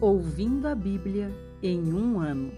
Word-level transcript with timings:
Ouvindo 0.00 0.66
a 0.66 0.74
Bíblia 0.74 1.30
em 1.62 1.92
um 1.92 2.18
ano. 2.20 2.54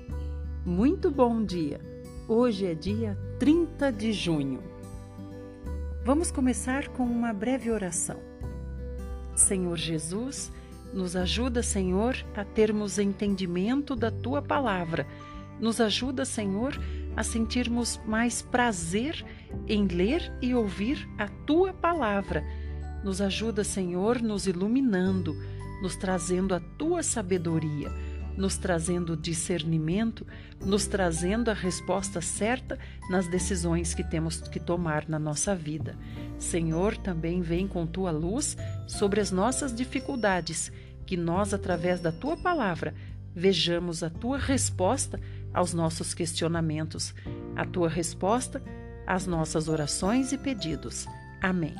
Muito 0.65 1.11
bom 1.11 1.45
dia! 1.45 1.81
Hoje 2.29 2.67
é 2.67 2.73
dia 2.73 3.19
30 3.41 3.91
de 3.91 4.13
junho. 4.13 4.63
Vamos 6.05 6.31
começar 6.31 6.87
com 6.91 7.03
uma 7.03 7.33
breve 7.33 7.69
oração. 7.69 8.21
Senhor 9.35 9.77
Jesus, 9.77 10.53
nos 10.95 11.17
ajuda, 11.17 11.65
Senhor, 11.65 12.15
a 12.37 12.45
termos 12.45 12.97
entendimento 12.97 13.97
da 13.97 14.13
tua 14.13 14.41
palavra. 14.41 15.05
Nos 15.59 15.81
ajuda, 15.81 16.25
Senhor, 16.25 16.81
a 17.17 17.25
sentirmos 17.25 18.01
mais 18.07 18.41
prazer 18.41 19.27
em 19.67 19.89
ler 19.89 20.33
e 20.41 20.55
ouvir 20.55 21.09
a 21.19 21.27
tua 21.27 21.73
palavra. 21.73 22.45
Nos 23.03 23.21
ajuda, 23.21 23.65
Senhor, 23.65 24.23
nos 24.23 24.47
iluminando 24.47 25.37
nos 25.83 25.97
trazendo 25.97 26.55
a 26.55 26.61
tua 26.61 27.03
sabedoria, 27.03 27.91
nos 28.37 28.57
trazendo 28.57 29.17
discernimento, 29.17 30.25
nos 30.65 30.87
trazendo 30.87 31.51
a 31.51 31.55
resposta 31.55 32.21
certa 32.21 32.79
nas 33.11 33.27
decisões 33.27 33.93
que 33.93 34.05
temos 34.05 34.41
que 34.41 34.61
tomar 34.61 35.09
na 35.09 35.19
nossa 35.19 35.55
vida. 35.57 35.99
Senhor, 36.39 36.97
também 36.97 37.43
vem 37.43 37.67
com 37.67 37.85
tua 37.85 38.13
luz 38.13 38.57
sobre 38.87 39.21
as 39.21 39.33
nossas 39.33 39.75
dificuldades, 39.75 40.73
que 41.05 41.17
nós, 41.17 41.53
através 41.53 42.01
da 42.01 42.13
tua 42.13 42.37
palavra, 42.37 42.95
vejamos 43.35 44.05
a 44.05 44.09
tua 44.09 44.39
resposta 44.39 45.21
aos 45.53 45.75
nossos 45.75 46.15
questionamentos, 46.15 47.13
a 47.57 47.67
tua 47.67 47.89
resposta 47.89 48.63
às 49.07 49.27
nossas 49.27 49.69
orações 49.69 50.33
e 50.33 50.39
pedidos. 50.39 51.07
Amém. 51.43 51.75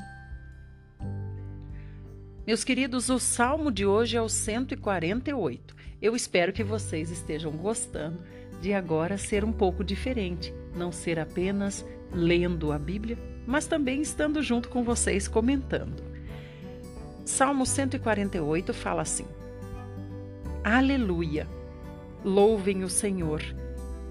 Meus 2.45 2.65
queridos, 2.65 3.09
o 3.09 3.21
salmo 3.21 3.71
de 3.71 3.87
hoje 3.87 4.17
é 4.17 4.21
o 4.21 4.29
148. 4.29 5.77
Eu 6.03 6.17
espero 6.17 6.53
que 6.53 6.65
vocês 6.65 7.09
estejam 7.09 7.53
gostando 7.53 8.19
de 8.61 8.73
agora 8.73 9.17
ser 9.17 9.45
um 9.45 9.53
pouco 9.53 9.85
diferente, 9.85 10.53
não 10.75 10.91
ser 10.91 11.21
apenas 11.21 11.87
lendo 12.13 12.73
a 12.73 12.79
Bíblia, 12.81 13.17
mas 13.47 13.69
também 13.69 14.03
estando 14.03 14.43
junto 14.43 14.69
com 14.69 14.83
vocês 14.83 15.29
comentando. 15.29 16.03
Salmo 17.25 17.65
148 17.65 18.75
fala 18.75 19.03
assim: 19.03 19.27
Aleluia! 20.65 21.47
Louvem 22.25 22.83
o 22.83 22.89
Senhor. 22.89 23.41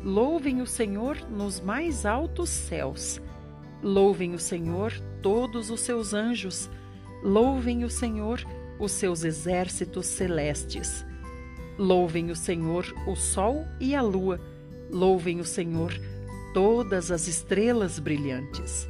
Louvem 0.02 0.62
o 0.62 0.68
Senhor 0.68 1.18
nos 1.30 1.60
mais 1.60 2.06
altos 2.06 2.50
céus. 2.50 3.20
Louvem 3.84 4.34
o 4.34 4.40
Senhor 4.40 4.94
todos 5.22 5.70
os 5.70 5.82
seus 5.82 6.14
anjos 6.14 6.70
Louvem 7.24 7.84
o 7.84 7.90
Senhor, 7.90 8.44
os 8.80 8.92
seus 8.94 9.24
exércitos 9.24 10.08
celestes. 10.08 11.06
Louvem 11.78 12.32
o 12.32 12.36
Senhor, 12.36 12.86
o 13.08 13.16
sol 13.16 13.66
e 13.80 13.96
a 13.96 14.02
lua. 14.02 14.40
Louvem 14.90 15.40
o 15.40 15.46
Senhor, 15.46 15.94
todas 16.54 17.12
as 17.12 17.28
estrelas 17.28 18.00
brilhantes. 18.00 18.90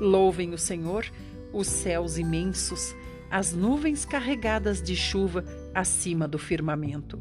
Louvem 0.00 0.54
o 0.54 0.58
Senhor, 0.58 1.04
os 1.52 1.66
céus 1.66 2.16
imensos, 2.16 2.94
as 3.30 3.52
nuvens 3.52 4.04
carregadas 4.04 4.80
de 4.80 4.94
chuva 4.94 5.44
acima 5.74 6.28
do 6.28 6.38
firmamento. 6.38 7.18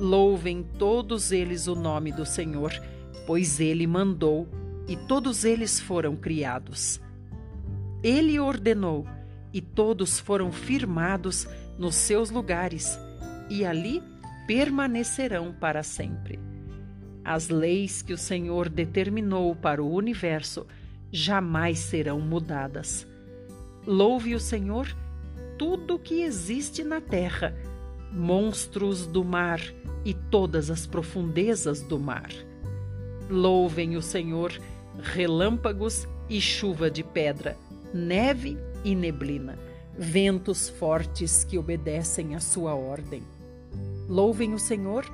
Louvem 0.00 0.66
todos 0.78 1.30
eles 1.30 1.68
o 1.68 1.74
nome 1.76 2.10
do 2.10 2.26
Senhor, 2.26 2.72
pois 3.26 3.60
ele 3.60 3.86
mandou 3.86 4.48
e 4.88 4.96
todos 4.96 5.44
eles 5.44 5.78
foram 5.78 6.16
criados. 6.16 7.00
Ele 8.02 8.40
ordenou 8.40 9.06
e 9.52 9.60
todos 9.60 10.18
foram 10.18 10.52
firmados 10.52 11.46
nos 11.78 11.94
seus 11.94 12.30
lugares, 12.30 12.98
e 13.48 13.64
ali 13.64 14.02
permanecerão 14.46 15.52
para 15.52 15.82
sempre. 15.82 16.38
As 17.24 17.48
leis 17.48 18.02
que 18.02 18.12
o 18.12 18.18
Senhor 18.18 18.68
determinou 18.68 19.54
para 19.54 19.82
o 19.82 19.92
universo 19.92 20.66
jamais 21.12 21.78
serão 21.78 22.20
mudadas. 22.20 23.06
Louve 23.86 24.34
o 24.34 24.40
Senhor 24.40 24.94
tudo 25.58 25.98
que 25.98 26.22
existe 26.22 26.82
na 26.82 27.00
terra, 27.00 27.54
monstros 28.12 29.06
do 29.06 29.22
mar 29.22 29.60
e 30.04 30.14
todas 30.14 30.70
as 30.70 30.86
profundezas 30.86 31.82
do 31.82 31.98
mar. 31.98 32.30
Louvem 33.28 33.96
o 33.96 34.02
Senhor 34.02 34.52
relâmpagos 35.02 36.08
e 36.28 36.40
chuva 36.40 36.90
de 36.90 37.04
pedra, 37.04 37.56
neve 37.92 38.56
e 38.84 38.94
neblina, 38.94 39.58
ventos 39.96 40.68
fortes 40.68 41.44
que 41.44 41.58
obedecem 41.58 42.34
à 42.34 42.40
sua 42.40 42.74
ordem. 42.74 43.22
Louvem 44.08 44.54
o 44.54 44.58
Senhor 44.58 45.04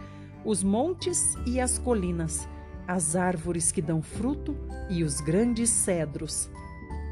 os 0.44 0.62
montes 0.62 1.36
e 1.44 1.60
as 1.60 1.76
colinas, 1.76 2.48
as 2.86 3.16
árvores 3.16 3.72
que 3.72 3.82
dão 3.82 4.00
fruto 4.00 4.56
e 4.88 5.02
os 5.02 5.20
grandes 5.20 5.70
cedros, 5.70 6.48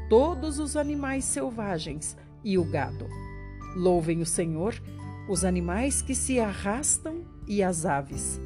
todos 0.09 0.57
os 0.57 0.77
animais 0.77 1.25
selvagens 1.25 2.15
e 2.43 2.57
o 2.57 2.63
gado. 2.63 3.07
Louvem 3.75 4.21
o 4.21 4.25
Senhor 4.25 4.81
os 5.27 5.43
animais 5.43 6.01
que 6.01 6.15
se 6.15 6.39
arrastam 6.39 7.25
e 7.47 7.61
as 7.61 7.85
aves, 7.85 8.39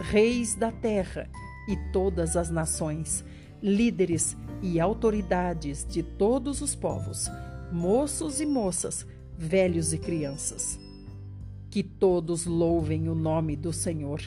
reis 0.00 0.54
da 0.54 0.72
terra 0.72 1.28
e 1.68 1.76
todas 1.92 2.36
as 2.36 2.50
nações, 2.50 3.24
líderes 3.62 4.36
e 4.62 4.80
autoridades 4.80 5.86
de 5.88 6.02
todos 6.02 6.60
os 6.60 6.74
povos, 6.74 7.30
moços 7.70 8.40
e 8.40 8.46
moças, 8.46 9.06
velhos 9.36 9.92
e 9.92 9.98
crianças. 9.98 10.78
Que 11.70 11.82
todos 11.82 12.46
louvem 12.46 13.08
o 13.08 13.14
nome 13.14 13.56
do 13.56 13.72
Senhor, 13.72 14.20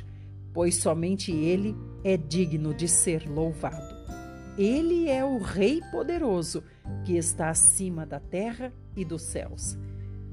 pois 0.54 0.76
somente 0.76 1.32
Ele 1.32 1.76
é 2.04 2.16
digno 2.16 2.74
de 2.74 2.88
ser 2.88 3.28
louvado. 3.28 3.98
Ele 4.58 5.10
é 5.10 5.24
o 5.24 5.40
Rei 5.40 5.82
poderoso 5.92 6.64
que 7.06 7.16
está 7.18 7.50
acima 7.50 8.06
da 8.06 8.20
terra 8.20 8.74
e 8.96 9.06
dos 9.06 9.22
céus. 9.24 9.78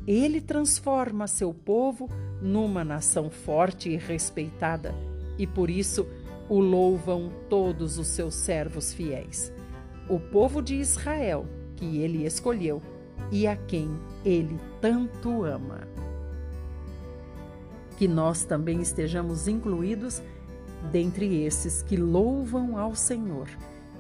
Ele 0.06 0.40
transforma 0.40 1.26
seu 1.26 1.54
povo 1.54 2.08
numa 2.42 2.84
nação 2.84 3.30
forte 3.30 3.88
e 3.88 3.96
respeitada, 3.96 4.94
e 5.38 5.46
por 5.46 5.70
isso 5.70 6.06
o 6.48 6.60
louvam 6.60 7.32
todos 7.48 7.98
os 7.98 8.06
seus 8.08 8.34
servos 8.34 8.92
fiéis 8.92 9.55
o 10.08 10.18
povo 10.18 10.62
de 10.62 10.74
Israel 10.74 11.46
que 11.76 11.98
ele 11.98 12.24
escolheu 12.24 12.80
e 13.30 13.46
a 13.46 13.56
quem 13.56 13.90
ele 14.24 14.58
tanto 14.80 15.44
ama. 15.44 15.86
Que 17.96 18.06
nós 18.06 18.44
também 18.44 18.80
estejamos 18.80 19.48
incluídos 19.48 20.22
dentre 20.92 21.42
esses 21.42 21.82
que 21.82 21.96
louvam 21.96 22.78
ao 22.78 22.94
Senhor, 22.94 23.48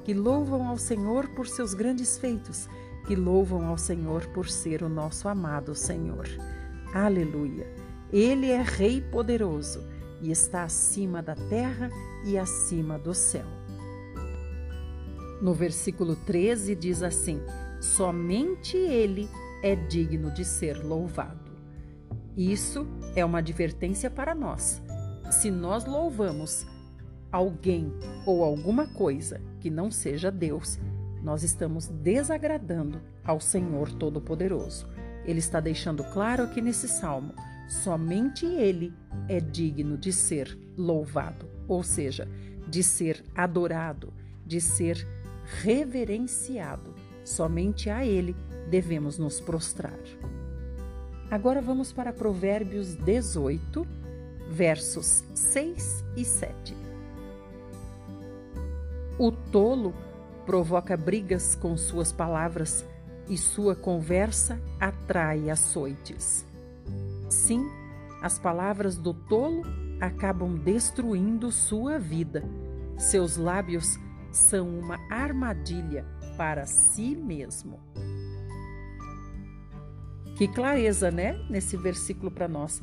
que 0.04 0.14
louvam 0.14 0.68
ao 0.68 0.76
Senhor 0.76 1.28
por 1.30 1.46
seus 1.46 1.74
grandes 1.74 2.18
feitos, 2.18 2.68
que 3.06 3.16
louvam 3.16 3.66
ao 3.66 3.78
Senhor 3.78 4.26
por 4.28 4.48
ser 4.48 4.82
o 4.82 4.88
nosso 4.88 5.28
amado 5.28 5.74
Senhor. 5.74 6.28
Aleluia! 6.92 7.66
Ele 8.12 8.50
é 8.50 8.62
Rei 8.62 9.00
poderoso 9.00 9.82
e 10.20 10.30
está 10.30 10.62
acima 10.62 11.22
da 11.22 11.34
terra 11.34 11.90
e 12.24 12.38
acima 12.38 12.98
do 12.98 13.12
céu. 13.12 13.46
No 15.40 15.52
versículo 15.52 16.16
13 16.16 16.74
diz 16.74 17.02
assim: 17.02 17.40
somente 17.80 18.76
Ele 18.76 19.28
é 19.62 19.74
digno 19.74 20.30
de 20.30 20.44
ser 20.44 20.84
louvado. 20.84 21.50
Isso 22.36 22.86
é 23.14 23.24
uma 23.24 23.38
advertência 23.38 24.10
para 24.10 24.34
nós. 24.34 24.82
Se 25.30 25.50
nós 25.50 25.84
louvamos 25.86 26.66
alguém 27.32 27.92
ou 28.24 28.44
alguma 28.44 28.86
coisa 28.86 29.40
que 29.60 29.70
não 29.70 29.90
seja 29.90 30.30
Deus, 30.30 30.78
nós 31.22 31.42
estamos 31.42 31.88
desagradando 31.88 33.00
ao 33.24 33.40
Senhor 33.40 33.90
Todo-Poderoso. 33.92 34.86
Ele 35.24 35.40
está 35.40 35.58
deixando 35.58 36.04
claro 36.04 36.44
aqui 36.44 36.60
nesse 36.60 36.86
salmo: 36.86 37.34
somente 37.68 38.46
Ele 38.46 38.92
é 39.28 39.40
digno 39.40 39.98
de 39.98 40.12
ser 40.12 40.56
louvado, 40.76 41.48
ou 41.66 41.82
seja, 41.82 42.28
de 42.68 42.82
ser 42.82 43.24
adorado, 43.34 44.12
de 44.46 44.60
ser 44.60 45.06
reverenciado. 45.46 46.94
Somente 47.24 47.90
a 47.90 48.04
Ele 48.04 48.36
devemos 48.68 49.18
nos 49.18 49.40
prostrar. 49.40 49.98
Agora 51.30 51.60
vamos 51.60 51.92
para 51.92 52.12
Provérbios 52.12 52.94
18, 52.94 53.86
versos 54.48 55.24
6 55.34 56.04
e 56.16 56.24
7. 56.24 56.76
O 59.18 59.32
tolo 59.32 59.94
provoca 60.44 60.96
brigas 60.96 61.56
com 61.56 61.76
suas 61.76 62.12
palavras 62.12 62.84
e 63.28 63.36
sua 63.36 63.74
conversa 63.74 64.60
atrai 64.78 65.50
açoites. 65.50 66.44
Sim, 67.28 67.68
as 68.22 68.38
palavras 68.38 68.96
do 68.96 69.12
tolo 69.12 69.62
acabam 70.00 70.54
destruindo 70.56 71.50
sua 71.50 71.98
vida. 71.98 72.44
Seus 72.96 73.36
lábios 73.36 73.98
são 74.36 74.68
uma 74.68 74.98
armadilha 75.10 76.04
para 76.36 76.66
si 76.66 77.16
mesmo. 77.16 77.80
Que 80.36 80.46
clareza, 80.46 81.10
né? 81.10 81.38
Nesse 81.48 81.76
versículo 81.76 82.30
para 82.30 82.46
nós. 82.46 82.82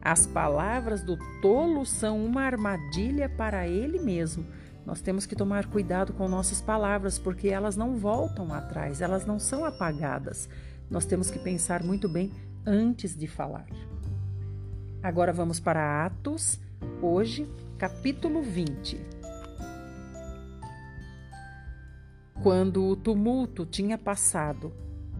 As 0.00 0.26
palavras 0.26 1.02
do 1.02 1.16
tolo 1.40 1.84
são 1.84 2.24
uma 2.24 2.42
armadilha 2.42 3.28
para 3.28 3.66
ele 3.68 3.98
mesmo. 3.98 4.46
Nós 4.86 5.00
temos 5.00 5.26
que 5.26 5.36
tomar 5.36 5.66
cuidado 5.66 6.12
com 6.12 6.28
nossas 6.28 6.60
palavras, 6.60 7.18
porque 7.18 7.48
elas 7.48 7.76
não 7.76 7.96
voltam 7.96 8.52
atrás, 8.52 9.00
elas 9.00 9.24
não 9.24 9.38
são 9.38 9.64
apagadas. 9.64 10.48
Nós 10.90 11.04
temos 11.04 11.30
que 11.30 11.38
pensar 11.38 11.82
muito 11.82 12.08
bem 12.08 12.32
antes 12.66 13.16
de 13.16 13.26
falar. 13.26 13.66
Agora 15.02 15.32
vamos 15.32 15.58
para 15.58 16.06
Atos, 16.06 16.60
hoje, 17.00 17.48
capítulo 17.78 18.42
20. 18.42 19.21
Quando 22.42 22.88
o 22.88 22.96
tumulto 22.96 23.64
tinha 23.64 23.96
passado, 23.96 24.72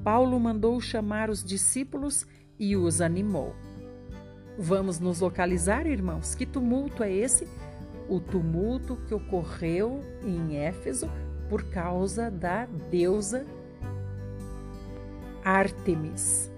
Paulo 0.02 0.40
mandou 0.40 0.80
chamar 0.80 1.30
os 1.30 1.44
discípulos 1.44 2.26
e 2.58 2.76
os 2.76 3.00
animou. 3.00 3.54
Vamos 4.58 4.98
nos 4.98 5.20
localizar, 5.20 5.86
irmãos? 5.86 6.34
Que 6.34 6.44
tumulto 6.44 7.04
é 7.04 7.12
esse? 7.12 7.46
O 8.08 8.18
tumulto 8.18 8.96
que 9.06 9.14
ocorreu 9.14 10.02
em 10.24 10.56
Éfeso 10.56 11.08
por 11.48 11.62
causa 11.62 12.28
da 12.28 12.66
deusa 12.90 13.46
Ártemis. 15.44 16.50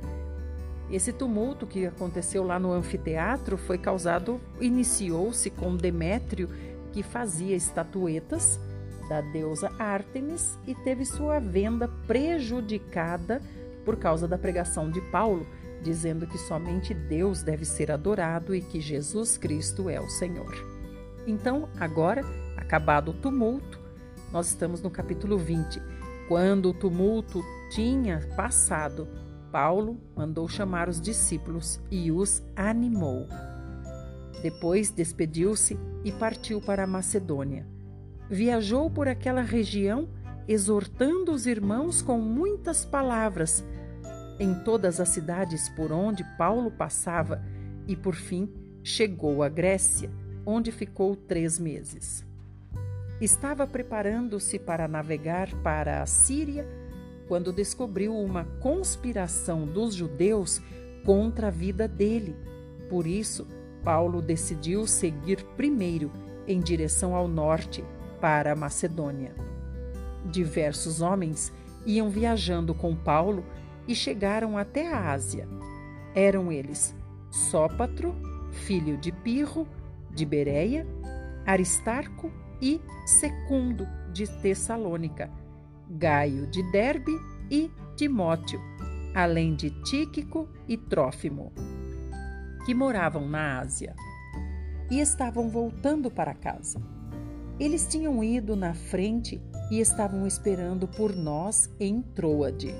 Esse 0.91 1.13
tumulto 1.13 1.67
que 1.67 1.85
aconteceu 1.85 2.43
lá 2.43 2.59
no 2.59 2.73
anfiteatro 2.73 3.59
foi 3.59 3.77
causado, 3.77 4.41
iniciou-se 4.59 5.51
com 5.51 5.77
Demétrio, 5.77 6.49
que 6.91 7.03
fazia 7.03 7.55
estatuetas 7.55 8.59
da 9.09 9.21
deusa 9.21 9.71
Ártemis 9.79 10.59
e 10.67 10.75
teve 10.75 11.05
sua 11.05 11.39
venda 11.39 11.89
prejudicada 12.07 13.41
por 13.85 13.97
causa 13.97 14.27
da 14.27 14.39
pregação 14.39 14.91
de 14.91 15.01
Paulo, 15.11 15.47
dizendo 15.83 16.27
que 16.27 16.39
somente 16.39 16.95
Deus 16.95 17.43
deve 17.43 17.65
ser 17.65 17.91
adorado 17.91 18.55
e 18.55 18.63
que 18.63 18.81
Jesus 18.81 19.37
Cristo 19.37 19.91
é 19.91 20.01
o 20.01 20.09
Senhor. 20.09 20.55
Então, 21.27 21.69
agora, 21.79 22.23
acabado 22.57 23.11
o 23.11 23.15
tumulto, 23.15 23.79
nós 24.33 24.49
estamos 24.49 24.81
no 24.81 24.91
capítulo 24.91 25.39
20. 25.39 25.81
Quando 26.27 26.71
o 26.71 26.75
tumulto 26.75 27.43
tinha 27.71 28.21
passado, 28.35 29.07
Paulo 29.53 30.01
mandou 30.17 30.49
chamar 30.49 30.89
os 30.89 31.01
discípulos 31.01 31.79
e 31.91 32.11
os 32.11 32.43
animou. 32.57 33.29
Depois 34.43 34.91
despediu-se 34.91 35.79
e 36.03 36.11
partiu 36.13 36.61
para 36.61 36.85
a 36.85 36.87
Macedônia 36.87 37.74
viajou 38.35 38.91
por 38.91 39.07
aquela 39.07 39.43
região 39.43 40.09
exortando 40.47 41.33
os 41.33 41.47
irmãos 41.47 42.03
com 42.03 42.19
muitas 42.19 42.85
palavras 42.85 43.65
em 44.39 44.53
todas 44.53 45.01
as 45.01 45.09
cidades 45.09 45.69
por 45.71 45.93
onde 45.93 46.25
Paulo 46.37 46.71
passava 46.71 47.41
e, 47.87 47.95
por 47.95 48.15
fim, 48.15 48.53
chegou 48.83 49.43
à 49.43 49.49
Grécia, 49.49 50.11
onde 50.45 50.73
ficou 50.73 51.15
três 51.15 51.59
meses. 51.59 52.27
Estava 53.21 53.67
preparando-se 53.67 54.59
para 54.59 54.89
navegar 54.89 55.49
para 55.63 56.03
a 56.03 56.07
Síria 56.07 56.67
quando 57.29 57.53
descobriu 57.53 58.15
uma 58.15 58.45
conspiração 58.61 59.65
dos 59.65 59.95
judeus 59.95 60.61
contra 61.05 61.47
a 61.47 61.51
vida 61.51 61.87
dele. 61.87 62.35
Por 62.91 63.07
isso, 63.07 63.47
Paulo 63.85 64.21
decidiu 64.21 64.87
seguir 64.87 65.45
primeiro 65.57 66.11
em 66.47 66.61
direção 66.61 67.15
ao 67.15 67.29
norte, 67.29 67.85
para 68.25 68.53
a 68.55 68.57
Macedônia. 68.57 69.35
Diversos 70.25 71.03
homens 71.03 71.53
iam 71.85 72.09
viajando 72.09 72.75
com 72.75 72.97
Paulo 72.97 73.45
e 73.87 73.95
chegaram 73.95 74.57
até 74.57 74.91
a 74.91 75.13
Ásia. 75.13 75.47
Eram 76.15 76.51
eles 76.51 76.97
Sópatro, 77.31 78.15
filho 78.51 78.97
de 78.97 79.13
Pirro, 79.13 79.69
de 80.11 80.25
Bereia, 80.25 80.87
Aristarco 81.45 82.33
e 82.63 82.81
Secundo, 83.05 83.87
de 84.11 84.27
Tessalônica, 84.41 85.31
Gaio 85.91 86.47
de 86.47 86.63
Derbe 86.73 87.13
e 87.51 87.71
Timóteo, 87.95 88.59
além 89.15 89.55
de 89.55 89.69
Tíquico 89.83 90.49
e 90.67 90.79
Trófimo, 90.79 91.53
que 92.65 92.73
moravam 92.73 93.29
na 93.29 93.61
Ásia. 93.61 93.95
E 94.91 94.99
estavam 94.99 95.51
voltando 95.51 96.11
para 96.11 96.33
casa. 96.33 96.94
Eles 97.59 97.87
tinham 97.87 98.23
ido 98.23 98.57
na 98.57 98.75
frente 98.75 99.41
e 99.71 99.79
estavam 99.79 100.27
esperando 100.27 100.89
por 100.89 101.15
nós 101.15 101.71
em 101.79 102.03
Troade. 102.03 102.75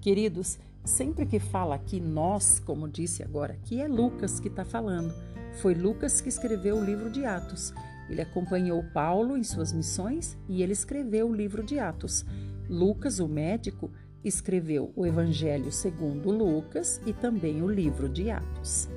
Queridos, 0.00 0.58
sempre 0.82 1.26
que 1.26 1.38
fala 1.38 1.74
aqui 1.74 2.00
nós, 2.00 2.58
como 2.58 2.88
disse 2.88 3.22
agora, 3.22 3.52
aqui 3.52 3.80
é 3.82 3.86
Lucas 3.86 4.40
que 4.40 4.48
está 4.48 4.64
falando. 4.64 5.12
Foi 5.60 5.74
Lucas 5.74 6.22
que 6.22 6.28
escreveu 6.30 6.78
o 6.78 6.84
livro 6.84 7.10
de 7.10 7.26
Atos. 7.26 7.74
Ele 8.08 8.22
acompanhou 8.22 8.82
Paulo 8.94 9.36
em 9.36 9.44
suas 9.44 9.74
missões 9.74 10.38
e 10.48 10.62
ele 10.62 10.72
escreveu 10.72 11.28
o 11.28 11.34
livro 11.34 11.62
de 11.62 11.78
Atos. 11.78 12.24
Lucas, 12.66 13.18
o 13.18 13.28
médico, 13.28 13.90
escreveu 14.24 14.90
o 14.96 15.04
Evangelho 15.04 15.70
segundo 15.70 16.30
Lucas 16.30 16.98
e 17.04 17.12
também 17.12 17.62
o 17.62 17.68
livro 17.68 18.08
de 18.08 18.30
Atos. 18.30 18.88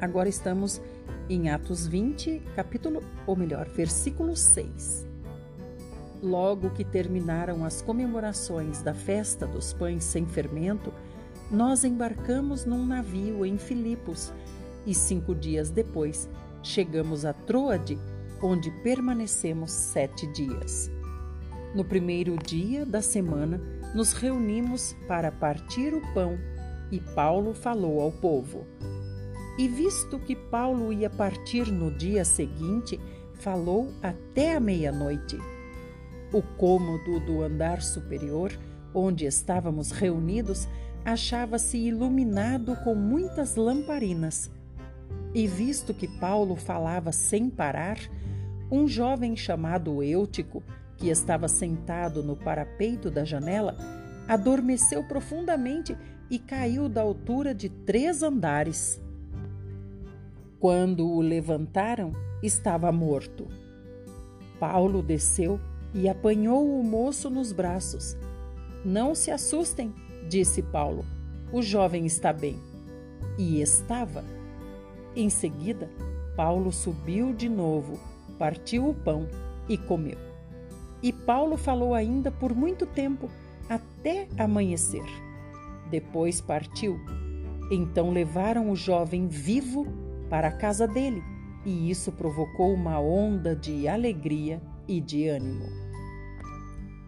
Agora 0.00 0.28
estamos 0.28 0.80
em 1.28 1.48
Atos 1.48 1.86
20, 1.86 2.42
capítulo, 2.54 3.02
ou 3.26 3.36
melhor, 3.36 3.68
versículo 3.68 4.36
6. 4.36 5.06
Logo 6.22 6.70
que 6.70 6.84
terminaram 6.84 7.64
as 7.64 7.82
comemorações 7.82 8.82
da 8.82 8.94
festa 8.94 9.46
dos 9.46 9.72
pães 9.72 10.04
sem 10.04 10.26
fermento, 10.26 10.92
nós 11.50 11.84
embarcamos 11.84 12.64
num 12.64 12.84
navio 12.84 13.44
em 13.44 13.58
Filipos 13.58 14.32
e 14.86 14.94
cinco 14.94 15.34
dias 15.34 15.70
depois 15.70 16.28
chegamos 16.62 17.24
a 17.24 17.32
Troade, 17.32 17.98
onde 18.42 18.70
permanecemos 18.82 19.70
sete 19.70 20.26
dias. 20.28 20.90
No 21.74 21.84
primeiro 21.84 22.36
dia 22.36 22.86
da 22.86 23.02
semana, 23.02 23.60
nos 23.94 24.12
reunimos 24.12 24.94
para 25.06 25.30
partir 25.30 25.94
o 25.94 26.00
pão 26.14 26.38
e 26.90 27.00
Paulo 27.00 27.54
falou 27.54 28.00
ao 28.00 28.12
povo. 28.12 28.66
E 29.56 29.68
visto 29.68 30.18
que 30.18 30.34
Paulo 30.34 30.92
ia 30.92 31.08
partir 31.08 31.70
no 31.70 31.90
dia 31.90 32.24
seguinte, 32.24 32.98
falou 33.34 33.92
até 34.02 34.56
a 34.56 34.60
meia-noite. 34.60 35.38
O 36.32 36.42
cômodo 36.42 37.20
do 37.20 37.42
andar 37.42 37.80
superior, 37.80 38.52
onde 38.92 39.24
estávamos 39.26 39.92
reunidos, 39.92 40.66
achava-se 41.04 41.78
iluminado 41.78 42.74
com 42.82 42.94
muitas 42.94 43.54
lamparinas. 43.54 44.50
E 45.32 45.46
visto 45.46 45.94
que 45.94 46.08
Paulo 46.08 46.56
falava 46.56 47.12
sem 47.12 47.48
parar, 47.48 47.98
um 48.70 48.88
jovem 48.88 49.36
chamado 49.36 50.02
Eutico, 50.02 50.62
que 50.96 51.08
estava 51.08 51.46
sentado 51.46 52.22
no 52.22 52.34
parapeito 52.34 53.10
da 53.10 53.24
janela, 53.24 53.76
adormeceu 54.26 55.04
profundamente 55.04 55.96
e 56.30 56.38
caiu 56.38 56.88
da 56.88 57.02
altura 57.02 57.54
de 57.54 57.68
três 57.68 58.22
andares. 58.22 59.03
Quando 60.64 61.06
o 61.06 61.20
levantaram, 61.20 62.12
estava 62.42 62.90
morto. 62.90 63.46
Paulo 64.58 65.02
desceu 65.02 65.60
e 65.92 66.08
apanhou 66.08 66.80
o 66.80 66.82
moço 66.82 67.28
nos 67.28 67.52
braços. 67.52 68.16
Não 68.82 69.14
se 69.14 69.30
assustem, 69.30 69.92
disse 70.26 70.62
Paulo. 70.62 71.04
O 71.52 71.60
jovem 71.60 72.06
está 72.06 72.32
bem. 72.32 72.56
E 73.36 73.60
estava. 73.60 74.24
Em 75.14 75.28
seguida, 75.28 75.90
Paulo 76.34 76.72
subiu 76.72 77.34
de 77.34 77.50
novo, 77.50 78.00
partiu 78.38 78.88
o 78.88 78.94
pão 78.94 79.28
e 79.68 79.76
comeu. 79.76 80.16
E 81.02 81.12
Paulo 81.12 81.58
falou 81.58 81.92
ainda 81.92 82.30
por 82.30 82.54
muito 82.54 82.86
tempo, 82.86 83.28
até 83.68 84.28
amanhecer. 84.38 85.04
Depois 85.90 86.40
partiu. 86.40 86.98
Então 87.70 88.10
levaram 88.10 88.70
o 88.70 88.74
jovem 88.74 89.28
vivo 89.28 90.03
para 90.34 90.48
a 90.48 90.50
casa 90.50 90.88
dele, 90.88 91.22
e 91.64 91.88
isso 91.88 92.10
provocou 92.10 92.74
uma 92.74 92.98
onda 92.98 93.54
de 93.54 93.86
alegria 93.86 94.60
e 94.88 95.00
de 95.00 95.28
ânimo. 95.28 95.64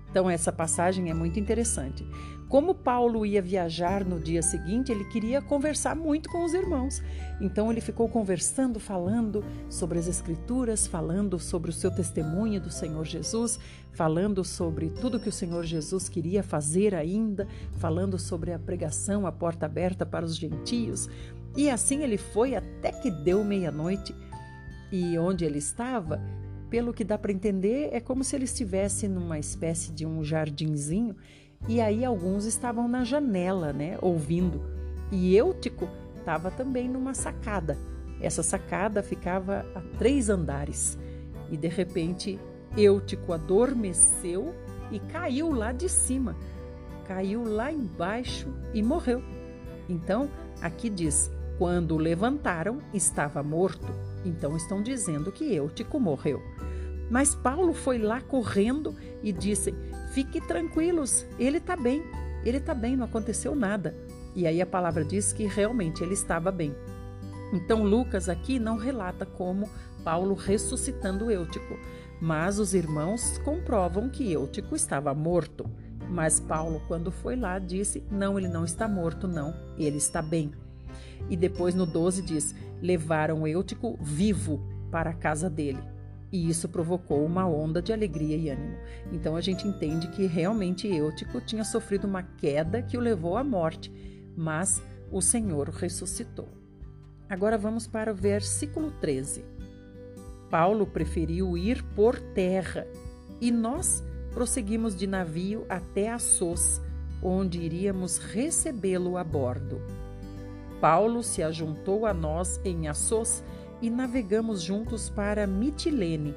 Então, 0.09 0.31
essa 0.31 0.53
passagem 0.53 1.11
é 1.11 1.15
muito 1.15 1.41
interessante. 1.41 2.07
Como 2.49 2.73
Paulo 2.73 3.27
ia 3.27 3.43
viajar 3.43 4.05
no 4.05 4.21
dia 4.21 4.41
seguinte, 4.41 4.93
ele 4.93 5.05
queria 5.07 5.43
conversar 5.43 5.97
muito 5.97 6.31
com 6.31 6.45
os 6.45 6.55
irmãos. 6.55 7.03
Então, 7.41 7.73
ele 7.73 7.81
ficou 7.81 8.09
conversando, 8.09 8.79
falando 8.79 9.45
sobre 9.69 9.99
as 9.99 10.07
Escrituras, 10.07 10.87
falando 10.87 11.41
sobre 11.41 11.71
o 11.71 11.73
seu 11.73 11.91
testemunho 11.91 12.61
do 12.61 12.71
Senhor 12.71 13.05
Jesus, 13.05 13.59
falando 13.91 14.45
sobre 14.45 14.91
tudo 14.91 15.19
que 15.19 15.29
o 15.29 15.33
Senhor 15.33 15.65
Jesus 15.65 16.09
queria 16.09 16.45
fazer 16.45 16.95
ainda, 16.95 17.49
falando 17.79 18.17
sobre 18.17 18.53
a 18.53 18.59
pregação, 18.61 19.27
a 19.27 19.33
porta 19.33 19.67
aberta 19.67 20.07
para 20.07 20.25
os 20.25 20.37
gentios, 20.37 21.09
e 21.57 21.71
assim 21.71 22.03
ele 22.03 22.19
foi 22.19 22.55
até 22.55 22.93
que 22.93 23.11
deu 23.11 23.43
meia-noite. 23.43 24.15
E 24.93 25.19
onde 25.19 25.45
ele 25.45 25.59
estava, 25.59 26.23
pelo 26.71 26.93
que 26.93 27.03
dá 27.03 27.17
para 27.19 27.33
entender, 27.33 27.91
é 27.93 28.01
como 28.01 28.23
se 28.23 28.37
ele 28.37 28.45
estivesse 28.45 29.09
numa 29.09 29.39
espécie 29.39 29.91
de 29.93 30.07
um 30.07 30.23
jardinzinho 30.23 31.17
e 31.69 31.81
aí 31.81 32.05
alguns 32.05 32.45
estavam 32.45 32.87
na 32.87 33.03
janela, 33.03 33.73
né, 33.73 33.99
ouvindo. 34.01 34.63
E 35.11 35.35
Eutico 35.35 35.89
estava 36.19 36.51
também 36.51 36.89
numa 36.89 37.15
sacada. 37.15 37.77
Essa 38.21 38.43
sacada 38.43 39.03
ficava 39.03 39.67
a 39.75 39.81
três 39.99 40.29
andares 40.29 40.99
e 41.51 41.57
de 41.57 41.69
repente 41.69 42.39
Eutico 42.77 43.33
adormeceu 43.33 44.55
e 44.91 44.99
caiu 44.99 45.51
lá 45.51 45.73
de 45.73 45.89
cima, 45.89 46.37
caiu 47.07 47.45
lá 47.45 47.73
embaixo 47.73 48.49
e 48.73 48.83
morreu. 48.83 49.23
Então, 49.89 50.31
aqui 50.61 50.89
diz: 50.89 51.31
quando 51.59 51.93
o 51.93 51.99
levantaram, 51.99 52.81
estava 52.93 53.43
morto. 53.43 53.87
Então, 54.25 54.57
estão 54.57 54.83
dizendo 54.83 55.33
que 55.33 55.55
Eutico 55.55 55.99
morreu. 55.99 56.43
Mas 57.11 57.35
Paulo 57.35 57.73
foi 57.73 57.99
lá 57.99 58.21
correndo 58.21 58.95
e 59.23 59.33
disse: 59.33 59.75
Fique 60.13 60.41
tranquilos, 60.41 61.27
ele 61.39 61.59
está 61.59 61.77
bem, 61.77 62.03
ele 62.45 62.59
está 62.59 62.75
bem, 62.75 62.97
não 62.97 63.05
aconteceu 63.05 63.55
nada. 63.55 63.95
E 64.35 64.47
aí 64.47 64.61
a 64.61 64.67
palavra 64.67 65.05
diz 65.05 65.33
que 65.33 65.47
realmente 65.47 66.03
ele 66.03 66.15
estava 66.15 66.51
bem. 66.51 66.75
Então 67.53 67.85
Lucas 67.85 68.29
aqui 68.29 68.59
não 68.59 68.77
relata 68.77 69.25
como 69.25 69.71
Paulo 70.05 70.35
ressuscitando 70.35 71.31
Eutico, 71.31 71.79
mas 72.21 72.59
os 72.59 72.75
irmãos 72.75 73.39
comprovam 73.39 74.09
que 74.09 74.33
Eutico 74.33 74.75
estava 74.75 75.15
morto. 75.15 75.69
Mas 76.09 76.39
Paulo, 76.39 76.83
quando 76.87 77.11
foi 77.11 77.37
lá, 77.37 77.59
disse: 77.59 78.05
Não, 78.11 78.39
ele 78.39 78.49
não 78.49 78.65
está 78.65 78.89
morto, 78.89 79.27
não, 79.29 79.55
ele 79.79 79.97
está 79.97 80.21
bem. 80.21 80.53
E 81.29 81.37
depois 81.37 81.75
no 81.75 81.87
12 81.87 82.23
diz: 82.23 82.55
Levaram 82.81 83.47
Eutico 83.47 83.99
vivo 84.01 84.61
para 84.91 85.11
a 85.11 85.15
casa 85.15 85.51
dele 85.51 85.97
e 86.33 86.49
isso 86.49 86.69
provocou 86.69 87.25
uma 87.25 87.47
onda 87.47 87.81
de 87.81 87.93
alegria 87.93 88.37
e 88.37 88.51
ânimo. 88.51 88.77
Então 89.13 89.37
a 89.37 89.41
gente 89.41 89.67
entende 89.67 90.09
que 90.09 90.27
realmente 90.27 90.87
Eutico 90.87 91.41
tinha 91.41 91.65
sofrido 91.65 92.07
uma 92.07 92.23
queda 92.23 92.83
que 92.83 92.99
o 92.99 93.01
levou 93.01 93.37
à 93.37 93.45
morte, 93.45 93.93
mas 94.37 94.83
o 95.11 95.23
Senhor 95.23 95.69
ressuscitou. 95.71 96.49
Agora 97.29 97.57
vamos 97.57 97.87
para 97.87 98.13
o 98.13 98.15
versículo 98.15 98.91
13. 99.01 99.45
Paulo 100.51 100.87
preferiu 100.87 101.57
ir 101.57 101.83
por 101.95 102.19
terra 102.21 102.87
e 103.41 103.51
nós 103.51 104.03
prosseguimos 104.33 104.95
de 104.95 105.07
navio 105.07 105.65
até 105.69 106.11
Assos, 106.11 106.81
onde 107.23 107.61
iríamos 107.61 108.19
recebê-lo 108.19 109.17
a 109.17 109.25
bordo. 109.25 109.81
Paulo 110.81 111.23
se 111.23 111.43
ajuntou 111.43 112.07
a 112.07 112.13
nós 112.13 112.61
em 112.65 112.89
Assos 112.89 113.43
e 113.81 113.91
navegamos 113.91 114.63
juntos 114.63 115.09
para 115.09 115.47
Mitilene. 115.47 116.35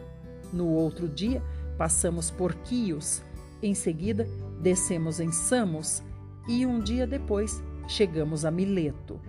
No 0.52 0.68
outro 0.68 1.08
dia, 1.08 1.42
passamos 1.78 2.32
por 2.32 2.54
Quios. 2.56 3.22
Em 3.62 3.74
seguida, 3.74 4.28
descemos 4.62 5.20
em 5.20 5.32
Samos 5.32 6.02
e 6.48 6.66
um 6.66 6.80
dia 6.80 7.06
depois 7.06 7.62
chegamos 7.88 8.46
a 8.46 8.52
Mileto. 8.52 9.20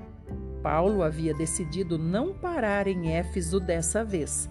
Paulo 0.62 1.02
havia 1.02 1.34
decidido 1.34 1.98
não 1.98 2.34
parar 2.34 2.86
em 2.86 3.12
Éfeso 3.14 3.58
dessa 3.58 4.04
vez, 4.04 4.48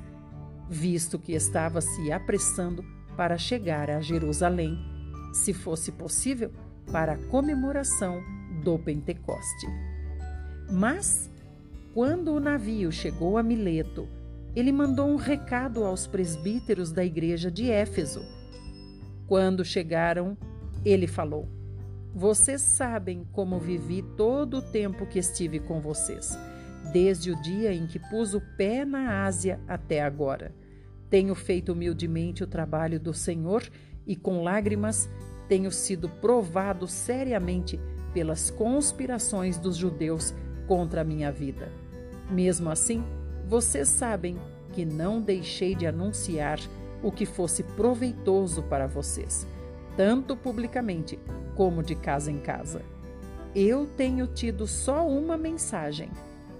visto 0.67 1.19
que 1.19 1.33
estava 1.33 1.81
se 1.81 2.11
apressando 2.11 2.83
para 3.15 3.37
chegar 3.37 3.89
a 3.89 4.01
Jerusalém, 4.01 4.77
se 5.33 5.53
fosse 5.53 5.91
possível, 5.91 6.51
para 6.91 7.13
a 7.13 7.17
comemoração 7.27 8.21
do 8.63 8.79
Pentecoste. 8.79 9.67
Mas 10.69 11.29
quando 11.93 12.33
o 12.33 12.39
navio 12.39 12.91
chegou 12.91 13.37
a 13.37 13.43
Mileto, 13.43 14.07
ele 14.55 14.71
mandou 14.71 15.07
um 15.07 15.15
recado 15.15 15.83
aos 15.83 16.05
presbíteros 16.05 16.91
da 16.91 17.03
igreja 17.03 17.51
de 17.51 17.69
Éfeso. 17.69 18.21
Quando 19.27 19.65
chegaram, 19.65 20.37
ele 20.85 21.07
falou: 21.07 21.47
Vocês 22.13 22.61
sabem 22.61 23.25
como 23.31 23.59
vivi 23.59 24.01
todo 24.15 24.57
o 24.57 24.61
tempo 24.61 25.05
que 25.05 25.19
estive 25.19 25.59
com 25.59 25.79
vocês, 25.79 26.37
desde 26.91 27.31
o 27.31 27.41
dia 27.41 27.73
em 27.73 27.87
que 27.87 27.99
pus 27.99 28.33
o 28.33 28.41
pé 28.57 28.85
na 28.85 29.25
Ásia 29.25 29.59
até 29.67 30.01
agora. 30.01 30.53
Tenho 31.09 31.33
feito 31.33 31.73
humildemente 31.73 32.43
o 32.43 32.47
trabalho 32.47 32.99
do 32.99 33.13
Senhor 33.13 33.63
e 34.05 34.15
com 34.15 34.43
lágrimas 34.43 35.09
tenho 35.47 35.71
sido 35.71 36.07
provado 36.07 36.87
seriamente 36.87 37.79
pelas 38.13 38.51
conspirações 38.51 39.57
dos 39.57 39.75
judeus 39.75 40.33
contra 40.69 41.01
a 41.01 41.03
minha 41.03 41.31
vida. 41.31 41.71
Mesmo 42.29 42.69
assim, 42.69 43.03
vocês 43.47 43.89
sabem 43.89 44.37
que 44.71 44.85
não 44.85 45.19
deixei 45.19 45.73
de 45.73 45.87
anunciar 45.87 46.59
o 47.01 47.11
que 47.11 47.25
fosse 47.25 47.63
proveitoso 47.63 48.61
para 48.61 48.85
vocês, 48.85 49.47
tanto 49.97 50.37
publicamente 50.37 51.17
como 51.55 51.81
de 51.81 51.95
casa 51.95 52.31
em 52.31 52.37
casa. 52.37 52.83
Eu 53.55 53.87
tenho 53.97 54.27
tido 54.27 54.67
só 54.67 55.07
uma 55.07 55.35
mensagem, 55.35 56.11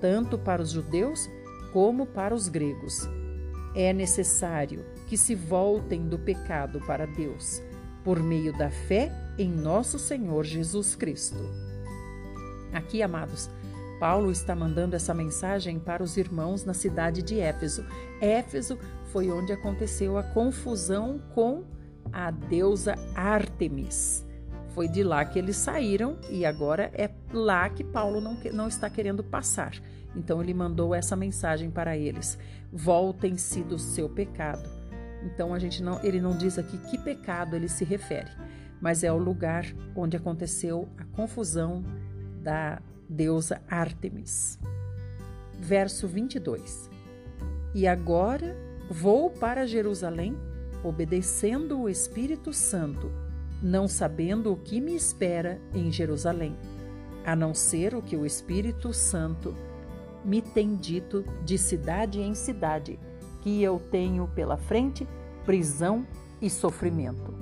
tanto 0.01 0.39
para 0.39 0.59
os 0.59 0.71
judeus 0.71 1.29
como 1.71 2.07
para 2.07 2.33
os 2.33 2.47
gregos. 2.47 3.07
É 3.75 3.93
necessário 3.93 4.83
que 5.05 5.15
se 5.15 5.35
voltem 5.35 6.07
do 6.07 6.17
pecado 6.17 6.79
para 6.79 7.05
Deus, 7.05 7.61
por 8.03 8.19
meio 8.19 8.57
da 8.57 8.71
fé 8.71 9.11
em 9.37 9.51
nosso 9.51 9.99
Senhor 9.99 10.43
Jesus 10.43 10.95
Cristo. 10.95 11.37
Aqui, 12.73 13.03
amados, 13.03 13.51
Paulo 13.99 14.31
está 14.31 14.55
mandando 14.55 14.95
essa 14.95 15.13
mensagem 15.13 15.77
para 15.77 16.01
os 16.01 16.15
irmãos 16.15 16.63
na 16.63 16.73
cidade 16.73 17.21
de 17.21 17.39
Éfeso. 17.39 17.85
Éfeso 18.21 18.79
foi 19.11 19.29
onde 19.29 19.51
aconteceu 19.51 20.17
a 20.17 20.23
confusão 20.23 21.19
com 21.35 21.65
a 22.11 22.31
deusa 22.31 22.95
Ártemis. 23.13 24.25
Foi 24.73 24.87
de 24.87 25.03
lá 25.03 25.25
que 25.25 25.37
eles 25.37 25.57
saíram 25.57 26.17
e 26.29 26.45
agora 26.45 26.89
é 26.93 27.09
lá 27.33 27.69
que 27.69 27.83
Paulo 27.83 28.21
não, 28.21 28.37
não 28.53 28.67
está 28.67 28.89
querendo 28.89 29.23
passar. 29.23 29.73
Então 30.15 30.41
ele 30.41 30.53
mandou 30.53 30.95
essa 30.95 31.15
mensagem 31.15 31.69
para 31.69 31.97
eles: 31.97 32.37
voltem-se 32.71 33.63
do 33.63 33.77
seu 33.77 34.07
pecado. 34.07 34.69
Então 35.23 35.53
a 35.53 35.59
gente 35.59 35.83
não, 35.83 36.01
ele 36.03 36.21
não 36.21 36.37
diz 36.37 36.57
aqui 36.57 36.77
que 36.77 36.97
pecado 36.97 37.55
ele 37.55 37.67
se 37.67 37.83
refere, 37.83 38.29
mas 38.79 39.03
é 39.03 39.11
o 39.11 39.17
lugar 39.17 39.65
onde 39.93 40.15
aconteceu 40.15 40.87
a 40.97 41.03
confusão 41.03 41.83
da 42.41 42.81
deusa 43.09 43.61
Ártemis. 43.67 44.59
Verso 45.59 46.07
22. 46.07 46.89
E 47.73 47.87
agora 47.87 48.55
vou 48.89 49.31
para 49.31 49.65
Jerusalém, 49.65 50.37
obedecendo 50.83 51.81
o 51.81 51.89
Espírito 51.89 52.53
Santo, 52.53 53.11
não 53.61 53.87
sabendo 53.87 54.53
o 54.53 54.57
que 54.57 54.79
me 54.79 54.95
espera 54.95 55.59
em 55.73 55.91
Jerusalém, 55.91 56.55
a 57.25 57.35
não 57.35 57.53
ser 57.53 57.95
o 57.95 58.01
que 58.01 58.15
o 58.15 58.25
Espírito 58.25 58.93
Santo 58.93 59.55
me 60.23 60.41
tem 60.41 60.75
dito 60.75 61.25
de 61.43 61.57
cidade 61.57 62.21
em 62.21 62.35
cidade, 62.35 62.99
que 63.41 63.61
eu 63.63 63.79
tenho 63.91 64.27
pela 64.27 64.57
frente 64.57 65.07
prisão 65.45 66.05
e 66.41 66.49
sofrimento. 66.49 67.33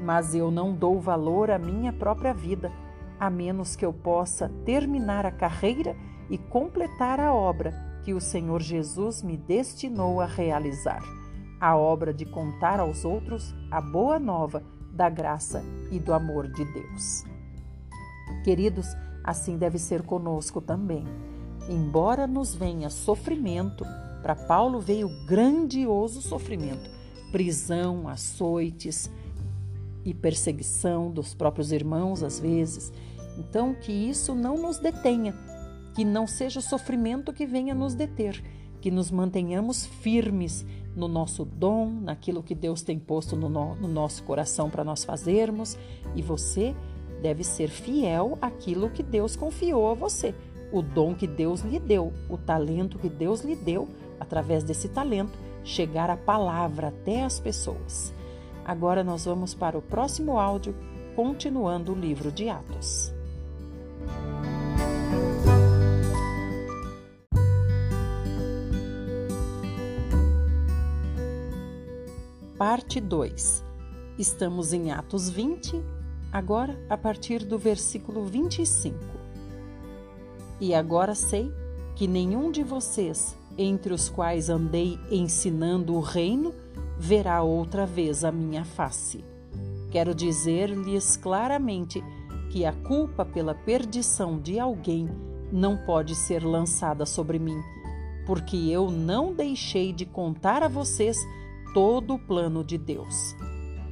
Mas 0.00 0.34
eu 0.34 0.50
não 0.50 0.74
dou 0.74 1.00
valor 1.00 1.50
à 1.50 1.58
minha 1.58 1.92
própria 1.92 2.34
vida 2.34 2.70
a 3.18 3.30
menos 3.30 3.76
que 3.76 3.84
eu 3.84 3.92
possa 3.92 4.48
terminar 4.64 5.24
a 5.26 5.30
carreira 5.30 5.96
e 6.28 6.38
completar 6.38 7.20
a 7.20 7.32
obra 7.32 7.72
que 8.02 8.12
o 8.12 8.20
Senhor 8.20 8.60
Jesus 8.60 9.22
me 9.22 9.36
destinou 9.36 10.20
a 10.20 10.26
realizar 10.26 11.02
a 11.64 11.74
obra 11.76 12.12
de 12.12 12.26
contar 12.26 12.78
aos 12.78 13.06
outros 13.06 13.54
a 13.70 13.80
boa 13.80 14.18
nova 14.18 14.62
da 14.92 15.08
graça 15.08 15.64
e 15.90 15.98
do 15.98 16.12
amor 16.12 16.46
de 16.46 16.62
Deus. 16.62 17.24
Queridos, 18.44 18.86
assim 19.22 19.56
deve 19.56 19.78
ser 19.78 20.02
conosco 20.02 20.60
também. 20.60 21.04
Embora 21.66 22.26
nos 22.26 22.54
venha 22.54 22.90
sofrimento, 22.90 23.82
para 24.20 24.34
Paulo 24.34 24.78
veio 24.78 25.08
grandioso 25.26 26.20
sofrimento, 26.20 26.90
prisão, 27.32 28.06
açoites, 28.08 29.10
e 30.04 30.12
perseguição 30.12 31.10
dos 31.10 31.34
próprios 31.34 31.72
irmãos, 31.72 32.22
às 32.22 32.38
vezes. 32.38 32.92
Então, 33.38 33.74
que 33.74 33.92
isso 33.92 34.34
não 34.34 34.56
nos 34.56 34.78
detenha, 34.78 35.34
que 35.94 36.04
não 36.04 36.26
seja 36.26 36.60
o 36.60 36.62
sofrimento 36.62 37.32
que 37.32 37.46
venha 37.46 37.74
nos 37.74 37.94
deter, 37.94 38.42
que 38.80 38.90
nos 38.90 39.10
mantenhamos 39.10 39.86
firmes 39.86 40.64
no 40.94 41.08
nosso 41.08 41.44
dom, 41.44 41.90
naquilo 41.90 42.42
que 42.42 42.54
Deus 42.54 42.82
tem 42.82 42.98
posto 42.98 43.34
no, 43.34 43.48
no, 43.48 43.74
no 43.74 43.88
nosso 43.88 44.22
coração 44.22 44.70
para 44.70 44.84
nós 44.84 45.04
fazermos, 45.04 45.76
e 46.14 46.22
você 46.22 46.74
deve 47.22 47.42
ser 47.42 47.68
fiel 47.68 48.38
àquilo 48.40 48.90
que 48.90 49.02
Deus 49.02 49.34
confiou 49.34 49.90
a 49.90 49.94
você, 49.94 50.34
o 50.70 50.82
dom 50.82 51.14
que 51.14 51.26
Deus 51.26 51.62
lhe 51.62 51.78
deu, 51.78 52.12
o 52.28 52.36
talento 52.36 52.98
que 52.98 53.08
Deus 53.08 53.40
lhe 53.42 53.56
deu, 53.56 53.88
através 54.20 54.62
desse 54.62 54.88
talento, 54.88 55.38
chegar 55.62 56.10
a 56.10 56.16
palavra 56.16 56.88
até 56.88 57.24
as 57.24 57.40
pessoas. 57.40 58.12
Agora 58.64 59.02
nós 59.02 59.24
vamos 59.24 59.54
para 59.54 59.78
o 59.78 59.82
próximo 59.82 60.38
áudio, 60.38 60.74
continuando 61.16 61.92
o 61.92 61.98
livro 61.98 62.30
de 62.30 62.48
Atos. 62.48 63.13
Parte 72.58 73.00
2. 73.00 73.64
Estamos 74.16 74.72
em 74.72 74.92
Atos 74.92 75.28
20, 75.28 75.82
agora 76.30 76.80
a 76.88 76.96
partir 76.96 77.44
do 77.44 77.58
versículo 77.58 78.24
25. 78.26 78.96
E 80.60 80.72
agora 80.72 81.16
sei 81.16 81.52
que 81.96 82.06
nenhum 82.06 82.52
de 82.52 82.62
vocês, 82.62 83.36
entre 83.58 83.92
os 83.92 84.08
quais 84.08 84.48
andei 84.48 85.00
ensinando 85.10 85.96
o 85.96 86.00
reino, 86.00 86.54
verá 86.96 87.42
outra 87.42 87.84
vez 87.84 88.22
a 88.22 88.30
minha 88.30 88.64
face. 88.64 89.24
Quero 89.90 90.14
dizer-lhes 90.14 91.16
claramente 91.16 92.04
que 92.52 92.64
a 92.64 92.72
culpa 92.72 93.24
pela 93.24 93.56
perdição 93.56 94.38
de 94.38 94.60
alguém 94.60 95.08
não 95.50 95.76
pode 95.76 96.14
ser 96.14 96.44
lançada 96.44 97.04
sobre 97.04 97.36
mim, 97.36 97.60
porque 98.24 98.56
eu 98.56 98.92
não 98.92 99.34
deixei 99.34 99.92
de 99.92 100.06
contar 100.06 100.62
a 100.62 100.68
vocês 100.68 101.18
todo 101.74 102.14
o 102.14 102.18
plano 102.18 102.62
de 102.62 102.78
Deus. 102.78 103.36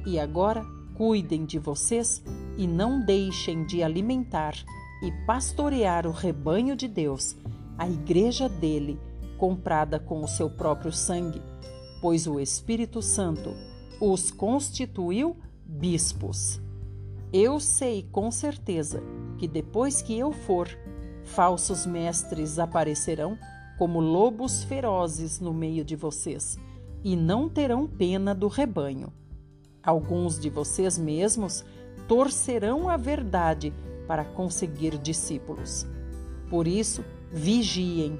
E 0.05 0.17
agora 0.17 0.65
cuidem 0.95 1.45
de 1.45 1.59
vocês 1.59 2.23
e 2.57 2.65
não 2.65 3.05
deixem 3.05 3.65
de 3.65 3.83
alimentar 3.83 4.55
e 5.03 5.11
pastorear 5.25 6.07
o 6.07 6.11
rebanho 6.11 6.77
de 6.77 6.87
Deus, 6.87 7.35
a 7.77 7.87
igreja 7.87 8.47
dele, 8.47 8.97
comprada 9.37 9.99
com 9.99 10.23
o 10.23 10.27
seu 10.27 10.49
próprio 10.49 10.93
sangue, 10.93 11.41
pois 12.01 12.25
o 12.25 12.39
Espírito 12.39 13.01
Santo 13.01 13.53
os 13.99 14.31
constituiu 14.31 15.35
bispos. 15.65 16.61
Eu 17.33 17.59
sei 17.59 18.07
com 18.11 18.31
certeza 18.31 19.03
que 19.37 19.47
depois 19.47 20.01
que 20.01 20.17
eu 20.17 20.31
for, 20.31 20.69
falsos 21.25 21.85
mestres 21.85 22.59
aparecerão 22.59 23.37
como 23.77 23.99
lobos 23.99 24.63
ferozes 24.63 25.39
no 25.41 25.53
meio 25.53 25.83
de 25.83 25.95
vocês 25.95 26.57
e 27.03 27.15
não 27.15 27.49
terão 27.49 27.87
pena 27.87 28.33
do 28.33 28.47
rebanho. 28.47 29.11
Alguns 29.83 30.39
de 30.39 30.49
vocês 30.49 30.97
mesmos 30.97 31.65
torcerão 32.07 32.87
a 32.87 32.95
verdade 32.95 33.73
para 34.07 34.23
conseguir 34.23 34.97
discípulos. 34.97 35.85
Por 36.49 36.67
isso, 36.67 37.03
vigiem. 37.31 38.19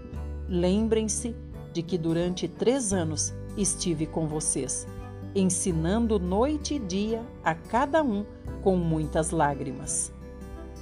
Lembrem-se 0.49 1.35
de 1.71 1.81
que 1.81 1.97
durante 1.97 2.47
três 2.47 2.91
anos 2.91 3.33
estive 3.57 4.05
com 4.05 4.27
vocês, 4.27 4.87
ensinando 5.33 6.19
noite 6.19 6.75
e 6.75 6.79
dia 6.79 7.23
a 7.43 7.55
cada 7.55 8.03
um 8.03 8.25
com 8.61 8.75
muitas 8.75 9.31
lágrimas. 9.31 10.11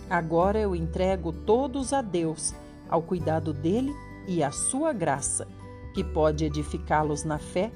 Agora 0.10 0.60
eu 0.60 0.76
entrego 0.76 1.32
todos 1.32 1.94
a 1.94 2.02
Deus, 2.02 2.54
ao 2.90 3.02
cuidado 3.02 3.54
dele 3.54 3.94
e 4.28 4.44
à 4.44 4.52
sua 4.52 4.92
graça, 4.92 5.48
que 5.94 6.04
pode 6.04 6.44
edificá-los 6.46 7.24
na 7.24 7.38
fé 7.38 7.72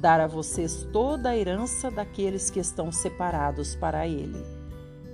dar 0.00 0.18
a 0.18 0.26
vocês 0.26 0.88
toda 0.92 1.30
a 1.30 1.36
herança 1.36 1.90
daqueles 1.90 2.48
que 2.48 2.58
estão 2.58 2.90
separados 2.90 3.74
para 3.76 4.08
ele. 4.08 4.42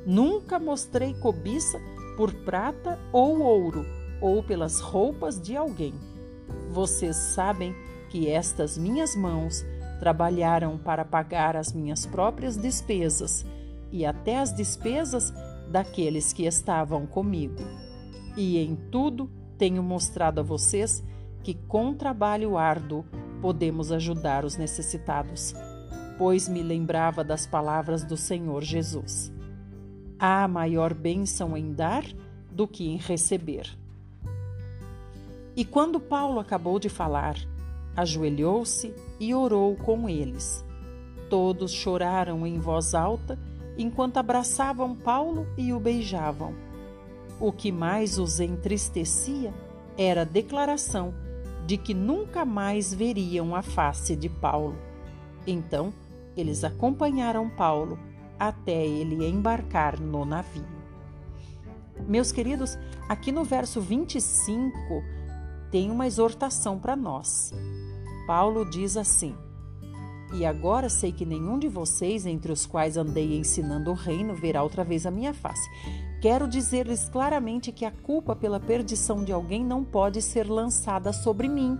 Nunca 0.07 0.59
mostrei 0.59 1.13
cobiça 1.15 1.81
por 2.17 2.33
prata 2.33 2.99
ou 3.13 3.41
ouro, 3.41 3.85
ou 4.21 4.43
pelas 4.43 4.81
roupas 4.81 5.41
de 5.41 5.57
alguém. 5.57 5.93
Vocês 6.71 7.17
sabem 7.17 7.75
que 8.09 8.31
estas 8.31 8.79
minhas 8.79 9.17
mãos 9.17 9.65
trabalharam 9.99 10.79
para 10.79 11.05
pagar 11.05 11.57
as 11.57 11.73
minhas 11.73 12.07
próprias 12.07 12.57
despesas 12.57 13.45
e 13.91 14.07
até 14.07 14.39
as 14.39 14.55
despesas 14.55 15.33
daqueles 15.71 16.33
que 16.33 16.45
estavam 16.45 17.07
comigo. 17.07 17.63
E 18.37 18.59
em 18.59 18.77
tudo 18.77 19.29
tenho 19.59 19.83
mostrado 19.83 20.41
a 20.41 20.45
vocês 20.45 21.03
que 21.43 21.55
com 21.55 21.95
trabalho 21.95 22.57
árduo 22.57 23.05
podemos 23.41 23.93
ajudar 23.93 24.45
os 24.45 24.57
necessitados, 24.57 25.55
pois 26.19 26.49
me 26.49 26.63
lembrava 26.63 27.23
das 27.23 27.47
palavras 27.47 28.05
do 28.05 28.17
Senhor 28.17 28.63
Jesus. 28.63 29.33
Há 30.19 30.49
maior 30.49 30.95
bênção 30.95 31.57
em 31.57 31.73
dar 31.73 32.05
do 32.51 32.67
que 32.67 32.89
em 32.89 32.97
receber. 32.97 33.79
E 35.55 35.65
quando 35.65 36.01
Paulo 36.01 36.41
acabou 36.41 36.79
de 36.79 36.89
falar, 36.89 37.37
ajoelhou-se 37.97 38.95
e 39.19 39.35
orou 39.35 39.77
com 39.77 40.09
eles. 40.09 40.65
Todos 41.31 41.73
choraram 41.73 42.47
em 42.47 42.59
voz 42.59 42.95
alta 42.95 43.39
enquanto 43.79 44.19
abraçavam 44.19 44.95
Paulo 44.95 45.47
e 45.57 45.73
o 45.73 45.81
beijavam. 45.81 46.55
O 47.39 47.53
que 47.53 47.71
mais 47.71 48.19
os 48.19 48.41
entristecia 48.41 49.53
era 49.99 50.23
a 50.23 50.25
declaração 50.25 51.15
de 51.67 51.77
que 51.77 51.93
nunca 51.93 52.45
mais 52.45 52.95
veriam 52.95 53.55
a 53.55 53.61
face 53.61 54.15
de 54.15 54.29
Paulo. 54.29 54.79
Então, 55.47 55.93
eles 56.37 56.63
acompanharam 56.63 57.51
Paulo 57.51 57.99
até 58.39 58.87
ele 58.87 59.27
embarcar 59.27 59.99
no 59.99 60.25
navio. 60.25 60.65
Meus 62.07 62.31
queridos, 62.31 62.79
aqui 63.09 63.33
no 63.33 63.43
verso 63.43 63.81
25 63.81 65.03
tem 65.71 65.91
uma 65.91 66.07
exortação 66.07 66.79
para 66.79 66.95
nós. 66.95 67.53
Paulo 68.27 68.69
diz 68.69 68.97
assim: 68.97 69.35
E 70.35 70.45
agora 70.45 70.89
sei 70.89 71.11
que 71.11 71.25
nenhum 71.25 71.59
de 71.59 71.69
vocês, 71.69 72.27
entre 72.27 72.53
os 72.53 72.67
quais 72.67 72.97
andei 72.97 73.37
ensinando 73.39 73.91
o 73.91 73.95
reino, 73.95 74.35
verá 74.35 74.63
outra 74.63 74.85
vez 74.85 75.07
a 75.07 75.11
minha 75.11 75.35
face. 75.35 75.69
Quero 76.21 76.49
dizer-lhes 76.49 77.09
claramente 77.09 77.71
que 77.71 77.85
a 77.85 77.91
culpa 77.91 78.35
pela 78.35 78.59
perdição 78.59 79.23
de 79.23 79.33
alguém 79.33 79.65
não 79.65 79.85
pode 79.85 80.23
ser 80.23 80.49
lançada 80.49 81.13
sobre 81.13 81.49
mim, 81.49 81.79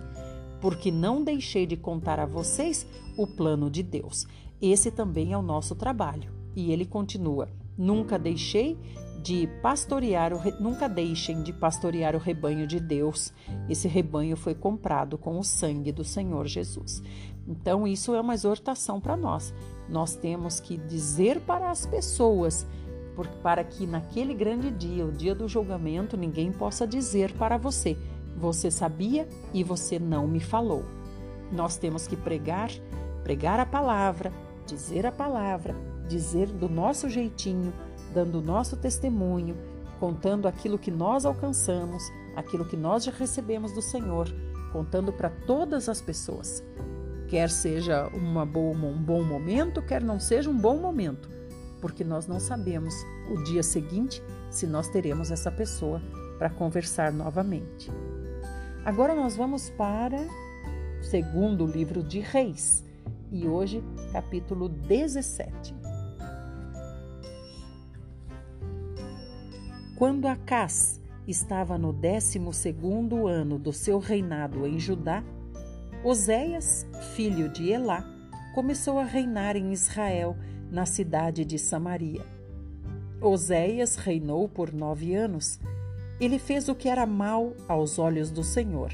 porque 0.61 0.91
não 0.91 1.23
deixei 1.23 1.65
de 1.65 1.75
contar 1.75 2.19
a 2.19 2.25
vocês 2.25 2.85
o 3.17 3.25
plano 3.25 3.69
de 3.69 3.81
Deus. 3.81 4.27
Esse 4.61 4.91
também 4.91 5.33
é 5.33 5.37
o 5.37 5.41
nosso 5.41 5.75
trabalho. 5.75 6.31
E 6.55 6.71
ele 6.71 6.85
continua: 6.85 7.49
Nunca 7.77 8.17
deixei 8.17 8.77
de 9.21 9.47
pastorear 9.61 10.33
o 10.33 10.37
re... 10.37 10.51
nunca 10.59 10.87
deixem 10.87 11.43
de 11.43 11.51
pastorear 11.51 12.15
o 12.15 12.19
rebanho 12.19 12.65
de 12.65 12.79
Deus. 12.79 13.33
Esse 13.67 13.87
rebanho 13.87 14.37
foi 14.37 14.55
comprado 14.55 15.17
com 15.17 15.37
o 15.37 15.43
sangue 15.43 15.91
do 15.91 16.03
Senhor 16.03 16.47
Jesus. 16.47 17.01
Então 17.47 17.87
isso 17.87 18.13
é 18.15 18.21
uma 18.21 18.33
exortação 18.33 18.99
para 18.99 19.17
nós. 19.17 19.53
Nós 19.89 20.15
temos 20.15 20.59
que 20.59 20.77
dizer 20.77 21.41
para 21.41 21.69
as 21.69 21.85
pessoas 21.85 22.65
para 23.25 23.63
que 23.63 23.87
naquele 23.87 24.33
grande 24.33 24.69
dia, 24.69 25.05
o 25.05 25.11
dia 25.11 25.33
do 25.33 25.47
julgamento, 25.47 26.17
ninguém 26.17 26.51
possa 26.51 26.85
dizer 26.85 27.31
para 27.33 27.57
você: 27.57 27.97
você 28.35 28.69
sabia 28.69 29.27
e 29.53 29.63
você 29.63 29.97
não 29.97 30.27
me 30.27 30.39
falou. 30.39 30.83
Nós 31.51 31.77
temos 31.77 32.05
que 32.05 32.15
pregar, 32.15 32.69
pregar 33.23 33.59
a 33.59 33.65
palavra, 33.65 34.31
dizer 34.67 35.05
a 35.05 35.11
palavra, 35.11 35.73
dizer 36.07 36.47
do 36.47 36.69
nosso 36.69 37.09
jeitinho, 37.09 37.73
dando 38.13 38.39
o 38.39 38.41
nosso 38.41 38.77
testemunho, 38.77 39.55
contando 39.99 40.47
aquilo 40.47 40.77
que 40.77 40.91
nós 40.91 41.25
alcançamos, 41.25 42.03
aquilo 42.35 42.65
que 42.65 42.77
nós 42.77 43.03
já 43.03 43.11
recebemos 43.11 43.71
do 43.71 43.81
Senhor, 43.81 44.27
contando 44.71 45.11
para 45.11 45.29
todas 45.29 45.89
as 45.89 46.01
pessoas. 46.01 46.63
Quer 47.27 47.49
seja 47.49 48.07
uma 48.13 48.45
boa, 48.45 48.75
um 48.75 49.01
bom 49.01 49.23
momento, 49.23 49.81
quer 49.81 50.01
não 50.01 50.19
seja 50.19 50.49
um 50.49 50.57
bom 50.57 50.77
momento, 50.77 51.29
porque 51.81 52.03
nós 52.03 52.27
não 52.27 52.39
sabemos 52.39 52.93
o 53.29 53.43
dia 53.43 53.63
seguinte 53.63 54.21
se 54.49 54.65
nós 54.65 54.87
teremos 54.87 55.31
essa 55.31 55.51
pessoa 55.51 56.01
para 56.37 56.49
conversar 56.49 57.11
novamente. 57.11 57.91
Agora 58.85 59.15
nós 59.15 59.35
vamos 59.35 59.69
para 59.71 60.17
o 60.99 61.03
segundo 61.03 61.65
livro 61.65 62.03
de 62.03 62.19
Reis 62.19 62.83
e 63.31 63.47
hoje 63.47 63.83
capítulo 64.11 64.69
17. 64.69 65.75
Quando 69.97 70.27
Acás 70.27 71.01
estava 71.27 71.77
no 71.77 71.91
décimo 71.91 72.53
segundo 72.53 73.27
ano 73.27 73.57
do 73.57 73.73
seu 73.73 73.99
reinado 73.99 74.65
em 74.65 74.79
Judá, 74.79 75.23
Oséias, 76.03 76.85
filho 77.15 77.49
de 77.49 77.71
Elá, 77.71 78.05
começou 78.53 78.99
a 78.99 79.03
reinar 79.03 79.57
em 79.57 79.73
Israel 79.73 80.37
na 80.71 80.85
cidade 80.85 81.45
de 81.45 81.57
Samaria. 81.57 82.25
Oséias 83.21 83.95
reinou 83.95 84.47
por 84.47 84.73
nove 84.73 85.15
anos. 85.15 85.59
Ele 86.19 86.37
fez 86.37 86.69
o 86.69 86.75
que 86.75 86.89
era 86.89 87.05
mal 87.05 87.53
aos 87.67 87.97
olhos 87.97 88.29
do 88.31 88.43
Senhor, 88.43 88.91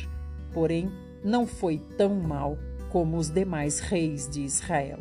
porém 0.54 0.92
não 1.24 1.48
foi 1.48 1.80
tão 1.98 2.16
mal 2.16 2.58
como 2.90 3.18
os 3.18 3.30
demais 3.30 3.80
reis 3.80 4.30
de 4.30 4.42
Israel. 4.42 5.00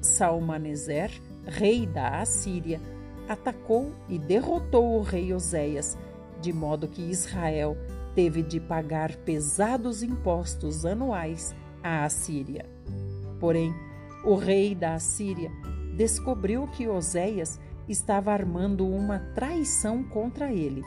Salmaneser, 0.00 1.10
rei 1.46 1.86
da 1.86 2.20
Assíria, 2.20 2.80
atacou 3.28 3.92
e 4.08 4.18
derrotou 4.18 4.98
o 4.98 5.02
rei 5.02 5.32
Oséias, 5.32 5.96
de 6.40 6.52
modo 6.52 6.88
que 6.88 7.02
Israel 7.02 7.76
teve 8.14 8.42
de 8.42 8.60
pagar 8.60 9.16
pesados 9.16 10.02
impostos 10.02 10.84
anuais 10.84 11.54
à 11.82 12.04
Assíria. 12.04 12.66
Porém, 13.40 13.72
o 14.24 14.34
rei 14.34 14.74
da 14.74 14.94
Assíria 14.94 15.50
descobriu 15.96 16.66
que 16.68 16.88
Oséias 16.88 17.58
estava 17.88 18.32
armando 18.32 18.86
uma 18.86 19.18
traição 19.34 20.02
contra 20.02 20.52
ele, 20.52 20.82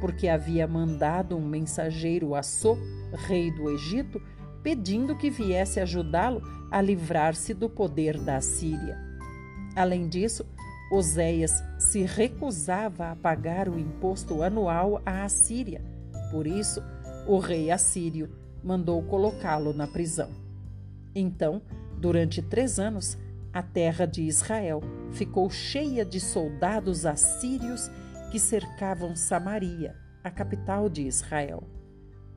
porque 0.00 0.28
havia 0.28 0.66
mandado 0.66 1.36
um 1.36 1.46
mensageiro 1.46 2.34
a 2.34 2.42
So, 2.42 2.78
rei 3.26 3.50
do 3.50 3.70
Egito, 3.70 4.20
pedindo 4.62 5.16
que 5.16 5.30
viesse 5.30 5.80
ajudá-lo 5.80 6.42
a 6.70 6.80
livrar-se 6.80 7.54
do 7.54 7.68
poder 7.68 8.18
da 8.18 8.36
Assíria. 8.36 8.98
Além 9.76 10.08
disso, 10.08 10.44
Oséias 10.90 11.62
se 11.78 12.02
recusava 12.02 13.10
a 13.10 13.16
pagar 13.16 13.68
o 13.68 13.78
imposto 13.78 14.42
anual 14.42 15.02
à 15.04 15.24
Assíria, 15.24 15.82
Por 16.30 16.46
isso, 16.46 16.82
o 17.26 17.38
rei 17.38 17.70
assírio 17.70 18.30
mandou 18.62 19.02
colocá-lo 19.02 19.72
na 19.72 19.86
prisão. 19.86 20.30
Então, 21.14 21.62
durante 21.98 22.40
três 22.40 22.78
anos, 22.78 23.18
a 23.52 23.62
terra 23.62 24.06
de 24.06 24.22
Israel 24.22 24.80
ficou 25.10 25.50
cheia 25.50 26.04
de 26.04 26.20
soldados 26.20 27.04
assírios 27.04 27.90
que 28.30 28.38
cercavam 28.38 29.16
Samaria, 29.16 29.96
a 30.22 30.30
capital 30.30 30.88
de 30.88 31.02
Israel. 31.02 31.62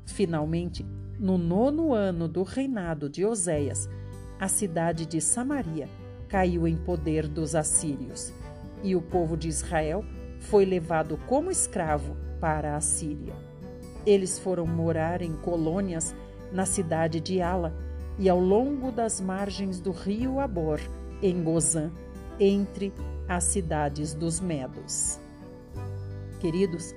Finalmente, 0.05 0.85
no 1.19 1.37
nono 1.37 1.93
ano 1.93 2.27
do 2.27 2.43
reinado 2.43 3.09
de 3.09 3.25
Oséias, 3.25 3.87
a 4.39 4.47
cidade 4.47 5.05
de 5.05 5.21
Samaria 5.21 5.87
caiu 6.27 6.67
em 6.67 6.75
poder 6.75 7.27
dos 7.27 7.53
assírios, 7.53 8.33
e 8.81 8.95
o 8.95 9.01
povo 9.01 9.37
de 9.37 9.47
Israel 9.47 10.03
foi 10.39 10.65
levado 10.65 11.17
como 11.27 11.51
escravo 11.51 12.15
para 12.39 12.75
a 12.75 12.81
Síria. 12.81 13.35
Eles 14.05 14.39
foram 14.39 14.65
morar 14.65 15.21
em 15.21 15.33
colônias 15.33 16.15
na 16.51 16.65
cidade 16.65 17.19
de 17.19 17.41
Ala 17.41 17.90
e 18.17 18.29
ao 18.29 18.39
longo 18.39 18.91
das 18.91 19.19
margens 19.19 19.79
do 19.79 19.91
rio 19.91 20.39
Abor, 20.39 20.79
em 21.21 21.43
Gozã, 21.43 21.91
entre 22.39 22.93
as 23.27 23.43
cidades 23.45 24.13
dos 24.13 24.39
Medos. 24.39 25.19
Queridos, 26.39 26.93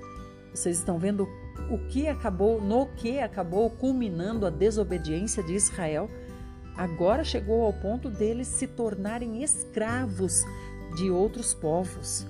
vocês 0.53 0.77
estão 0.77 0.97
vendo 0.97 1.27
o 1.69 1.77
que 1.87 2.07
acabou, 2.07 2.61
no 2.61 2.87
que 2.87 3.19
acabou 3.19 3.69
culminando 3.69 4.45
a 4.45 4.49
desobediência 4.49 5.43
de 5.43 5.53
Israel? 5.53 6.09
Agora 6.75 7.23
chegou 7.23 7.63
ao 7.63 7.73
ponto 7.73 8.09
deles 8.09 8.47
se 8.47 8.67
tornarem 8.67 9.43
escravos 9.43 10.43
de 10.95 11.09
outros 11.09 11.53
povos. 11.53 12.25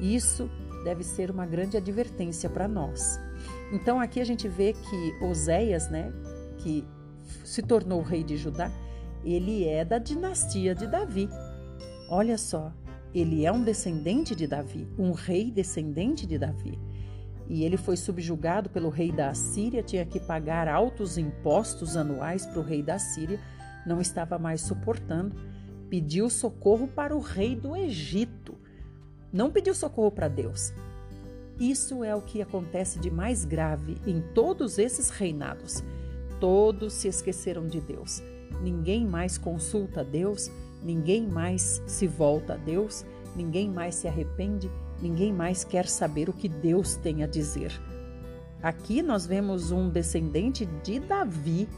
Isso 0.00 0.48
deve 0.84 1.02
ser 1.02 1.30
uma 1.30 1.44
grande 1.44 1.76
advertência 1.76 2.48
para 2.48 2.68
nós. 2.68 3.18
Então 3.72 4.00
aqui 4.00 4.20
a 4.20 4.24
gente 4.24 4.48
vê 4.48 4.72
que 4.72 5.24
Oséias, 5.24 5.90
né, 5.90 6.12
que 6.58 6.84
se 7.46 7.62
tornou 7.62 8.02
rei 8.02 8.24
de 8.24 8.36
Judá, 8.36 8.70
ele 9.24 9.64
é 9.66 9.84
da 9.84 9.98
dinastia 9.98 10.74
de 10.74 10.86
Davi. 10.86 11.28
Olha 12.08 12.36
só, 12.36 12.72
ele 13.14 13.46
é 13.46 13.52
um 13.52 13.62
descendente 13.62 14.34
de 14.34 14.46
Davi, 14.46 14.88
um 14.98 15.12
rei 15.12 15.50
descendente 15.50 16.26
de 16.26 16.38
Davi. 16.38 16.78
E 17.48 17.64
ele 17.64 17.76
foi 17.76 17.96
subjugado 17.96 18.68
pelo 18.68 18.88
rei 18.88 19.12
da 19.12 19.30
Assíria, 19.30 19.82
tinha 19.82 20.04
que 20.04 20.18
pagar 20.18 20.66
altos 20.66 21.16
impostos 21.16 21.96
anuais 21.96 22.44
para 22.44 22.58
o 22.58 22.64
rei 22.64 22.82
da 22.82 22.98
Síria, 22.98 23.40
não 23.86 24.00
estava 24.00 24.38
mais 24.38 24.60
suportando, 24.62 25.36
pediu 25.88 26.28
socorro 26.28 26.88
para 26.88 27.16
o 27.16 27.20
rei 27.20 27.54
do 27.54 27.76
Egito. 27.76 28.56
Não 29.32 29.52
pediu 29.52 29.74
socorro 29.74 30.10
para 30.10 30.26
Deus. 30.26 30.72
Isso 31.60 32.02
é 32.02 32.14
o 32.14 32.22
que 32.22 32.42
acontece 32.42 32.98
de 32.98 33.10
mais 33.10 33.44
grave 33.44 33.96
em 34.04 34.20
todos 34.34 34.78
esses 34.78 35.10
reinados. 35.10 35.84
Todos 36.40 36.92
se 36.92 37.08
esqueceram 37.08 37.66
de 37.66 37.80
Deus. 37.80 38.22
Ninguém 38.60 39.06
mais 39.06 39.38
consulta 39.38 40.00
a 40.00 40.04
Deus, 40.04 40.50
ninguém 40.82 41.26
mais 41.26 41.82
se 41.86 42.06
volta 42.06 42.54
a 42.54 42.56
Deus, 42.56 43.04
ninguém 43.34 43.70
mais 43.70 43.94
se 43.94 44.08
arrepende, 44.08 44.70
ninguém 45.00 45.32
mais 45.32 45.64
quer 45.64 45.86
saber 45.86 46.28
o 46.28 46.32
que 46.32 46.48
Deus 46.48 46.96
tem 46.96 47.22
a 47.22 47.26
dizer. 47.26 47.72
Aqui 48.62 49.02
nós 49.02 49.26
vemos 49.26 49.70
um 49.70 49.88
descendente 49.88 50.66
de 50.82 50.98
Davi, 50.98 51.68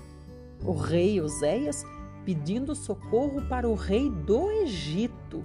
o 0.65 0.73
rei 0.73 1.21
Oséias, 1.21 1.85
pedindo 2.25 2.75
socorro 2.75 3.43
para 3.49 3.69
o 3.69 3.75
rei 3.75 4.11
do 4.11 4.51
Egito. 4.51 5.45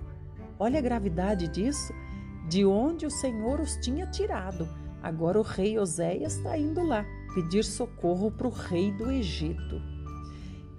Olha 0.59 0.79
a 0.79 0.81
gravidade 0.81 1.47
disso, 1.47 1.93
de 2.47 2.65
onde 2.65 3.05
o 3.05 3.11
Senhor 3.11 3.59
os 3.59 3.75
tinha 3.77 4.05
tirado. 4.07 4.67
Agora 5.01 5.39
o 5.39 5.43
rei 5.43 5.77
Oséias 5.77 6.37
está 6.37 6.57
indo 6.57 6.83
lá 6.83 7.05
pedir 7.33 7.63
socorro 7.63 8.31
para 8.31 8.47
o 8.47 8.51
rei 8.51 8.91
do 8.91 9.11
Egito. 9.11 9.81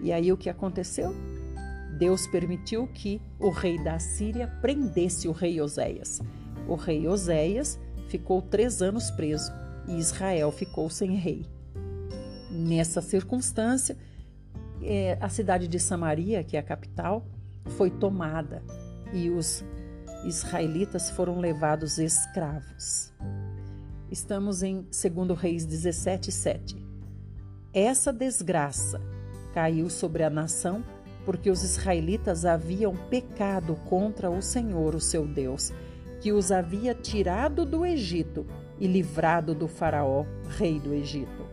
E 0.01 0.13
aí 0.13 0.33
o 0.33 0.37
que 0.37 0.51
aconteceu? 0.51 1.15
Deus 1.99 2.27
permitiu 2.27 2.87
que 2.89 3.21
o 3.39 3.51
rei 3.51 3.83
da 3.83 3.99
Síria 3.99 4.49
prendesse 4.61 5.29
o 5.29 5.33
rei 5.33 5.61
Oséias. 5.61 6.21
O 6.69 6.75
rei 6.75 7.07
Oséias 7.07 7.79
ficou 8.09 8.43
três 8.43 8.83
anos 8.83 9.11
preso 9.11 9.53
e 9.87 9.99
Israel 9.99 10.51
ficou 10.51 10.91
sem 10.91 11.15
rei. 11.15 11.47
Nessa 12.51 13.01
circunstância, 13.01 13.97
é, 14.83 15.17
a 15.21 15.29
cidade 15.29 15.69
de 15.69 15.79
Samaria, 15.79 16.43
que 16.43 16.57
é 16.57 16.61
a 16.61 16.63
capital, 16.63 17.27
foi 17.71 17.91
tomada 17.91 18.63
e 19.13 19.31
os 19.31 19.65
israelitas 20.25 21.11
foram 21.11 21.39
levados 21.39 21.99
escravos. 21.99 23.13
Estamos 24.15 24.63
em 24.63 24.83
2 24.83 25.37
Reis 25.37 25.67
17, 25.67 26.31
7. 26.31 26.87
Essa 27.73 28.13
desgraça 28.13 29.01
caiu 29.53 29.91
sobre 29.91 30.23
a 30.23 30.31
nação 30.31 30.85
porque 31.25 31.51
os 31.51 31.65
israelitas 31.65 32.45
haviam 32.45 32.95
pecado 32.95 33.75
contra 33.89 34.31
o 34.31 34.41
Senhor, 34.41 34.95
o 34.95 35.01
seu 35.01 35.27
Deus, 35.27 35.73
que 36.21 36.33
os 36.33 36.53
havia 36.53 36.95
tirado 36.95 37.67
do 37.67 37.85
Egito 37.85 38.47
e 38.79 38.87
livrado 38.87 39.53
do 39.53 39.67
Faraó, 39.67 40.25
rei 40.49 40.79
do 40.79 40.95
Egito. 40.95 41.45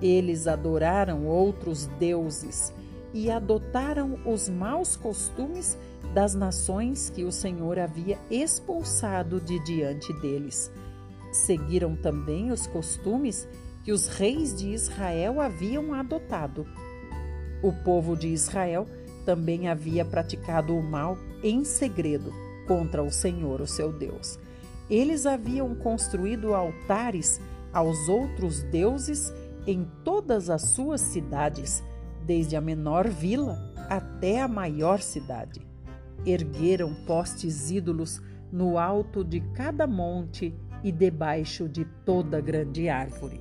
Eles 0.00 0.46
adoraram 0.46 1.26
outros 1.26 1.86
deuses 1.98 2.72
e 3.12 3.28
adotaram 3.28 4.20
os 4.24 4.48
maus 4.48 4.94
costumes 4.94 5.76
das 6.14 6.32
nações 6.32 7.10
que 7.10 7.24
o 7.24 7.32
Senhor 7.32 7.76
havia 7.76 8.20
expulsado 8.30 9.40
de 9.40 9.58
diante 9.64 10.12
deles 10.20 10.70
Seguiram 11.32 11.94
também 11.96 12.50
os 12.50 12.66
costumes 12.66 13.48
que 13.84 13.92
os 13.92 14.06
reis 14.08 14.54
de 14.54 14.72
Israel 14.72 15.40
haviam 15.40 15.94
adotado. 15.94 16.66
O 17.62 17.72
povo 17.72 18.16
de 18.16 18.28
Israel 18.28 18.86
também 19.24 19.68
havia 19.68 20.04
praticado 20.04 20.76
o 20.76 20.82
mal 20.82 21.18
em 21.42 21.64
segredo 21.64 22.32
contra 22.66 23.02
o 23.02 23.10
Senhor, 23.10 23.60
o 23.60 23.66
seu 23.66 23.92
Deus. 23.92 24.38
Eles 24.88 25.26
haviam 25.26 25.74
construído 25.74 26.54
altares 26.54 27.40
aos 27.72 28.08
outros 28.08 28.62
deuses 28.62 29.32
em 29.66 29.86
todas 30.02 30.48
as 30.48 30.62
suas 30.62 31.00
cidades, 31.00 31.82
desde 32.24 32.56
a 32.56 32.60
menor 32.60 33.08
vila 33.08 33.58
até 33.88 34.40
a 34.40 34.48
maior 34.48 35.00
cidade. 35.00 35.66
Ergueram 36.24 36.94
postes 37.06 37.70
ídolos 37.70 38.20
no 38.50 38.78
alto 38.78 39.22
de 39.22 39.40
cada 39.52 39.86
monte 39.86 40.54
e 40.82 40.92
debaixo 40.92 41.68
de 41.68 41.84
toda 42.04 42.40
grande 42.40 42.88
árvore. 42.88 43.40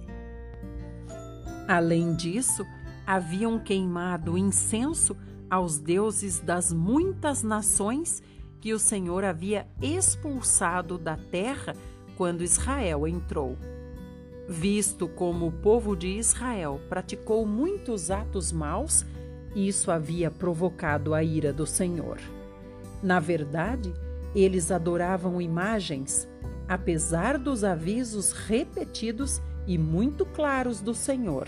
Além 1.67 2.15
disso, 2.15 2.65
haviam 3.06 3.60
queimado 3.60 4.38
incenso 4.38 5.15
aos 5.50 5.80
deuses 5.80 6.39
das 6.39 6.73
muitas 6.73 7.43
nações 7.43 8.21
que 8.60 8.73
o 8.73 8.80
Senhor 8.80 9.23
havia 9.23 9.67
expulsado 9.82 10.97
da 10.97 11.15
terra 11.15 11.76
quando 12.15 12.43
Israel 12.43 13.08
entrou. 13.08 13.58
Visto 14.50 15.08
como 15.08 15.47
o 15.47 15.52
povo 15.52 15.95
de 15.95 16.08
Israel 16.08 16.80
praticou 16.89 17.45
muitos 17.45 18.10
atos 18.10 18.52
maus, 18.52 19.06
isso 19.56 19.91
havia 19.91 20.32
provocado 20.32 21.13
a 21.13 21.23
ira 21.23 21.52
do 21.52 21.65
Senhor. 21.65 22.17
Na 23.04 23.19
verdade, 23.19 23.93
eles 24.34 24.71
adoravam 24.71 25.41
imagens, 25.41 26.28
apesar 26.68 27.38
dos 27.38 27.64
avisos 27.64 28.32
repetidos 28.32 29.42
e 29.66 29.78
muito 29.78 30.26
claros 30.26 30.82
do 30.82 30.94
Senhor. 30.94 31.48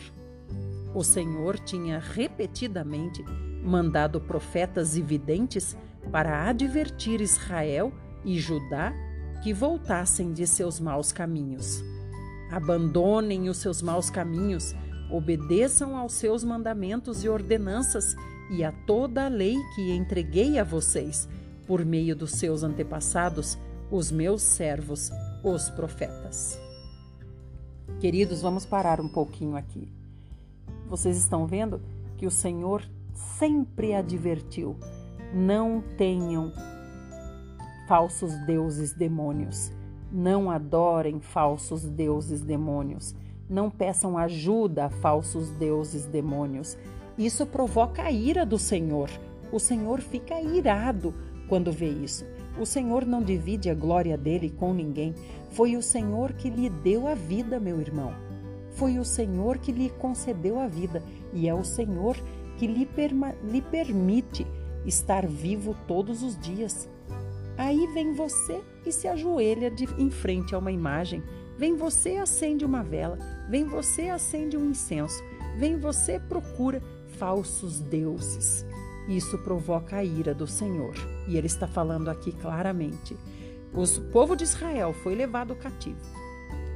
O 0.93 1.03
Senhor 1.03 1.59
tinha 1.59 1.99
repetidamente 1.99 3.23
mandado 3.63 4.19
profetas 4.21 4.95
e 4.95 5.01
videntes 5.01 5.77
para 6.11 6.47
advertir 6.49 7.21
Israel 7.21 7.91
e 8.23 8.39
Judá 8.39 8.93
que 9.43 9.53
voltassem 9.53 10.33
de 10.33 10.47
seus 10.47 10.79
maus 10.79 11.11
caminhos. 11.11 11.83
Abandonem 12.51 13.47
os 13.47 13.57
seus 13.57 13.81
maus 13.81 14.09
caminhos, 14.09 14.73
obedeçam 15.11 15.95
aos 15.95 16.13
seus 16.13 16.43
mandamentos 16.43 17.23
e 17.23 17.29
ordenanças 17.29 18.15
e 18.49 18.63
a 18.63 18.71
toda 18.71 19.25
a 19.25 19.29
lei 19.29 19.55
que 19.75 19.91
entreguei 19.91 20.57
a 20.57 20.63
vocês 20.63 21.29
por 21.67 21.85
meio 21.85 22.15
dos 22.15 22.31
seus 22.31 22.63
antepassados 22.63 23.57
os 23.91 24.11
meus 24.11 24.41
servos, 24.41 25.11
os 25.43 25.69
profetas. 25.69 26.59
Queridos, 27.99 28.41
vamos 28.41 28.65
parar 28.65 29.01
um 29.01 29.09
pouquinho 29.09 29.55
aqui. 29.55 29.91
Vocês 30.87 31.17
estão 31.17 31.45
vendo 31.45 31.81
que 32.17 32.25
o 32.25 32.31
Senhor 32.31 32.83
sempre 33.13 33.93
advertiu: 33.93 34.75
não 35.33 35.83
tenham 35.97 36.53
falsos 37.87 38.33
deuses 38.45 38.93
demônios, 38.93 39.71
não 40.11 40.51
adorem 40.51 41.19
falsos 41.19 41.83
deuses 41.83 42.41
demônios, 42.41 43.15
não 43.49 43.69
peçam 43.69 44.17
ajuda 44.17 44.85
a 44.85 44.89
falsos 44.89 45.49
deuses 45.51 46.05
demônios. 46.05 46.77
Isso 47.17 47.45
provoca 47.45 48.03
a 48.03 48.11
ira 48.11 48.45
do 48.45 48.57
Senhor. 48.57 49.09
O 49.51 49.59
Senhor 49.59 49.99
fica 49.99 50.39
irado 50.39 51.13
quando 51.49 51.71
vê 51.71 51.89
isso. 51.89 52.23
O 52.59 52.65
Senhor 52.65 53.05
não 53.05 53.23
divide 53.23 53.69
a 53.69 53.73
glória 53.73 54.17
dele 54.17 54.49
com 54.49 54.73
ninguém. 54.73 55.15
Foi 55.51 55.77
o 55.77 55.81
Senhor 55.81 56.33
que 56.33 56.49
lhe 56.49 56.69
deu 56.69 57.07
a 57.07 57.15
vida, 57.15 57.59
meu 57.59 57.79
irmão. 57.79 58.13
Foi 58.71 58.99
o 58.99 59.05
Senhor 59.05 59.57
que 59.57 59.71
lhe 59.71 59.89
concedeu 59.89 60.59
a 60.59 60.67
vida 60.67 61.01
e 61.33 61.47
é 61.47 61.53
o 61.53 61.63
Senhor 61.63 62.17
que 62.57 62.67
lhe, 62.67 62.87
lhe 63.43 63.61
permite 63.61 64.45
estar 64.85 65.25
vivo 65.25 65.75
todos 65.87 66.21
os 66.21 66.37
dias. 66.37 66.89
Aí 67.57 67.87
vem 67.93 68.13
você 68.13 68.61
e 68.85 68.91
se 68.91 69.07
ajoelha 69.07 69.71
de, 69.71 69.85
em 69.97 70.09
frente 70.09 70.53
a 70.53 70.57
uma 70.57 70.71
imagem. 70.71 71.23
Vem 71.57 71.75
você 71.75 72.17
acende 72.17 72.65
uma 72.65 72.83
vela. 72.83 73.17
Vem 73.49 73.65
você 73.65 74.09
acende 74.09 74.57
um 74.57 74.69
incenso. 74.69 75.21
Vem 75.57 75.77
você 75.77 76.19
procura 76.19 76.81
falsos 77.17 77.79
deuses. 77.79 78.65
Isso 79.09 79.39
provoca 79.39 79.97
a 79.97 80.03
ira 80.03 80.33
do 80.33 80.45
Senhor. 80.45 80.93
E 81.27 81.35
ele 81.35 81.47
está 81.47 81.67
falando 81.67 82.09
aqui 82.09 82.31
claramente. 82.31 83.17
O 83.73 83.83
povo 84.11 84.35
de 84.35 84.43
Israel 84.43 84.93
foi 84.93 85.15
levado 85.15 85.55
cativo. 85.55 85.99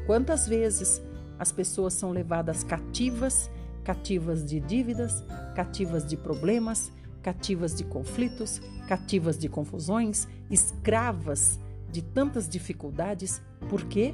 Quantas 0.06 0.48
vezes 0.48 1.02
as 1.40 1.52
pessoas 1.52 1.94
são 1.94 2.12
levadas 2.12 2.64
cativas, 2.64 3.50
cativas 3.84 4.44
de 4.44 4.60
dívidas, 4.60 5.24
cativas 5.56 6.06
de 6.06 6.18
problemas, 6.18 6.92
cativas 7.22 7.74
de 7.76 7.84
conflitos, 7.84 8.62
cativas 8.88 9.38
de 9.38 9.48
confusões, 9.48 10.28
escravas 10.50 11.60
de 11.92 12.02
tantas 12.02 12.50
dificuldades. 12.50 13.42
Por 13.70 13.86
quê? 13.86 14.14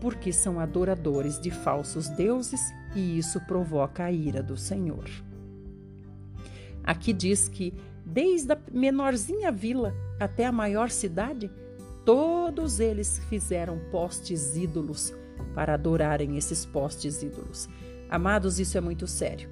Porque 0.00 0.32
são 0.32 0.58
adoradores 0.58 1.40
de 1.40 1.50
falsos 1.50 2.08
deuses 2.08 2.60
e 2.94 3.18
isso 3.18 3.40
provoca 3.42 4.04
a 4.04 4.12
ira 4.12 4.42
do 4.42 4.56
Senhor. 4.56 5.04
Aqui 6.84 7.12
diz 7.12 7.48
que, 7.48 7.74
desde 8.04 8.52
a 8.52 8.58
menorzinha 8.70 9.50
vila 9.50 9.94
até 10.20 10.46
a 10.46 10.52
maior 10.52 10.90
cidade, 10.90 11.50
todos 12.04 12.78
eles 12.78 13.18
fizeram 13.30 13.78
postes 13.90 14.56
ídolos 14.56 15.12
para 15.54 15.74
adorarem 15.74 16.36
esses 16.36 16.64
postes 16.66 17.22
ídolos. 17.22 17.68
Amados, 18.08 18.60
isso 18.60 18.76
é 18.76 18.80
muito 18.80 19.06
sério. 19.06 19.48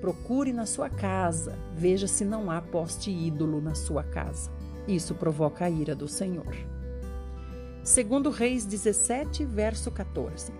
Procure 0.00 0.52
na 0.52 0.66
sua 0.66 0.90
casa, 0.90 1.56
veja 1.76 2.08
se 2.08 2.24
não 2.24 2.50
há 2.50 2.60
poste 2.60 3.10
ídolo 3.10 3.60
na 3.60 3.74
sua 3.74 4.02
casa. 4.02 4.50
Isso 4.88 5.14
provoca 5.14 5.64
a 5.64 5.70
ira 5.70 5.94
do 5.94 6.08
Senhor. 6.08 6.54
Segundo 7.84 8.30
Reis 8.30 8.64
17, 8.64 9.44
verso 9.44 9.90
14. 9.90 10.52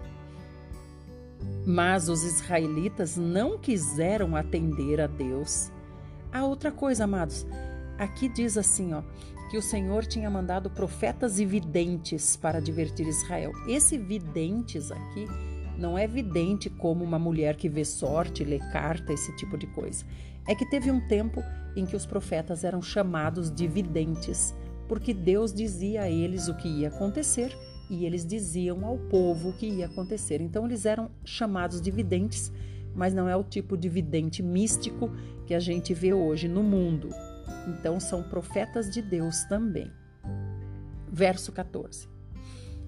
Mas 1.67 2.09
os 2.09 2.23
israelitas 2.23 3.17
não 3.17 3.59
quiseram 3.59 4.37
atender 4.37 5.01
a 5.01 5.07
Deus. 5.07 5.71
Há 6.33 6.47
outra 6.47 6.73
coisa, 6.73 7.05
amados. 7.05 7.47
Aqui 7.99 8.29
diz 8.29 8.57
assim, 8.57 8.95
ó, 8.95 9.03
que 9.51 9.59
o 9.59 9.63
Senhor 9.63 10.07
tinha 10.07 10.31
mandado 10.31 10.71
profetas 10.71 11.39
e 11.39 11.45
videntes 11.45 12.37
para 12.37 12.59
divertir 12.59 13.07
Israel. 13.07 13.53
Esse 13.69 13.99
videntes 13.99 14.91
aqui 14.91 15.27
não 15.79 15.99
é 15.99 16.07
vidente 16.07 16.71
como 16.71 17.05
uma 17.05 17.19
mulher 17.19 17.57
que 17.57 17.69
vê 17.69 17.85
sorte, 17.85 18.45
lê 18.45 18.59
carta, 18.59 19.13
esse 19.13 19.37
tipo 19.37 19.59
de 19.59 19.67
coisa. 19.67 20.07
É 20.49 20.55
que 20.55 20.65
teve 20.65 20.91
um 20.91 21.07
tempo 21.07 21.43
em 21.77 21.85
que 21.85 21.95
os 21.95 22.07
profetas 22.07 22.65
eram 22.65 22.81
chamados 22.81 23.51
de 23.51 23.69
videntes, 23.69 24.55
porque 24.89 25.13
Deus 25.13 25.53
dizia 25.53 26.03
a 26.03 26.11
eles 26.11 26.49
o 26.49 26.57
que 26.57 26.69
ia 26.69 26.89
acontecer 26.89 27.55
e 27.91 28.07
eles 28.07 28.25
diziam 28.25 28.87
ao 28.87 28.97
povo 28.97 29.51
o 29.51 29.53
que 29.53 29.67
ia 29.67 29.85
acontecer. 29.85 30.41
Então 30.41 30.65
eles 30.65 30.87
eram 30.87 31.11
chamados 31.25 31.79
de 31.79 31.91
videntes, 31.91 32.51
mas 32.95 33.15
não 33.15 33.29
é 33.29 33.37
o 33.37 33.45
tipo 33.45 33.77
de 33.77 33.89
vidente 33.89 34.43
místico 34.43 35.11
que 35.47 35.55
a 35.55 35.61
gente 35.61 35.95
vê 35.95 36.13
hoje 36.13 36.49
no 36.49 36.63
mundo. 36.63 37.11
Então 37.69 38.01
são 38.01 38.23
profetas 38.23 38.91
de 38.91 39.01
Deus 39.01 39.45
também. 39.45 39.91
Verso 41.11 41.53
14. 41.53 42.09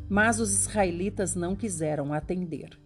Mas 0.08 0.40
os 0.40 0.52
israelitas 0.52 1.34
não 1.34 1.56
quiseram 1.56 2.12
atender. 2.12 2.78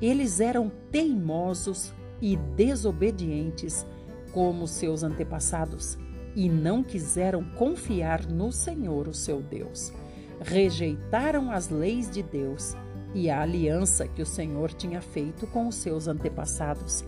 Eles 0.00 0.40
eram 0.40 0.70
teimosos 0.90 1.94
e 2.20 2.36
desobedientes 2.36 3.86
como 4.32 4.66
seus 4.66 5.02
antepassados 5.02 5.98
e 6.34 6.50
não 6.50 6.82
quiseram 6.82 7.42
confiar 7.42 8.26
no 8.26 8.52
Senhor, 8.52 9.08
o 9.08 9.14
seu 9.14 9.40
Deus. 9.40 9.92
Rejeitaram 10.40 11.50
as 11.50 11.70
leis 11.70 12.10
de 12.10 12.22
Deus 12.22 12.76
e 13.14 13.30
a 13.30 13.40
aliança 13.40 14.06
que 14.06 14.22
o 14.22 14.26
Senhor 14.26 14.72
tinha 14.72 15.00
feito 15.00 15.46
com 15.46 15.68
os 15.68 15.76
seus 15.76 16.08
antepassados 16.08 17.04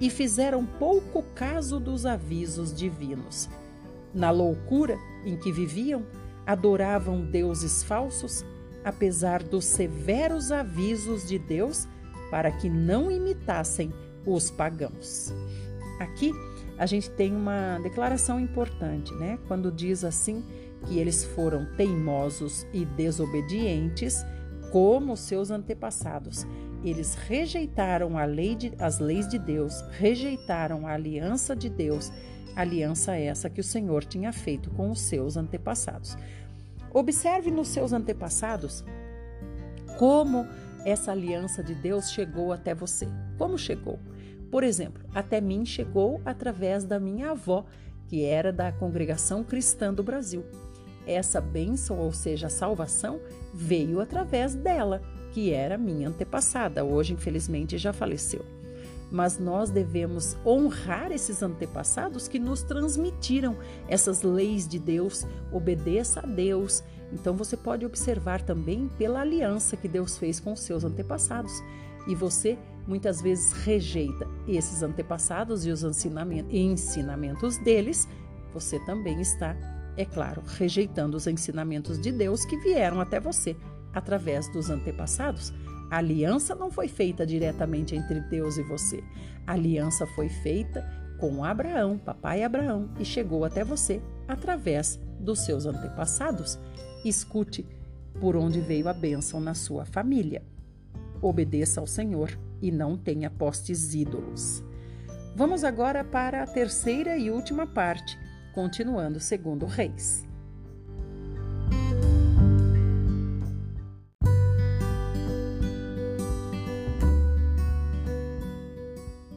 e 0.00 0.08
fizeram 0.08 0.64
pouco 0.64 1.22
caso 1.34 1.78
dos 1.78 2.06
avisos 2.06 2.74
divinos. 2.74 3.48
Na 4.14 4.30
loucura 4.30 4.96
em 5.24 5.36
que 5.36 5.52
viviam, 5.52 6.04
adoravam 6.46 7.24
deuses 7.24 7.82
falsos 7.82 8.44
apesar 8.84 9.42
dos 9.42 9.66
severos 9.66 10.50
avisos 10.50 11.26
de 11.26 11.38
Deus 11.38 11.86
para 12.30 12.50
que 12.50 12.70
não 12.70 13.10
imitassem 13.10 13.92
os 14.24 14.50
pagãos. 14.50 15.32
Aqui 15.98 16.32
a 16.78 16.86
gente 16.86 17.10
tem 17.10 17.34
uma 17.34 17.78
declaração 17.82 18.40
importante, 18.40 19.12
né? 19.14 19.38
Quando 19.46 19.70
diz 19.70 20.02
assim 20.02 20.42
que 20.86 20.98
eles 20.98 21.24
foram 21.24 21.66
teimosos 21.76 22.66
e 22.72 22.86
desobedientes 22.86 24.24
como 24.70 25.16
seus 25.16 25.50
antepassados. 25.50 26.46
Eles 26.82 27.14
rejeitaram 27.14 28.12
de, 28.56 28.72
as 28.78 28.98
leis 28.98 29.28
de 29.28 29.38
Deus, 29.38 29.82
rejeitaram 29.90 30.86
a 30.86 30.92
aliança 30.92 31.54
de 31.54 31.68
Deus, 31.68 32.10
aliança 32.56 33.16
essa 33.16 33.50
que 33.50 33.60
o 33.60 33.64
Senhor 33.64 34.04
tinha 34.04 34.32
feito 34.32 34.70
com 34.70 34.90
os 34.90 35.00
seus 35.00 35.36
antepassados. 35.36 36.16
Observe 36.92 37.50
nos 37.50 37.68
seus 37.68 37.92
antepassados 37.92 38.84
como 39.98 40.46
essa 40.84 41.12
aliança 41.12 41.62
de 41.62 41.74
Deus 41.74 42.10
chegou 42.10 42.52
até 42.52 42.74
você. 42.74 43.06
Como 43.36 43.58
chegou? 43.58 43.98
Por 44.50 44.64
exemplo, 44.64 45.04
até 45.14 45.40
mim 45.40 45.64
chegou 45.64 46.20
através 46.24 46.84
da 46.84 46.98
minha 46.98 47.32
avó, 47.32 47.66
que 48.08 48.24
era 48.24 48.52
da 48.52 48.72
congregação 48.72 49.44
cristã 49.44 49.92
do 49.92 50.02
Brasil. 50.02 50.44
Essa 51.06 51.40
bênção, 51.40 51.98
ou 51.98 52.12
seja, 52.12 52.48
a 52.48 52.50
salvação, 52.50 53.20
veio 53.60 54.00
através 54.00 54.54
dela, 54.54 55.02
que 55.32 55.52
era 55.52 55.76
minha 55.76 56.08
antepassada. 56.08 56.84
Hoje, 56.84 57.12
infelizmente, 57.12 57.76
já 57.76 57.92
faleceu 57.92 58.44
mas 59.10 59.38
nós 59.38 59.70
devemos 59.70 60.36
honrar 60.46 61.10
esses 61.10 61.42
antepassados 61.42 62.28
que 62.28 62.38
nos 62.38 62.62
transmitiram 62.62 63.56
essas 63.88 64.22
leis 64.22 64.68
de 64.68 64.78
Deus, 64.78 65.26
obedeça 65.50 66.20
a 66.20 66.26
Deus. 66.26 66.84
Então 67.12 67.34
você 67.34 67.56
pode 67.56 67.84
observar 67.84 68.40
também 68.40 68.88
pela 68.96 69.20
aliança 69.20 69.76
que 69.76 69.88
Deus 69.88 70.16
fez 70.16 70.38
com 70.38 70.52
os 70.52 70.60
seus 70.60 70.84
antepassados. 70.84 71.52
E 72.06 72.14
você 72.14 72.56
muitas 72.86 73.20
vezes 73.20 73.52
rejeita 73.64 74.26
esses 74.46 74.82
antepassados 74.82 75.66
e 75.66 75.70
os 75.70 75.82
ensinamentos 75.82 77.58
deles, 77.58 78.08
você 78.54 78.78
também 78.80 79.20
está, 79.20 79.56
é 80.00 80.04
claro, 80.04 80.42
rejeitando 80.46 81.16
os 81.16 81.26
ensinamentos 81.26 82.00
de 82.00 82.10
Deus 82.10 82.44
que 82.44 82.56
vieram 82.58 83.00
até 83.00 83.20
você 83.20 83.56
através 83.92 84.48
dos 84.48 84.70
antepassados. 84.70 85.52
A 85.90 85.98
aliança 85.98 86.54
não 86.54 86.70
foi 86.70 86.88
feita 86.88 87.26
diretamente 87.26 87.96
entre 87.96 88.20
Deus 88.20 88.56
e 88.56 88.62
você. 88.62 89.02
A 89.46 89.52
aliança 89.52 90.06
foi 90.06 90.28
feita 90.28 90.88
com 91.18 91.44
Abraão, 91.44 91.98
papai 91.98 92.42
Abraão, 92.42 92.88
e 92.98 93.04
chegou 93.04 93.44
até 93.44 93.64
você 93.64 94.00
através 94.26 94.98
dos 95.18 95.40
seus 95.40 95.66
antepassados. 95.66 96.58
Escute 97.04 97.66
por 98.20 98.36
onde 98.36 98.60
veio 98.60 98.88
a 98.88 98.92
bênção 98.92 99.40
na 99.40 99.54
sua 99.54 99.84
família. 99.84 100.42
Obedeça 101.20 101.80
ao 101.80 101.86
Senhor 101.86 102.38
e 102.62 102.70
não 102.70 102.96
tenha 102.96 103.28
postes 103.28 103.94
ídolos. 103.94 104.62
Vamos 105.34 105.64
agora 105.64 106.04
para 106.04 106.42
a 106.42 106.46
terceira 106.46 107.16
e 107.16 107.30
última 107.30 107.66
parte, 107.66 108.18
continuando 108.52 109.20
segundo 109.20 109.66
Reis. 109.66 110.26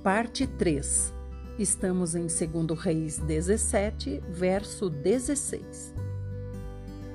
Parte 0.04 0.46
3. 0.46 1.14
Estamos 1.58 2.14
em 2.16 2.28
2 2.28 2.78
Reis 2.78 3.20
17, 3.20 4.22
verso 4.30 4.90
16. 4.90 5.94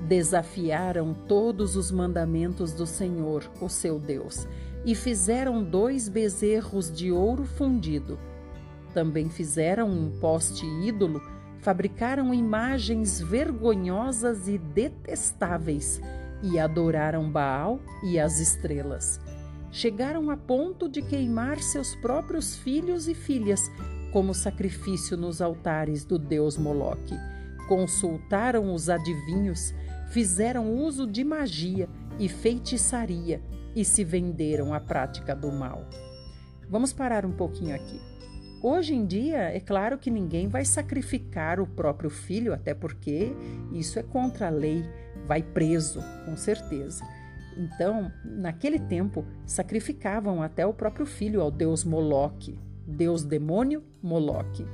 Desafiaram 0.07 1.13
todos 1.13 1.75
os 1.75 1.91
mandamentos 1.91 2.73
do 2.73 2.87
Senhor, 2.87 3.47
o 3.61 3.69
seu 3.69 3.99
Deus, 3.99 4.47
e 4.85 4.95
fizeram 4.95 5.63
dois 5.63 6.09
bezerros 6.09 6.91
de 6.91 7.11
ouro 7.11 7.43
fundido. 7.43 8.17
Também 8.93 9.29
fizeram 9.29 9.87
um 9.87 10.09
poste 10.19 10.65
ídolo, 10.65 11.21
fabricaram 11.61 12.33
imagens 12.33 13.19
vergonhosas 13.19 14.47
e 14.47 14.57
detestáveis, 14.57 16.01
e 16.41 16.57
adoraram 16.57 17.29
Baal 17.29 17.79
e 18.03 18.17
as 18.17 18.39
estrelas 18.39 19.19
chegaram 19.71 20.29
a 20.29 20.37
ponto 20.37 20.89
de 20.89 21.01
queimar 21.01 21.59
seus 21.59 21.95
próprios 21.95 22.55
filhos 22.55 23.07
e 23.07 23.13
filhas 23.13 23.69
como 24.11 24.33
sacrifício 24.33 25.15
nos 25.15 25.41
altares 25.41 26.03
do 26.03 26.17
deus 26.17 26.57
Moloque. 26.57 27.15
Consultaram 27.67 28.73
os 28.73 28.89
adivinhos, 28.89 29.73
fizeram 30.09 30.73
uso 30.73 31.05
de 31.05 31.23
magia 31.23 31.87
e 32.17 32.27
feitiçaria 32.27 33.41
e 33.75 33.85
se 33.85 34.03
venderam 34.03 34.73
à 34.73 34.79
prática 34.79 35.35
do 35.35 35.51
mal. 35.51 35.85
Vamos 36.67 36.91
parar 36.91 37.25
um 37.25 37.31
pouquinho 37.31 37.75
aqui. 37.75 38.08
Hoje 38.61 38.93
em 38.93 39.05
dia, 39.05 39.37
é 39.37 39.59
claro 39.61 39.97
que 39.97 40.11
ninguém 40.11 40.49
vai 40.49 40.65
sacrificar 40.65 41.61
o 41.61 41.67
próprio 41.67 42.09
filho, 42.09 42.53
até 42.53 42.73
porque 42.73 43.31
isso 43.71 43.97
é 43.97 44.03
contra 44.03 44.47
a 44.47 44.49
lei, 44.49 44.83
vai 45.25 45.41
preso, 45.41 46.01
com 46.25 46.35
certeza. 46.35 47.07
Então, 47.55 48.11
naquele 48.25 48.77
tempo, 48.77 49.23
sacrificavam 49.45 50.43
até 50.43 50.65
o 50.65 50.73
próprio 50.73 51.05
filho 51.05 51.41
ao 51.41 51.49
deus 51.49 51.85
Moloque, 51.85 52.59
deus 52.85 53.23
demônio 53.23 53.81
Moloque. 54.03 54.65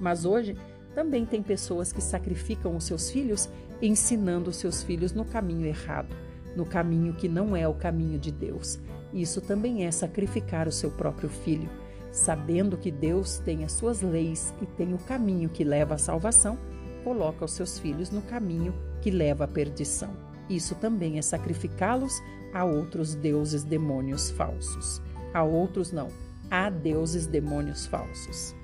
Mas 0.00 0.24
hoje 0.24 0.56
também 0.94 1.26
tem 1.26 1.42
pessoas 1.42 1.92
que 1.92 2.02
sacrificam 2.02 2.74
os 2.74 2.84
seus 2.84 3.10
filhos 3.10 3.50
ensinando 3.82 4.48
os 4.48 4.56
seus 4.56 4.82
filhos 4.82 5.12
no 5.12 5.24
caminho 5.24 5.66
errado, 5.66 6.16
no 6.56 6.64
caminho 6.64 7.12
que 7.12 7.28
não 7.28 7.54
é 7.54 7.68
o 7.68 7.74
caminho 7.74 8.18
de 8.18 8.32
Deus. 8.32 8.80
Isso 9.12 9.42
também 9.42 9.84
é 9.84 9.90
sacrificar 9.90 10.66
o 10.66 10.72
seu 10.72 10.90
próprio 10.90 11.28
filho 11.28 11.83
sabendo 12.14 12.78
que 12.78 12.92
Deus 12.92 13.38
tem 13.38 13.64
as 13.64 13.72
suas 13.72 14.00
leis 14.00 14.54
e 14.62 14.66
tem 14.66 14.94
o 14.94 14.98
caminho 14.98 15.48
que 15.48 15.64
leva 15.64 15.96
à 15.96 15.98
salvação, 15.98 16.56
coloca 17.02 17.44
os 17.44 17.52
seus 17.52 17.76
filhos 17.76 18.08
no 18.10 18.22
caminho 18.22 18.72
que 19.02 19.10
leva 19.10 19.44
à 19.44 19.48
perdição. 19.48 20.10
Isso 20.48 20.76
também 20.76 21.18
é 21.18 21.22
sacrificá-los 21.22 22.22
a 22.52 22.64
outros 22.64 23.16
deuses 23.16 23.64
demônios 23.64 24.30
falsos. 24.30 25.02
A 25.34 25.42
outros 25.42 25.90
não, 25.90 26.06
a 26.48 26.70
deuses 26.70 27.26
demônios 27.26 27.84
falsos. 27.84 28.54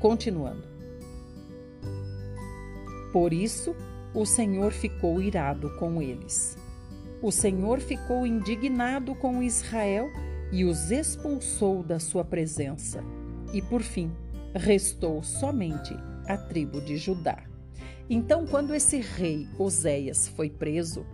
Continuando. 0.00 0.64
Por 3.12 3.30
isso, 3.30 3.76
o 4.14 4.24
Senhor 4.24 4.72
ficou 4.72 5.20
irado 5.20 5.68
com 5.76 6.00
eles. 6.00 6.56
O 7.20 7.30
Senhor 7.30 7.78
ficou 7.78 8.26
indignado 8.26 9.14
com 9.14 9.42
Israel 9.42 10.10
e 10.52 10.64
os 10.64 10.90
expulsou 10.90 11.82
da 11.82 11.98
sua 11.98 12.24
presença. 12.24 13.02
E 13.52 13.62
por 13.62 13.82
fim, 13.82 14.12
restou 14.54 15.22
somente 15.22 15.96
a 16.28 16.36
tribo 16.36 16.80
de 16.80 16.96
Judá. 16.98 17.42
Então, 18.08 18.46
quando 18.46 18.74
esse 18.74 19.00
rei 19.00 19.48
Oséias 19.58 20.28
foi 20.28 20.50
preso 20.50 21.06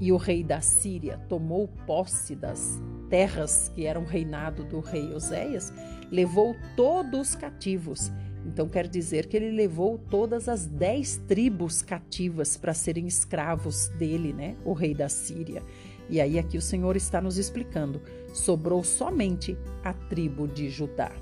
e 0.00 0.12
o 0.12 0.16
rei 0.16 0.44
da 0.44 0.60
Síria 0.60 1.18
tomou 1.28 1.68
posse 1.86 2.36
das 2.36 2.80
terras 3.10 3.70
que 3.74 3.86
eram 3.86 4.04
reinado 4.04 4.64
do 4.64 4.80
rei 4.80 5.12
Oséias, 5.12 5.72
levou 6.10 6.54
todos 6.76 7.30
os 7.30 7.34
cativos. 7.34 8.12
Então, 8.46 8.68
quer 8.68 8.86
dizer 8.86 9.26
que 9.26 9.36
ele 9.36 9.50
levou 9.50 9.98
todas 9.98 10.48
as 10.48 10.66
dez 10.66 11.16
tribos 11.26 11.80
cativas 11.80 12.56
para 12.56 12.74
serem 12.74 13.06
escravos 13.06 13.88
dele, 13.98 14.32
né? 14.32 14.54
O 14.64 14.74
rei 14.74 14.94
da 14.94 15.08
Síria. 15.08 15.62
E 16.08 16.20
aí 16.20 16.38
aqui 16.38 16.56
o 16.58 16.62
Senhor 16.62 16.96
está 16.96 17.20
nos 17.20 17.38
explicando. 17.38 18.00
Sobrou 18.32 18.82
somente 18.82 19.56
a 19.82 19.92
tribo 19.92 20.46
de 20.46 20.68
Judá. 20.68 21.12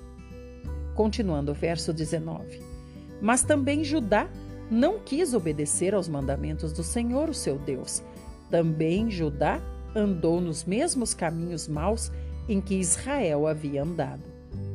Continuando 0.95 1.53
o 1.53 1.55
verso 1.55 1.92
19. 1.92 2.61
Mas 3.21 3.42
também 3.42 3.85
Judá 3.85 4.29
não 4.71 4.99
quis 4.99 5.35
obedecer 5.35 5.95
aos 5.95 6.09
mandamentos 6.09 6.73
do 6.73 6.83
Senhor, 6.83 7.29
o 7.29 7.35
seu 7.35 7.59
Deus. 7.59 8.03
Também 8.51 9.11
Judá 9.11 9.61
andou 9.95 10.40
nos 10.40 10.64
mesmos 10.64 11.14
caminhos 11.14 11.68
maus 11.68 12.11
em 12.49 12.61
que 12.61 12.75
Israel 12.75 13.47
havia 13.47 13.83
andado. 13.83 14.23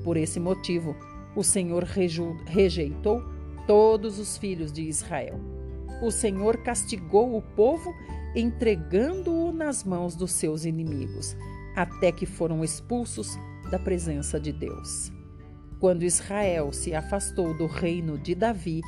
Por 0.04 0.16
esse 0.16 0.40
motivo, 0.40 0.96
o 1.36 1.44
Senhor 1.44 1.84
rejeitou 1.84 3.24
todos 3.66 4.20
os 4.20 4.38
filhos 4.38 4.72
de 4.72 4.84
Israel. 4.84 5.40
O 6.02 6.12
Senhor 6.12 6.58
castigou 6.58 7.36
o 7.36 7.42
povo 7.42 7.94
entregando-o 8.40 9.52
nas 9.52 9.84
mãos 9.84 10.16
dos 10.16 10.32
seus 10.32 10.64
inimigos, 10.64 11.36
até 11.76 12.12
que 12.12 12.28
foram 12.28 12.64
expulsos 12.64 13.36
da 13.72 13.80
presença 13.80 14.40
de 14.40 14.54
Deus. 14.54 15.12
Quando 15.80 16.04
Israel 16.04 16.72
se 16.72 16.94
afastou 16.94 17.58
do 17.58 17.66
reino 17.66 18.16
de 18.16 18.36
Davi, 18.36 18.82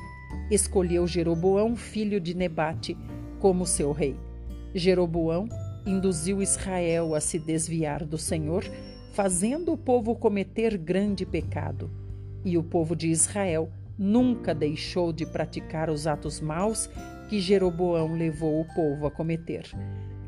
escolheu 0.51 1.07
Jeroboão, 1.07 1.75
filho 1.75 2.19
de 2.19 2.35
Nebate, 2.35 2.95
como 3.39 3.65
seu 3.65 3.91
rei. 3.91 4.15
Jeroboão 4.75 5.49
induziu 5.83 6.43
Israel 6.43 7.15
a 7.15 7.19
se 7.19 7.39
desviar 7.39 8.05
do 8.05 8.19
Senhor, 8.19 8.63
fazendo 9.13 9.73
o 9.73 9.77
povo 9.77 10.15
cometer 10.15 10.77
grande 10.77 11.25
pecado. 11.25 11.89
E 12.45 12.55
o 12.55 12.63
povo 12.63 12.95
de 12.95 13.07
Israel 13.09 13.71
nunca 13.97 14.53
deixou 14.53 15.11
de 15.11 15.25
praticar 15.25 15.89
os 15.89 16.05
atos 16.05 16.39
maus 16.39 16.87
que 17.29 17.39
Jeroboão 17.39 18.15
levou 18.15 18.59
o 18.59 18.65
povo 18.65 19.05
a 19.05 19.11
cometer, 19.11 19.63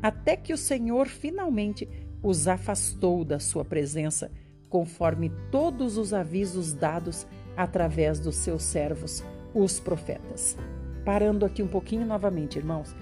até 0.00 0.36
que 0.36 0.52
o 0.52 0.56
Senhor 0.56 1.08
finalmente 1.08 1.88
os 2.22 2.46
afastou 2.46 3.24
da 3.24 3.40
sua 3.40 3.64
presença, 3.64 4.30
conforme 4.68 5.32
todos 5.50 5.98
os 5.98 6.14
avisos 6.14 6.72
dados 6.72 7.26
através 7.56 8.20
dos 8.20 8.36
seus 8.36 8.62
servos, 8.62 9.22
os 9.52 9.80
profetas. 9.80 10.56
Parando 11.04 11.44
aqui 11.44 11.60
um 11.60 11.66
pouquinho 11.66 12.06
novamente, 12.06 12.56
irmãos. 12.56 12.94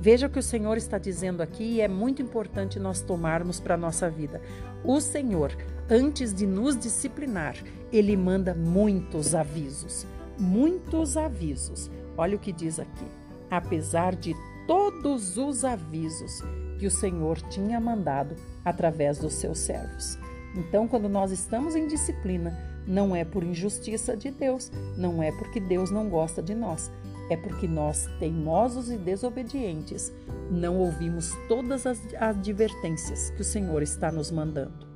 Veja 0.00 0.26
o 0.26 0.30
que 0.30 0.38
o 0.38 0.42
Senhor 0.42 0.78
está 0.78 0.96
dizendo 0.96 1.42
aqui 1.42 1.64
e 1.64 1.80
é 1.82 1.88
muito 1.88 2.22
importante 2.22 2.80
nós 2.80 3.02
tomarmos 3.02 3.60
para 3.60 3.74
a 3.74 3.78
nossa 3.78 4.08
vida. 4.08 4.40
O 4.82 5.00
Senhor, 5.00 5.54
antes 5.88 6.32
de 6.32 6.46
nos 6.46 6.78
disciplinar, 6.78 7.56
ele 7.92 8.16
manda 8.16 8.54
muitos 8.54 9.34
avisos. 9.34 10.06
Muitos 10.38 11.16
avisos. 11.16 11.90
Olha 12.16 12.36
o 12.36 12.40
que 12.40 12.52
diz 12.52 12.78
aqui 12.78 13.23
apesar 13.56 14.14
de 14.14 14.34
todos 14.66 15.36
os 15.36 15.64
avisos 15.64 16.42
que 16.78 16.86
o 16.86 16.90
Senhor 16.90 17.40
tinha 17.48 17.80
mandado 17.80 18.34
através 18.64 19.18
dos 19.18 19.34
seus 19.34 19.58
servos. 19.58 20.18
Então, 20.56 20.86
quando 20.86 21.08
nós 21.08 21.30
estamos 21.30 21.74
em 21.74 21.86
disciplina, 21.86 22.56
não 22.86 23.14
é 23.14 23.24
por 23.24 23.42
injustiça 23.42 24.16
de 24.16 24.30
Deus, 24.30 24.70
não 24.96 25.22
é 25.22 25.32
porque 25.32 25.60
Deus 25.60 25.90
não 25.90 26.08
gosta 26.08 26.42
de 26.42 26.54
nós, 26.54 26.90
é 27.30 27.36
porque 27.36 27.66
nós, 27.66 28.08
teimosos 28.18 28.90
e 28.90 28.96
desobedientes, 28.96 30.12
não 30.50 30.78
ouvimos 30.78 31.32
todas 31.48 31.86
as 31.86 32.00
advertências 32.18 33.30
que 33.30 33.40
o 33.40 33.44
Senhor 33.44 33.82
está 33.82 34.12
nos 34.12 34.30
mandando, 34.30 34.86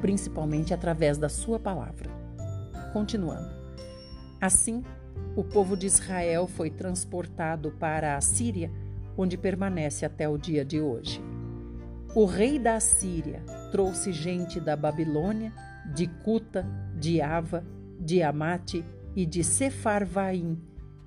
principalmente 0.00 0.74
através 0.74 1.16
da 1.16 1.28
Sua 1.28 1.58
palavra. 1.58 2.10
Continuando. 2.92 3.56
Assim, 4.40 4.84
o 5.36 5.44
povo 5.44 5.76
de 5.76 5.86
Israel 5.86 6.46
foi 6.46 6.70
transportado 6.70 7.70
para 7.78 8.16
a 8.16 8.20
Síria, 8.20 8.70
onde 9.16 9.36
permanece 9.36 10.04
até 10.04 10.28
o 10.28 10.36
dia 10.36 10.64
de 10.64 10.80
hoje. 10.80 11.22
O 12.14 12.24
rei 12.24 12.58
da 12.58 12.80
Síria 12.80 13.42
trouxe 13.70 14.12
gente 14.12 14.58
da 14.58 14.74
Babilônia, 14.74 15.52
de 15.94 16.06
Cuta, 16.24 16.66
de 16.98 17.20
Ava, 17.20 17.64
de 18.00 18.22
Amate 18.22 18.84
e 19.14 19.24
de 19.24 19.44
Sefarvaim, 19.44 20.60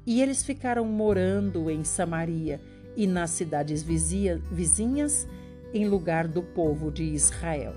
e 0.06 0.22
eles 0.22 0.44
ficaram 0.44 0.86
morando 0.86 1.70
em 1.70 1.84
Samaria 1.84 2.60
e 2.96 3.08
nas 3.08 3.32
cidades 3.32 3.84
vizinhas, 3.84 5.28
em 5.74 5.88
lugar 5.88 6.28
do 6.28 6.44
povo 6.44 6.92
de 6.92 7.04
Israel. 7.04 7.74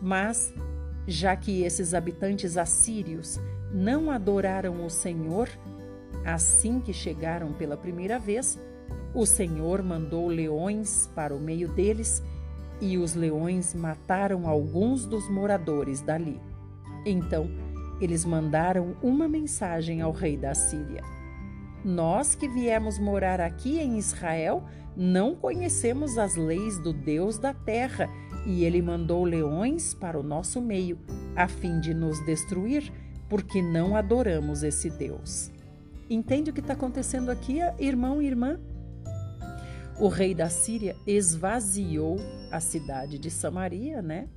Mas, 0.00 0.52
já 1.06 1.34
que 1.34 1.62
esses 1.62 1.94
habitantes 1.94 2.56
assírios 2.56 3.40
não 3.76 4.10
adoraram 4.10 4.86
o 4.86 4.88
Senhor 4.88 5.50
assim 6.24 6.80
que 6.80 6.94
chegaram 6.94 7.52
pela 7.52 7.76
primeira 7.76 8.18
vez, 8.18 8.58
o 9.14 9.26
Senhor 9.26 9.82
mandou 9.82 10.28
leões 10.28 11.10
para 11.14 11.34
o 11.34 11.38
meio 11.38 11.68
deles 11.68 12.22
e 12.80 12.96
os 12.96 13.14
leões 13.14 13.74
mataram 13.74 14.48
alguns 14.48 15.04
dos 15.04 15.28
moradores 15.28 16.00
dali. 16.00 16.40
Então, 17.04 17.50
eles 18.00 18.24
mandaram 18.24 18.96
uma 19.02 19.28
mensagem 19.28 20.00
ao 20.00 20.10
rei 20.10 20.36
da 20.38 20.54
Síria: 20.54 21.02
Nós 21.84 22.34
que 22.34 22.48
viemos 22.48 22.98
morar 22.98 23.40
aqui 23.40 23.78
em 23.78 23.98
Israel 23.98 24.64
não 24.96 25.34
conhecemos 25.34 26.16
as 26.16 26.34
leis 26.34 26.78
do 26.78 26.94
Deus 26.94 27.38
da 27.38 27.52
terra, 27.52 28.08
e 28.46 28.64
ele 28.64 28.80
mandou 28.80 29.24
leões 29.24 29.92
para 29.92 30.18
o 30.18 30.22
nosso 30.22 30.60
meio, 30.62 30.98
a 31.34 31.46
fim 31.46 31.78
de 31.78 31.92
nos 31.92 32.24
destruir 32.24 32.90
porque 33.28 33.62
não 33.62 33.96
adoramos 33.96 34.62
esse 34.62 34.90
Deus. 34.90 35.50
Entende 36.08 36.50
o 36.50 36.52
que 36.52 36.60
está 36.60 36.74
acontecendo 36.74 37.30
aqui, 37.30 37.58
irmão 37.78 38.22
e 38.22 38.26
irmã? 38.26 38.58
O 39.98 40.08
rei 40.08 40.34
da 40.34 40.48
Síria 40.48 40.94
esvaziou 41.06 42.18
a 42.50 42.60
cidade 42.60 43.18
de 43.18 43.30
Samaria, 43.30 44.02
né? 44.02 44.28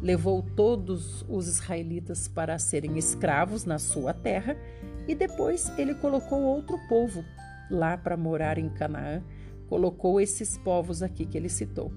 Levou 0.00 0.42
todos 0.42 1.24
os 1.28 1.46
israelitas 1.46 2.26
para 2.26 2.58
serem 2.58 2.96
escravos 2.96 3.64
na 3.64 3.78
sua 3.78 4.14
terra 4.14 4.56
e 5.06 5.14
depois 5.14 5.70
ele 5.76 5.94
colocou 5.94 6.40
outro 6.42 6.78
povo 6.88 7.24
lá 7.70 7.98
para 7.98 8.16
morar 8.16 8.56
em 8.56 8.68
Canaã. 8.70 9.22
Colocou 9.68 10.20
esses 10.20 10.56
povos 10.56 11.02
aqui 11.02 11.26
que 11.26 11.36
ele 11.36 11.48
citou. 11.48 11.92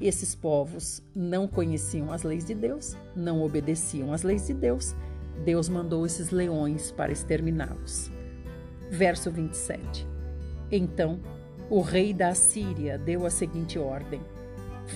Esses 0.00 0.34
povos 0.34 1.00
não 1.14 1.46
conheciam 1.46 2.10
as 2.10 2.24
leis 2.24 2.44
de 2.44 2.54
Deus, 2.54 2.96
não 3.14 3.42
obedeciam 3.42 4.12
às 4.12 4.22
leis 4.22 4.46
de 4.46 4.54
Deus 4.54 4.94
Deus 5.44 5.68
mandou 5.68 6.04
esses 6.06 6.30
leões 6.30 6.90
para 6.90 7.12
exterminá-los. 7.12 8.10
Verso 8.90 9.30
27. 9.30 10.06
Então, 10.70 11.20
o 11.70 11.80
rei 11.80 12.12
da 12.12 12.34
Síria 12.34 12.98
deu 12.98 13.26
a 13.26 13.30
seguinte 13.30 13.78
ordem: 13.78 14.20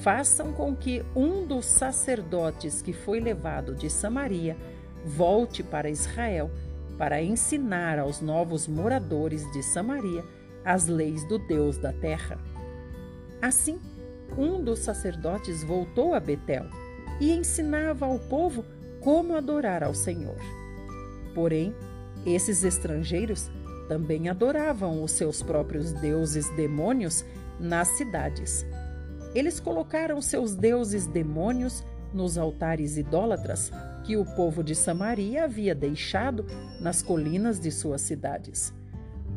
façam 0.03 0.53
com 0.53 0.75
que 0.77 1.05
um 1.15 1.47
dos 1.47 1.67
sacerdotes 1.67 2.83
que 2.83 2.93
foi 2.93 3.21
levado 3.21 3.75
de 3.75 3.89
Samaria 3.89 4.57
volte 5.05 5.63
para 5.63 5.91
Israel 5.91 6.51
para 6.99 7.23
ensinar 7.23 7.99
aos 7.99 8.21
novos 8.21 8.67
moradores 8.67 9.51
de 9.53 9.63
Samaria 9.63 10.25
as 10.65 10.87
leis 10.87 11.25
do 11.25 11.39
Deus 11.39 11.79
da 11.79 11.93
terra. 11.93 12.39
Assim, 13.41 13.79
um 14.37 14.63
dos 14.63 14.81
sacerdotes 14.81 15.63
voltou 15.63 16.13
a 16.13 16.21
Betel 16.21 16.67
e 17.21 17.33
ensinava 17.33 18.05
ao 18.05 18.19
povo 18.19 18.65
como 19.01 19.37
adorar 19.37 19.83
ao 19.83 19.95
Senhor. 19.95 20.37
Porém, 21.35 21.75
esses 22.27 22.65
estrangeiros 22.65 23.51
também 23.89 24.29
adoravam 24.29 25.03
os 25.03 25.13
seus 25.13 25.43
próprios 25.43 25.93
deuses 25.93 26.49
demônios 26.57 27.25
nas 27.59 27.89
cidades. 27.89 28.67
Eles 29.35 29.61
colocaram 29.61 30.21
seus 30.21 30.55
deuses 30.55 31.07
demônios 31.07 31.85
nos 32.13 32.39
altares 32.39 32.97
idólatras 32.97 33.71
que 34.05 34.17
o 34.17 34.25
povo 34.25 34.63
de 34.63 34.75
Samaria 34.75 35.45
havia 35.45 35.75
deixado 35.75 36.47
nas 36.81 37.03
colinas 37.03 37.61
de 37.61 37.71
suas 37.71 38.01
cidades. 38.01 38.73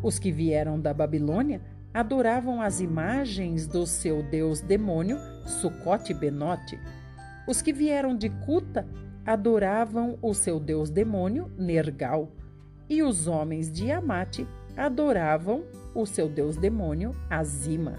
Os 0.02 0.18
que 0.18 0.32
vieram 0.32 0.80
da 0.80 0.94
Babilônia 0.94 1.62
adoravam 1.94 2.62
as 2.62 2.80
imagens 2.80 3.68
do 3.68 3.86
seu 3.86 4.24
deus 4.24 4.62
demônio, 4.62 5.18
Sucote 5.46 6.14
Benote. 6.14 6.80
Os 7.48 7.62
que 7.62 7.74
vieram 7.74 8.16
de 8.16 8.30
Cuta 8.30 8.88
adoravam 9.26 10.18
o 10.22 10.34
seu 10.34 10.60
deus 10.60 10.90
demônio, 10.90 11.52
Nergal. 11.58 12.30
E 12.90 13.04
os 13.04 13.28
homens 13.28 13.72
de 13.72 13.92
Amate 13.92 14.48
adoravam 14.76 15.64
o 15.94 16.06
seu 16.06 16.28
deus 16.28 16.56
demônio, 16.58 17.16
Azima. 17.30 17.98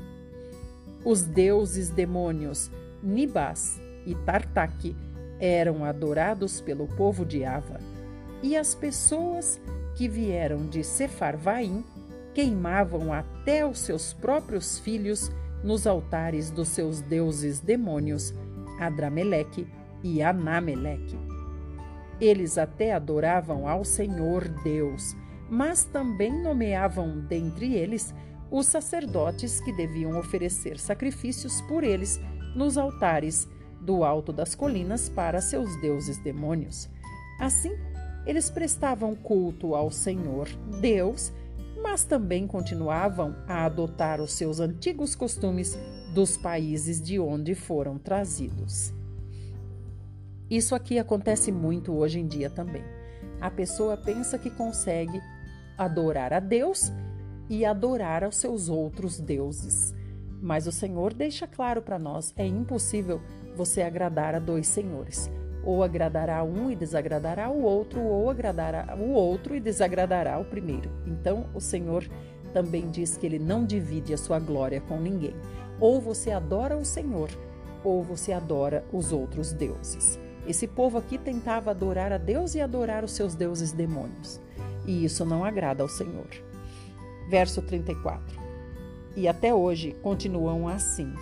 Os 1.05 1.23
deuses 1.23 1.91
demônios 1.91 2.71
Nibás 3.03 3.81
e 4.07 4.15
Tartak 4.15 4.95
eram 5.41 5.85
adorados 5.85 6.61
pelo 6.61 6.87
povo 6.87 7.25
de 7.25 7.45
Ava, 7.45 7.81
e 8.43 8.57
as 8.57 8.75
pessoas 8.75 9.61
que 9.97 10.09
vieram 10.09 10.67
de 10.67 10.85
Sefarvaim 10.85 11.85
queimavam 12.33 13.13
até 13.13 13.67
os 13.67 13.81
seus 13.81 14.13
próprios 14.13 14.79
filhos 14.79 15.31
nos 15.63 15.87
altares 15.87 16.51
dos 16.51 16.69
seus 16.69 17.01
deuses 17.01 17.61
demônios, 17.61 18.33
Adrameleque 18.79 19.67
e 20.03 20.23
Anameleque. 20.23 21.19
Eles 22.21 22.57
até 22.59 22.93
adoravam 22.93 23.67
ao 23.67 23.85
Senhor 23.85 24.49
Deus, 24.63 25.17
mas 25.51 25.85
também 25.85 26.43
nomeavam 26.43 27.21
dentre 27.21 27.75
eles 27.75 28.15
os 28.51 28.67
sacerdotes 28.67 29.61
que 29.61 29.73
deviam 29.73 30.19
oferecer 30.19 30.79
sacrifícios 30.79 31.61
por 31.63 31.83
eles 31.83 32.21
nos 32.55 32.77
altares 32.77 33.49
do 33.81 34.05
alto 34.05 34.33
das 34.33 34.55
colinas 34.55 35.09
para 35.09 35.41
seus 35.41 35.75
deuses 35.81 36.19
demônios. 36.19 36.89
Assim, 37.41 37.73
eles 38.25 38.51
prestavam 38.51 39.17
culto 39.17 39.75
ao 39.75 39.91
Senhor 39.91 40.49
Deus, 40.81 41.33
mas 41.83 42.05
também 42.05 42.47
continuavam 42.47 43.35
a 43.49 43.65
adotar 43.65 44.21
os 44.21 44.33
seus 44.33 44.61
antigos 44.61 45.17
costumes 45.17 45.77
dos 46.15 46.37
países 46.37 47.03
de 47.03 47.19
onde 47.19 47.55
foram 47.55 47.99
trazidos. 47.99 48.95
Isso 50.53 50.75
aqui 50.75 50.99
acontece 50.99 51.51
muito 51.51 51.95
hoje 51.95 52.21
em 52.21 52.27
dia 52.27 52.51
também. 52.51 52.85
A 53.41 53.51
pessoa 53.51 53.97
pensa 53.97 54.39
que 54.39 54.51
consegue 54.51 55.19
adorar 55.79 56.35
a 56.35 56.41
Deus 56.41 56.93
e 57.49 57.65
adorar 57.65 58.23
aos 58.23 58.37
seus 58.37 58.69
outros 58.69 59.19
deuses. 59.19 59.95
Mas 60.43 60.67
o 60.67 60.73
Senhor 60.73 61.15
deixa 61.15 61.47
claro 61.47 61.81
para 61.81 61.99
nós: 61.99 62.35
é 62.37 62.45
impossível 62.45 63.19
você 63.57 63.81
agradar 63.81 64.35
a 64.35 64.39
dois 64.39 64.67
senhores. 64.67 65.31
Ou 65.65 65.83
agradará 65.83 66.45
um 66.45 66.71
e 66.71 66.77
desagradará 66.77 67.49
o 67.49 67.63
outro, 67.63 68.03
ou 68.03 68.29
agradará 68.29 68.95
o 68.95 69.13
outro 69.13 69.57
e 69.57 69.61
desagradará 69.61 70.39
o 70.39 70.45
primeiro. 70.45 70.91
Então, 71.07 71.47
o 71.55 71.63
Senhor 71.63 72.07
também 72.53 72.91
diz 72.91 73.17
que 73.17 73.25
ele 73.25 73.39
não 73.39 73.65
divide 73.65 74.13
a 74.13 74.19
sua 74.19 74.39
glória 74.39 74.83
com 74.83 75.01
ninguém. 75.01 75.35
Ou 75.81 75.99
você 75.99 76.31
adora 76.31 76.77
o 76.77 76.85
Senhor, 76.85 77.31
ou 77.83 78.03
você 78.03 78.35
adora 78.35 78.85
os 78.93 79.15
outros 79.15 79.55
deuses. 79.55 80.21
Esse 80.47 80.67
povo 80.67 80.99
aqui 80.99 81.19
tentava 81.19 81.71
adorar 81.71 82.13
a 82.13 82.19
Deus 82.19 82.55
e 82.55 82.61
adorar 82.61 83.05
os 83.05 83.13
seus 83.13 83.35
deuses 83.35 83.73
demônios. 83.73 84.41
E 84.87 85.05
isso 85.05 85.25
não 85.25 85.45
agrada 85.45 85.83
ao 85.83 85.89
Senhor. 85.89 86.29
Verso 87.29 87.63
34. 87.63 88.41
E 89.15 89.29
até 89.29 89.55
hoje 89.55 89.95
continuam 90.03 90.67
assim 90.67 91.13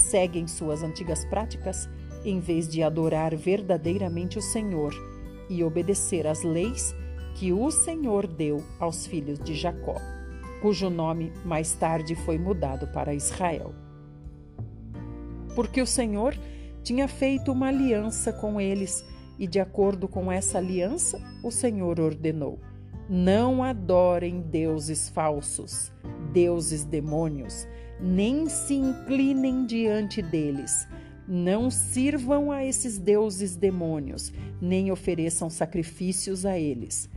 seguem 0.00 0.46
suas 0.46 0.82
antigas 0.82 1.24
práticas 1.24 1.88
em 2.24 2.40
vez 2.40 2.68
de 2.68 2.82
adorar 2.82 3.34
verdadeiramente 3.34 4.38
o 4.38 4.42
Senhor 4.42 4.92
e 5.48 5.62
obedecer 5.64 6.26
às 6.26 6.42
leis 6.42 6.94
que 7.34 7.52
o 7.52 7.70
Senhor 7.70 8.26
deu 8.26 8.62
aos 8.78 9.06
filhos 9.06 9.38
de 9.38 9.54
Jacó, 9.54 9.96
cujo 10.60 10.90
nome 10.90 11.32
mais 11.44 11.72
tarde 11.72 12.14
foi 12.14 12.38
mudado 12.38 12.86
para 12.88 13.14
Israel. 13.14 13.74
Porque 15.54 15.80
o 15.80 15.86
Senhor 15.86 16.36
tinha 16.82 17.06
feito 17.06 17.52
uma 17.52 17.68
aliança 17.68 18.32
com 18.32 18.60
eles, 18.60 19.04
e 19.38 19.46
de 19.46 19.58
acordo 19.58 20.06
com 20.06 20.30
essa 20.30 20.58
aliança, 20.58 21.20
o 21.42 21.50
Senhor 21.50 21.98
ordenou: 21.98 22.58
Não 23.08 23.62
adorem 23.62 24.40
deuses 24.40 25.08
falsos, 25.08 25.92
deuses 26.32 26.84
demônios, 26.84 27.66
nem 28.00 28.48
se 28.48 28.74
inclinem 28.74 29.66
diante 29.66 30.22
deles. 30.22 30.86
Não 31.26 31.70
sirvam 31.70 32.50
a 32.50 32.64
esses 32.64 32.98
deuses 32.98 33.54
demônios, 33.54 34.32
nem 34.60 34.90
ofereçam 34.90 35.48
sacrifícios 35.48 36.44
a 36.44 36.58
eles, 36.58 37.08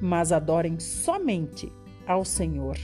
mas 0.00 0.30
adorem 0.30 0.78
somente 0.78 1.72
ao 2.06 2.24
Senhor, 2.24 2.76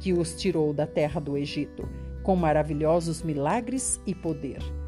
que 0.00 0.12
os 0.12 0.34
tirou 0.34 0.72
da 0.72 0.86
terra 0.86 1.20
do 1.20 1.36
Egito, 1.36 1.88
com 2.24 2.34
maravilhosos 2.34 3.22
milagres 3.22 4.00
e 4.04 4.14
poder. 4.14 4.81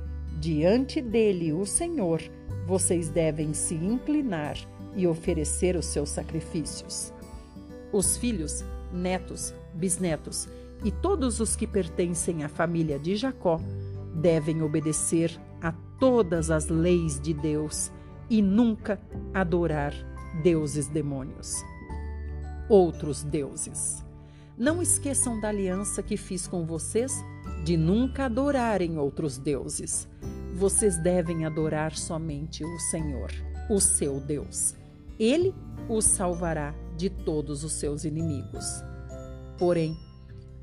Diante 0.44 1.00
dele, 1.00 1.54
o 1.54 1.64
Senhor, 1.64 2.20
vocês 2.66 3.08
devem 3.08 3.54
se 3.54 3.74
inclinar 3.74 4.58
e 4.94 5.06
oferecer 5.06 5.74
os 5.74 5.86
seus 5.86 6.10
sacrifícios. 6.10 7.14
Os 7.90 8.18
filhos, 8.18 8.62
netos, 8.92 9.54
bisnetos 9.72 10.46
e 10.84 10.90
todos 10.90 11.40
os 11.40 11.56
que 11.56 11.66
pertencem 11.66 12.44
à 12.44 12.50
família 12.50 12.98
de 12.98 13.16
Jacó 13.16 13.58
devem 14.14 14.60
obedecer 14.60 15.34
a 15.62 15.72
todas 15.98 16.50
as 16.50 16.68
leis 16.68 17.18
de 17.18 17.32
Deus 17.32 17.90
e 18.28 18.42
nunca 18.42 19.00
adorar 19.32 19.94
deuses 20.42 20.88
demônios. 20.88 21.54
Outros 22.68 23.24
deuses. 23.24 24.04
Não 24.58 24.82
esqueçam 24.82 25.40
da 25.40 25.48
aliança 25.48 26.02
que 26.02 26.18
fiz 26.18 26.46
com 26.46 26.66
vocês 26.66 27.24
de 27.64 27.76
nunca 27.78 28.26
adorarem 28.26 28.98
outros 28.98 29.38
deuses. 29.38 30.06
Vocês 30.54 30.98
devem 30.98 31.46
adorar 31.46 31.96
somente 31.96 32.62
o 32.62 32.78
Senhor, 32.78 33.32
o 33.70 33.80
seu 33.80 34.20
Deus. 34.20 34.74
Ele 35.18 35.54
os 35.88 36.04
salvará 36.04 36.74
de 36.96 37.08
todos 37.08 37.64
os 37.64 37.72
seus 37.72 38.04
inimigos. 38.04 38.84
Porém, 39.58 39.96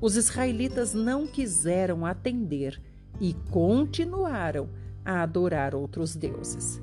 os 0.00 0.16
israelitas 0.16 0.94
não 0.94 1.26
quiseram 1.26 2.06
atender 2.06 2.80
e 3.20 3.34
continuaram 3.50 4.68
a 5.04 5.22
adorar 5.22 5.74
outros 5.74 6.14
deuses. 6.14 6.80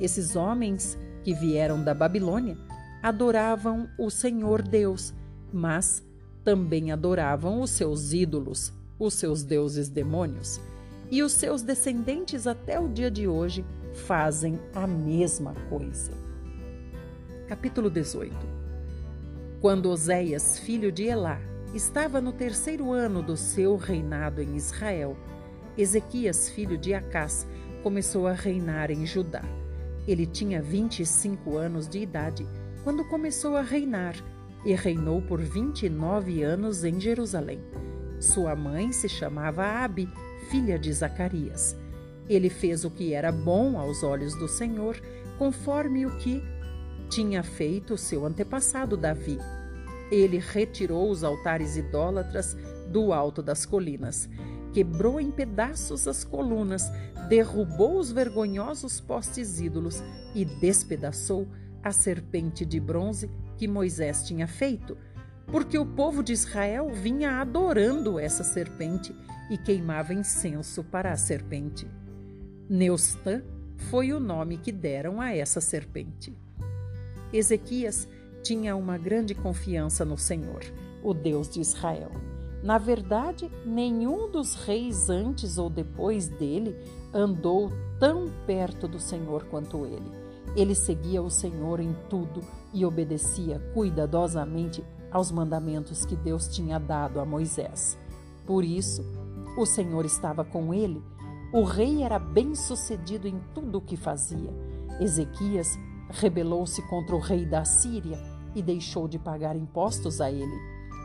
Esses 0.00 0.36
homens 0.36 0.96
que 1.24 1.34
vieram 1.34 1.82
da 1.82 1.92
Babilônia 1.92 2.56
adoravam 3.02 3.88
o 3.98 4.10
Senhor 4.10 4.62
Deus, 4.62 5.12
mas 5.52 6.04
também 6.44 6.92
adoravam 6.92 7.60
os 7.60 7.70
seus 7.70 8.12
ídolos, 8.12 8.72
os 8.98 9.14
seus 9.14 9.42
deuses 9.42 9.88
demônios. 9.88 10.60
E 11.10 11.22
os 11.22 11.32
seus 11.32 11.62
descendentes 11.62 12.46
até 12.46 12.80
o 12.80 12.88
dia 12.88 13.10
de 13.10 13.28
hoje 13.28 13.64
fazem 13.94 14.58
a 14.74 14.86
mesma 14.86 15.54
coisa. 15.68 16.12
Capítulo 17.46 17.88
18 17.88 18.34
Quando 19.60 19.88
Oséias, 19.88 20.58
filho 20.58 20.90
de 20.90 21.04
Elá, 21.04 21.40
estava 21.74 22.20
no 22.20 22.32
terceiro 22.32 22.92
ano 22.92 23.22
do 23.22 23.36
seu 23.36 23.76
reinado 23.76 24.42
em 24.42 24.56
Israel. 24.56 25.16
Ezequias, 25.78 26.48
filho 26.48 26.76
de 26.76 26.92
Acás, 26.94 27.46
começou 27.82 28.26
a 28.26 28.32
reinar 28.32 28.90
em 28.90 29.06
Judá. 29.06 29.42
Ele 30.08 30.26
tinha 30.26 30.60
25 30.62 31.56
anos 31.56 31.88
de 31.88 32.00
idade 32.00 32.46
quando 32.82 33.04
começou 33.04 33.56
a 33.56 33.62
reinar 33.62 34.16
e 34.64 34.74
reinou 34.74 35.20
por 35.22 35.40
29 35.40 36.42
anos 36.42 36.82
em 36.84 37.00
Jerusalém. 37.00 37.60
Sua 38.26 38.54
mãe 38.54 38.92
se 38.92 39.08
chamava 39.08 39.64
Abi, 39.64 40.08
filha 40.50 40.78
de 40.78 40.92
Zacarias. 40.92 41.76
Ele 42.28 42.50
fez 42.50 42.84
o 42.84 42.90
que 42.90 43.14
era 43.14 43.32
bom 43.32 43.78
aos 43.78 44.02
olhos 44.02 44.34
do 44.34 44.48
Senhor, 44.48 45.00
conforme 45.38 46.06
o 46.06 46.16
que 46.18 46.42
tinha 47.08 47.42
feito 47.42 47.96
seu 47.96 48.26
antepassado 48.26 48.96
Davi 48.96 49.38
ele 50.10 50.38
retirou 50.38 51.10
os 51.10 51.24
altares 51.24 51.76
idólatras 51.76 52.56
do 52.88 53.12
alto 53.12 53.42
das 53.42 53.66
colinas, 53.66 54.28
quebrou 54.72 55.20
em 55.20 55.30
pedaços 55.30 56.06
as 56.06 56.22
colunas, 56.22 56.90
derrubou 57.28 57.98
os 57.98 58.12
vergonhosos 58.12 59.00
postes 59.00 59.60
ídolos 59.60 60.02
e 60.34 60.44
despedaçou 60.44 61.48
a 61.82 61.90
serpente 61.90 62.64
de 62.64 62.78
bronze 62.78 63.30
que 63.56 63.66
Moisés 63.66 64.22
tinha 64.24 64.46
feito, 64.46 64.96
porque 65.46 65.78
o 65.78 65.86
povo 65.86 66.22
de 66.22 66.32
Israel 66.32 66.90
vinha 66.92 67.40
adorando 67.40 68.18
essa 68.18 68.42
serpente 68.42 69.14
e 69.50 69.56
queimava 69.56 70.12
incenso 70.12 70.82
para 70.82 71.12
a 71.12 71.16
serpente. 71.16 71.88
Neustã 72.68 73.42
foi 73.76 74.12
o 74.12 74.18
nome 74.18 74.58
que 74.58 74.72
deram 74.72 75.20
a 75.20 75.32
essa 75.32 75.60
serpente. 75.60 76.36
Ezequias 77.32 78.08
tinha 78.42 78.74
uma 78.74 78.98
grande 78.98 79.34
confiança 79.34 80.04
no 80.04 80.18
Senhor, 80.18 80.60
o 81.02 81.14
Deus 81.14 81.48
de 81.48 81.60
Israel. 81.60 82.10
Na 82.62 82.78
verdade, 82.78 83.50
nenhum 83.64 84.30
dos 84.30 84.54
reis 84.54 85.08
antes 85.08 85.58
ou 85.58 85.70
depois 85.70 86.26
dele 86.26 86.76
andou 87.12 87.70
tão 88.00 88.28
perto 88.46 88.88
do 88.88 88.98
Senhor 88.98 89.44
quanto 89.44 89.86
ele. 89.86 90.10
Ele 90.56 90.74
seguia 90.74 91.22
o 91.22 91.30
Senhor 91.30 91.80
em 91.80 91.94
tudo 92.08 92.40
e 92.72 92.84
obedecia 92.84 93.60
cuidadosamente 93.74 94.82
aos 95.10 95.30
mandamentos 95.30 96.04
que 96.04 96.16
Deus 96.16 96.48
tinha 96.48 96.78
dado 96.78 97.20
a 97.20 97.24
Moisés. 97.24 97.98
Por 98.46 98.64
isso, 98.64 99.04
o 99.56 99.64
Senhor 99.64 100.04
estava 100.04 100.44
com 100.44 100.72
ele. 100.72 101.02
O 101.52 101.62
rei 101.62 102.02
era 102.02 102.18
bem-sucedido 102.18 103.26
em 103.26 103.40
tudo 103.54 103.78
o 103.78 103.80
que 103.80 103.96
fazia. 103.96 104.52
Ezequias 105.00 105.78
rebelou-se 106.10 106.80
contra 106.88 107.14
o 107.14 107.20
rei 107.20 107.44
da 107.44 107.64
Síria 107.64 108.18
e 108.54 108.62
deixou 108.62 109.08
de 109.08 109.18
pagar 109.18 109.56
impostos 109.56 110.20
a 110.20 110.30
ele. 110.30 110.56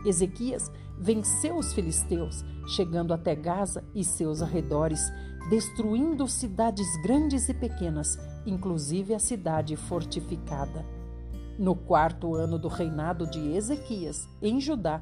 Ezequias 0.06 0.72
venceu 1.00 1.58
os 1.58 1.74
filisteus, 1.74 2.44
chegando 2.68 3.14
até 3.14 3.36
Gaza 3.36 3.84
e 3.94 4.04
seus 4.04 4.42
arredores, 4.42 5.02
destruindo 5.50 6.28
cidades 6.28 6.88
grandes 7.02 7.50
e 7.50 7.54
pequenas, 7.54 8.18
inclusive 8.46 9.14
a 9.14 9.20
cidade 9.20 9.76
fortificada. 9.76 10.86
No 11.62 11.76
quarto 11.76 12.34
ano 12.34 12.58
do 12.58 12.68
reinado 12.68 13.28
de 13.28 13.56
Ezequias, 13.56 14.28
em 14.42 14.60
Judá, 14.60 15.00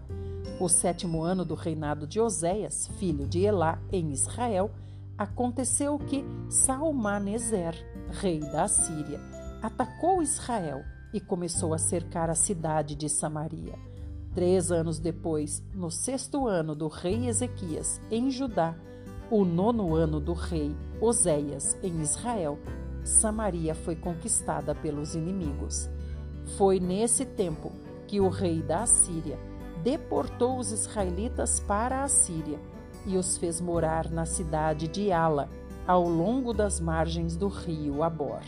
o 0.60 0.68
sétimo 0.68 1.24
ano 1.24 1.46
do 1.46 1.56
reinado 1.56 2.06
de 2.06 2.20
Oséias, 2.20 2.86
filho 3.00 3.26
de 3.26 3.46
Elá, 3.46 3.80
em 3.94 4.12
Israel, 4.12 4.70
aconteceu 5.18 5.98
que 5.98 6.22
Salmaneser, 6.50 7.74
rei 8.10 8.42
da 8.42 8.68
Síria, 8.68 9.22
atacou 9.62 10.22
Israel 10.22 10.84
e 11.14 11.22
começou 11.22 11.74
a 11.74 11.78
cercar 11.78 12.30
a 12.30 12.36
cidade 12.36 12.94
de 12.94 13.08
Samaria. 13.08 13.80
Três 14.36 14.70
anos 14.70 15.00
depois, 15.00 15.64
no 15.74 15.90
sexto 15.90 16.46
ano 16.46 16.76
do 16.76 16.90
rei 16.90 17.30
Ezequias, 17.30 18.02
em 18.12 18.30
Judá, 18.30 18.76
o 19.32 19.46
nono 19.46 19.96
ano 19.96 20.20
do 20.20 20.34
rei 20.34 20.76
Oséias, 21.00 21.78
em 21.82 22.02
Israel, 22.02 22.60
Samaria 23.06 23.74
foi 23.74 23.96
conquistada 23.96 24.76
pelos 24.76 25.16
inimigos. 25.16 25.90
Foi 26.58 26.80
nesse 26.80 27.26
tempo 27.26 27.72
que 28.08 28.20
o 28.20 28.30
rei 28.30 28.62
da 28.62 28.86
Síria 28.86 29.38
deportou 29.84 30.58
os 30.58 30.72
israelitas 30.72 31.60
para 31.60 32.04
a 32.04 32.08
Síria 32.08 32.60
e 33.06 33.18
os 33.18 33.38
fez 33.38 33.62
morar 33.62 34.10
na 34.10 34.26
cidade 34.26 34.88
de 34.88 35.12
Ala, 35.12 35.50
ao 35.88 36.08
longo 36.08 36.54
das 36.54 36.80
margens 36.80 37.36
do 37.36 37.48
rio 37.48 38.04
Abor, 38.04 38.42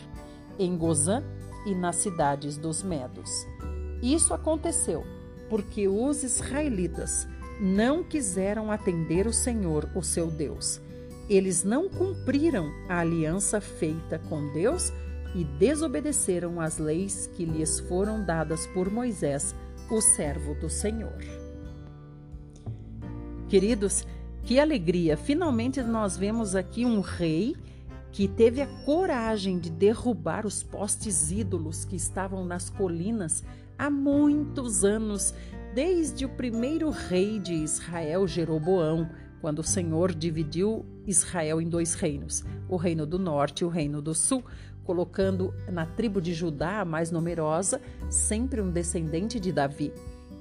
em 0.58 0.76
Gozã 0.76 1.22
e 1.66 1.74
nas 1.74 1.96
cidades 1.96 2.56
dos 2.56 2.82
Medos. 2.82 3.46
Isso 4.02 4.34
aconteceu 4.34 5.04
porque 5.48 5.88
os 5.88 6.22
israelitas 6.22 7.26
não 7.60 8.02
quiseram 8.02 8.70
atender 8.70 9.26
o 9.26 9.32
Senhor, 9.32 9.88
o 9.94 10.02
seu 10.02 10.30
Deus. 10.30 10.80
Eles 11.28 11.62
não 11.62 11.88
cumpriram 11.88 12.70
a 12.88 12.98
aliança 12.98 13.60
feita 13.60 14.18
com 14.18 14.52
Deus 14.52 14.92
e 15.34 15.44
desobedeceram 15.44 16.60
às 16.60 16.78
leis 16.78 17.26
que 17.34 17.44
lhes 17.44 17.80
foram 17.80 18.24
dadas 18.24 18.66
por 18.68 18.90
Moisés, 18.90 19.54
o 19.90 20.00
servo 20.00 20.54
do 20.54 20.70
Senhor. 20.70 21.18
Queridos, 23.48 24.06
que 24.42 24.58
alegria! 24.58 25.16
Finalmente 25.16 25.82
nós 25.82 26.16
vemos 26.16 26.54
aqui 26.54 26.84
um 26.84 27.00
rei 27.00 27.54
que 28.10 28.28
teve 28.28 28.60
a 28.60 28.66
coragem 28.84 29.58
de 29.58 29.70
derrubar 29.70 30.46
os 30.46 30.62
postes 30.62 31.30
ídolos 31.30 31.84
que 31.84 31.96
estavam 31.96 32.44
nas 32.44 32.68
colinas 32.68 33.42
há 33.78 33.90
muitos 33.90 34.84
anos, 34.84 35.34
desde 35.74 36.24
o 36.24 36.28
primeiro 36.28 36.90
rei 36.90 37.38
de 37.38 37.54
Israel, 37.54 38.26
Jeroboão, 38.26 39.08
quando 39.40 39.58
o 39.58 39.64
Senhor 39.64 40.14
dividiu 40.14 40.86
Israel 41.06 41.60
em 41.60 41.68
dois 41.68 41.94
reinos, 41.94 42.44
o 42.68 42.76
reino 42.76 43.04
do 43.04 43.18
norte 43.18 43.60
e 43.60 43.64
o 43.64 43.68
reino 43.68 44.00
do 44.00 44.14
sul, 44.14 44.44
colocando 44.84 45.54
na 45.70 45.86
tribo 45.86 46.20
de 46.20 46.34
Judá, 46.34 46.80
a 46.80 46.84
mais 46.84 47.10
numerosa, 47.10 47.80
sempre 48.10 48.60
um 48.60 48.70
descendente 48.70 49.38
de 49.38 49.52
Davi. 49.52 49.92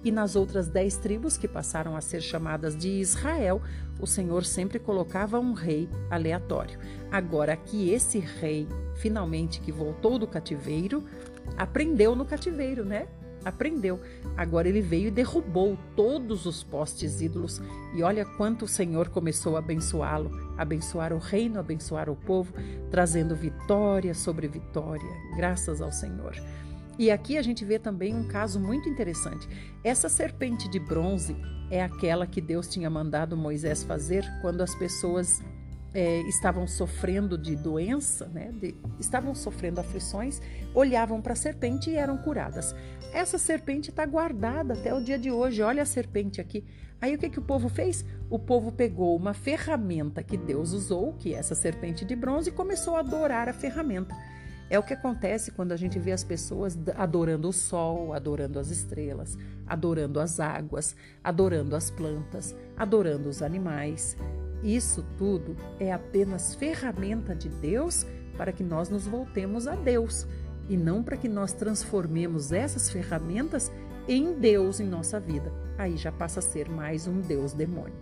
E 0.04 0.12
nas 0.12 0.36
outras 0.36 0.68
dez 0.68 0.98
tribos 0.98 1.38
que 1.38 1.48
passaram 1.48 1.96
a 1.96 2.02
ser 2.02 2.22
chamadas 2.22 2.76
de 2.76 2.90
Israel, 2.90 3.62
o 4.00 4.08
Senhor 4.08 4.44
sempre 4.44 4.80
colocava 4.80 5.40
um 5.40 5.54
rei 5.54 5.88
aleatório. 6.10 6.80
Agora 7.12 7.56
que 7.56 7.92
esse 7.92 8.18
rei, 8.18 8.68
finalmente 8.96 9.62
que 9.62 9.72
voltou 9.72 10.18
do 10.18 10.26
cativeiro, 10.26 11.04
aprendeu 11.56 12.16
no 12.16 12.26
cativeiro, 12.26 12.84
né? 12.84 13.08
Aprendeu. 13.46 14.00
Agora 14.36 14.68
ele 14.68 14.82
veio 14.82 15.08
e 15.08 15.12
derrubou 15.12 15.78
todos 15.96 16.48
os 16.48 16.64
postes 16.64 17.22
ídolos. 17.22 17.62
E 17.94 18.02
olha 18.02 18.26
quanto 18.26 18.66
o 18.66 18.68
Senhor 18.68 19.10
começou 19.10 19.56
a 19.56 19.60
abençoá-lo, 19.60 20.32
abençoar 20.62 21.12
o 21.12 21.18
reino, 21.18 21.60
abençoar 21.60 22.10
o 22.10 22.16
povo, 22.16 22.54
trazendo 22.90 23.36
vitória 23.36 24.14
sobre 24.14 24.48
vitória. 24.48 25.10
Graças 25.36 25.82
ao 25.82 25.92
Senhor. 25.92 26.36
E 27.00 27.10
aqui 27.10 27.38
a 27.38 27.42
gente 27.42 27.66
vê 27.66 27.80
também 27.80 28.14
um 28.14 28.28
caso 28.28 28.60
muito 28.60 28.88
interessante. 28.88 29.48
Essa 29.84 30.08
serpente 30.08 30.70
de 30.70 30.80
bronze 30.80 31.36
é 31.70 31.82
aquela 31.82 32.28
que 32.28 32.40
Deus 32.40 32.68
tinha 32.68 32.90
mandado 32.90 33.36
Moisés 33.36 33.82
fazer 33.82 34.24
quando 34.42 34.62
as 34.62 34.76
pessoas 34.76 35.42
é, 35.94 36.22
estavam 36.22 36.68
sofrendo 36.68 37.38
de 37.38 37.56
doença, 37.56 38.28
né, 38.28 38.52
de, 38.52 38.76
estavam 39.00 39.34
sofrendo 39.34 39.80
aflições, 39.80 40.42
olhavam 40.74 41.22
para 41.22 41.34
a 41.34 41.36
serpente 41.36 41.90
e 41.90 41.96
eram 41.96 42.18
curadas. 42.18 42.76
Essa 43.14 43.38
serpente 43.38 43.90
está 43.90 44.06
guardada 44.06 44.74
até 44.74 44.94
o 44.94 45.04
dia 45.04 45.20
de 45.20 45.30
hoje. 45.30 45.62
Olha 45.62 45.84
a 45.84 45.86
serpente 45.86 46.40
aqui. 46.40 46.64
Aí 47.02 47.16
o 47.16 47.18
que, 47.18 47.30
que 47.30 47.40
o 47.40 47.44
povo 47.44 47.68
fez? 47.68 48.06
O 48.30 48.40
povo 48.40 48.72
pegou 48.72 49.16
uma 49.16 49.34
ferramenta 49.34 50.24
que 50.24 50.38
Deus 50.38 50.72
usou, 50.72 51.14
que 51.14 51.34
é 51.34 51.38
essa 51.38 51.56
serpente 51.56 52.06
de 52.06 52.16
bronze, 52.16 52.50
e 52.50 52.54
começou 52.54 52.96
a 52.96 53.00
adorar 53.00 53.50
a 53.50 53.54
ferramenta. 53.54 54.16
É 54.70 54.80
o 54.80 54.84
que 54.84 54.94
acontece 54.94 55.52
quando 55.52 55.74
a 55.74 55.76
gente 55.76 56.00
vê 56.00 56.14
as 56.14 56.24
pessoas 56.24 56.80
adorando 56.96 57.50
o 57.50 57.54
sol, 57.54 58.14
adorando 58.14 58.58
as 58.58 58.70
estrelas, 58.70 59.38
adorando 59.68 60.18
as 60.18 60.40
águas, 60.40 60.96
adorando 61.22 61.76
as 61.76 61.92
plantas, 61.92 62.56
adorando 62.78 63.28
os 63.28 63.42
animais. 63.42 64.16
Isso 64.64 65.06
tudo 65.18 65.58
é 65.78 65.92
apenas 65.92 66.56
ferramenta 66.56 67.36
de 67.36 67.50
Deus 67.50 68.06
para 68.38 68.54
que 68.54 68.64
nós 68.64 68.90
nos 68.90 69.06
voltemos 69.06 69.68
a 69.68 69.76
Deus 69.76 70.26
e 70.70 70.78
não 70.78 71.04
para 71.04 71.18
que 71.18 71.28
nós 71.28 71.54
transformemos 71.54 72.52
essas 72.52 72.90
ferramentas 72.90 73.72
em 74.08 74.34
Deus 74.34 74.80
em 74.80 74.88
nossa 74.88 75.20
vida. 75.20 75.52
Aí 75.78 75.98
já 75.98 76.12
passa 76.12 76.40
a 76.40 76.44
ser 76.44 76.70
mais 76.70 77.08
um 77.08 77.22
Deus 77.22 77.54
demônio. 77.54 77.96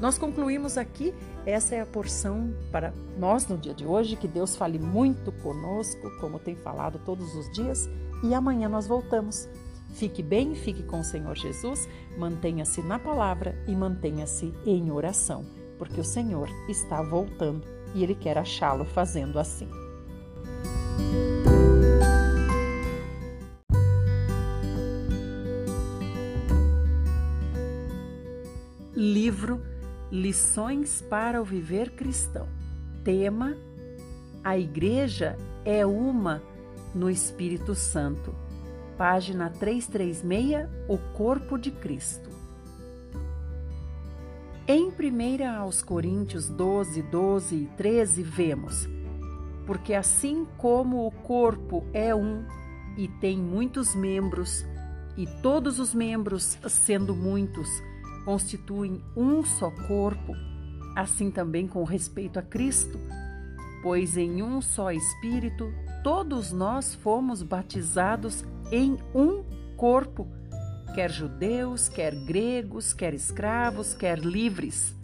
Nós 0.00 0.18
concluímos 0.18 0.76
aqui, 0.76 1.14
essa 1.46 1.76
é 1.76 1.80
a 1.80 1.86
porção 1.86 2.52
para 2.72 2.92
nós 3.16 3.46
no 3.46 3.56
dia 3.56 3.72
de 3.72 3.86
hoje, 3.86 4.16
que 4.16 4.26
Deus 4.26 4.56
fale 4.56 4.78
muito 4.78 5.30
conosco, 5.30 6.10
como 6.18 6.40
tem 6.40 6.56
falado 6.56 6.98
todos 7.04 7.34
os 7.36 7.50
dias, 7.52 7.88
e 8.24 8.34
amanhã 8.34 8.68
nós 8.68 8.86
voltamos. 8.86 9.48
Fique 9.94 10.22
bem, 10.22 10.54
fique 10.54 10.82
com 10.82 11.00
o 11.00 11.04
Senhor 11.04 11.36
Jesus, 11.36 11.88
mantenha-se 12.18 12.82
na 12.82 12.98
palavra 12.98 13.54
e 13.68 13.76
mantenha-se 13.76 14.52
em 14.66 14.90
oração, 14.90 15.44
porque 15.78 16.00
o 16.00 16.04
Senhor 16.04 16.48
está 16.68 17.00
voltando 17.02 17.64
e 17.94 18.02
Ele 18.02 18.14
quer 18.14 18.38
achá-lo 18.38 18.84
fazendo 18.84 19.38
assim. 19.38 19.68
Lições 30.12 31.00
para 31.00 31.40
o 31.40 31.44
Viver 31.44 31.92
Cristão. 31.92 32.46
Tema: 33.02 33.56
A 34.44 34.58
Igreja 34.58 35.38
é 35.64 35.86
uma 35.86 36.42
no 36.94 37.08
Espírito 37.08 37.74
Santo. 37.74 38.34
Página 38.98 39.48
336 39.48 40.68
O 40.86 40.98
Corpo 41.16 41.56
de 41.56 41.70
Cristo. 41.70 42.28
Em 44.68 44.90
1 44.90 45.58
aos 45.58 45.82
Coríntios 45.82 46.46
12, 46.46 47.00
12 47.04 47.56
e 47.56 47.66
13, 47.68 48.22
vemos: 48.22 48.86
Porque 49.66 49.94
assim 49.94 50.46
como 50.58 51.06
o 51.06 51.10
corpo 51.10 51.86
é 51.94 52.14
um 52.14 52.44
e 52.98 53.08
tem 53.08 53.38
muitos 53.38 53.94
membros, 53.94 54.62
e 55.16 55.26
todos 55.40 55.78
os 55.78 55.94
membros, 55.94 56.58
sendo 56.68 57.16
muitos, 57.16 57.66
constituem 58.24 59.02
um 59.16 59.44
só 59.44 59.70
corpo, 59.86 60.34
Assim 60.94 61.30
também 61.30 61.66
com 61.66 61.84
respeito 61.84 62.38
a 62.38 62.42
Cristo, 62.42 63.00
pois 63.82 64.16
em 64.16 64.42
um 64.42 64.60
só 64.60 64.92
Espírito 64.92 65.72
todos 66.04 66.52
nós 66.52 66.94
fomos 66.94 67.42
batizados 67.42 68.44
em 68.70 68.98
um 69.14 69.42
corpo, 69.76 70.28
quer 70.94 71.10
judeus, 71.10 71.88
quer 71.88 72.14
gregos, 72.26 72.92
quer 72.92 73.14
escravos, 73.14 73.94
quer 73.94 74.18
livres. 74.18 74.94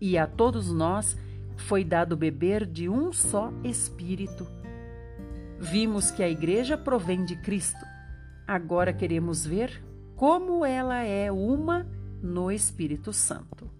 E 0.00 0.16
a 0.16 0.26
todos 0.26 0.72
nós 0.72 1.16
foi 1.56 1.84
dado 1.84 2.16
beber 2.16 2.64
de 2.64 2.88
um 2.88 3.12
só 3.12 3.52
Espírito. 3.64 4.46
Vimos 5.58 6.10
que 6.10 6.22
a 6.22 6.28
Igreja 6.28 6.78
provém 6.78 7.24
de 7.24 7.36
Cristo. 7.36 7.84
Agora 8.46 8.92
queremos 8.92 9.44
ver 9.44 9.82
como 10.14 10.64
ela 10.64 11.02
é 11.02 11.30
uma 11.30 11.86
no 12.26 12.50
Espírito 12.50 13.12
Santo. 13.12 13.70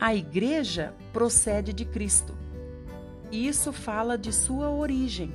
A 0.00 0.14
Igreja 0.14 0.94
procede 1.12 1.72
de 1.72 1.84
Cristo. 1.84 2.34
Isso 3.30 3.72
fala 3.72 4.16
de 4.16 4.32
sua 4.32 4.70
origem. 4.70 5.34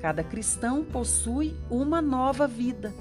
Cada 0.00 0.24
cristão 0.24 0.84
possui 0.84 1.56
uma 1.70 2.02
nova 2.02 2.46
vida. 2.46 2.92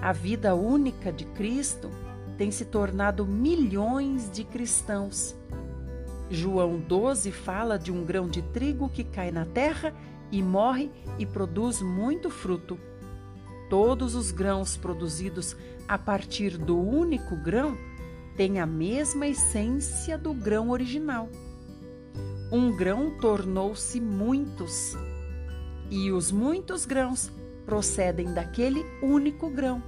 A 0.00 0.12
vida 0.12 0.54
única 0.54 1.12
de 1.12 1.24
Cristo 1.24 1.90
tem 2.36 2.50
se 2.50 2.64
tornado 2.64 3.26
milhões 3.26 4.30
de 4.30 4.44
cristãos. 4.44 5.34
João 6.30 6.78
12 6.78 7.32
fala 7.32 7.78
de 7.78 7.90
um 7.90 8.04
grão 8.04 8.28
de 8.28 8.42
trigo 8.42 8.88
que 8.88 9.02
cai 9.02 9.30
na 9.30 9.44
terra 9.44 9.94
e 10.30 10.42
morre 10.42 10.90
e 11.18 11.26
produz 11.26 11.82
muito 11.82 12.30
fruto. 12.30 12.78
Todos 13.68 14.14
os 14.14 14.30
grãos 14.30 14.76
produzidos 14.76 15.56
a 15.86 15.98
partir 15.98 16.56
do 16.56 16.78
único 16.78 17.36
grão 17.36 17.76
têm 18.36 18.60
a 18.60 18.66
mesma 18.66 19.26
essência 19.26 20.16
do 20.16 20.32
grão 20.32 20.70
original. 20.70 21.28
Um 22.50 22.74
grão 22.74 23.18
tornou-se 23.20 24.00
muitos, 24.00 24.96
e 25.90 26.10
os 26.10 26.32
muitos 26.32 26.86
grãos 26.86 27.30
procedem 27.66 28.32
daquele 28.32 28.82
único 29.02 29.50
grão. 29.50 29.82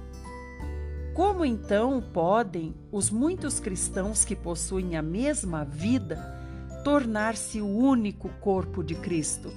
Como 1.15 1.43
então 1.43 2.01
podem 2.13 2.75
os 2.91 3.09
muitos 3.09 3.59
cristãos 3.59 4.23
que 4.23 4.35
possuem 4.35 4.95
a 4.95 5.01
mesma 5.01 5.65
vida 5.65 6.17
tornar-se 6.83 7.61
o 7.61 7.67
único 7.67 8.29
corpo 8.39 8.83
de 8.83 8.95
Cristo? 8.95 9.51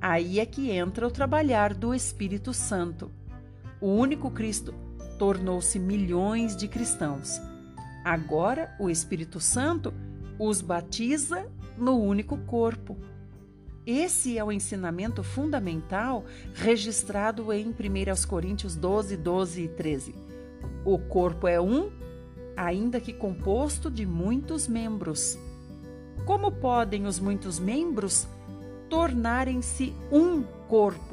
Aí 0.00 0.40
é 0.40 0.46
que 0.46 0.70
entra 0.70 1.06
o 1.06 1.10
trabalhar 1.10 1.74
do 1.74 1.94
Espírito 1.94 2.52
Santo. 2.52 3.10
O 3.80 3.88
único 3.88 4.30
Cristo 4.30 4.74
tornou-se 5.18 5.78
milhões 5.78 6.54
de 6.54 6.68
cristãos. 6.68 7.40
Agora 8.04 8.74
o 8.78 8.90
Espírito 8.90 9.40
Santo 9.40 9.92
os 10.38 10.60
batiza 10.60 11.46
no 11.78 11.98
único 11.98 12.36
corpo. 12.38 12.96
Esse 13.86 14.36
é 14.36 14.44
o 14.44 14.52
ensinamento 14.52 15.22
fundamental 15.22 16.24
registrado 16.54 17.52
em 17.52 17.68
1 17.68 17.74
Coríntios 18.28 18.76
12, 18.76 19.16
12 19.16 19.62
e 19.62 19.68
13. 19.68 20.14
O 20.84 20.98
corpo 20.98 21.48
é 21.48 21.60
um, 21.60 21.90
ainda 22.56 23.00
que 23.00 23.12
composto 23.12 23.90
de 23.90 24.04
muitos 24.04 24.68
membros. 24.68 25.38
Como 26.26 26.52
podem 26.52 27.06
os 27.06 27.18
muitos 27.18 27.58
membros 27.58 28.28
tornarem-se 28.90 29.94
um 30.12 30.42
corpo? 30.68 31.09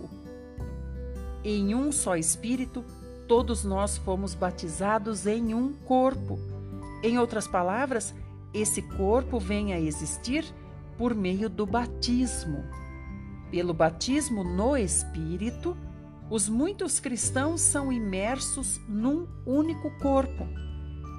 Em 1.50 1.74
um 1.74 1.94
só 1.94 2.18
Espírito, 2.18 2.84
todos 3.26 3.64
nós 3.64 3.98
fomos 3.98 4.36
batizados 4.36 5.26
em 5.26 5.54
um 5.54 5.72
corpo. 5.72 6.38
Em 7.02 7.18
outras 7.18 7.48
palavras, 7.48 8.14
esse 8.54 8.82
corpo 8.82 9.40
vem 9.40 9.72
a 9.72 9.80
existir 9.80 10.44
por 10.98 11.16
meio 11.16 11.50
do 11.50 11.66
batismo. 11.66 12.66
Pelo 13.50 13.74
batismo 13.74 14.44
no 14.44 14.76
Espírito, 14.76 15.78
os 16.30 16.50
muitos 16.50 17.00
cristãos 17.00 17.62
são 17.62 17.94
imersos 17.94 18.82
num 18.86 19.26
único 19.46 19.90
corpo. 20.02 20.46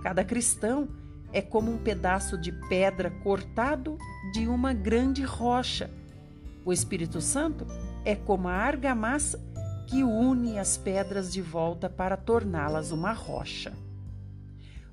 Cada 0.03 0.23
cristão 0.23 0.91
é 1.33 1.41
como 1.41 1.73
um 1.73 1.79
pedaço 1.79 2.37
de 2.37 2.53
pedra 2.69 3.11
cortado 3.25 3.97
de 4.35 4.47
uma 4.47 4.75
grande 4.75 5.23
rocha. 5.23 5.91
O 6.67 6.71
Espírito 6.71 7.19
Santo 7.19 7.67
é 8.05 8.15
como 8.15 8.47
a 8.47 8.53
argamassa 8.53 9.48
que 9.89 10.05
une 10.05 10.59
as 10.59 10.77
pedras 10.77 11.33
de 11.33 11.41
volta 11.41 11.89
para 11.89 12.15
torná-las 12.15 12.93
uma 12.93 13.13
rocha. 13.13 13.73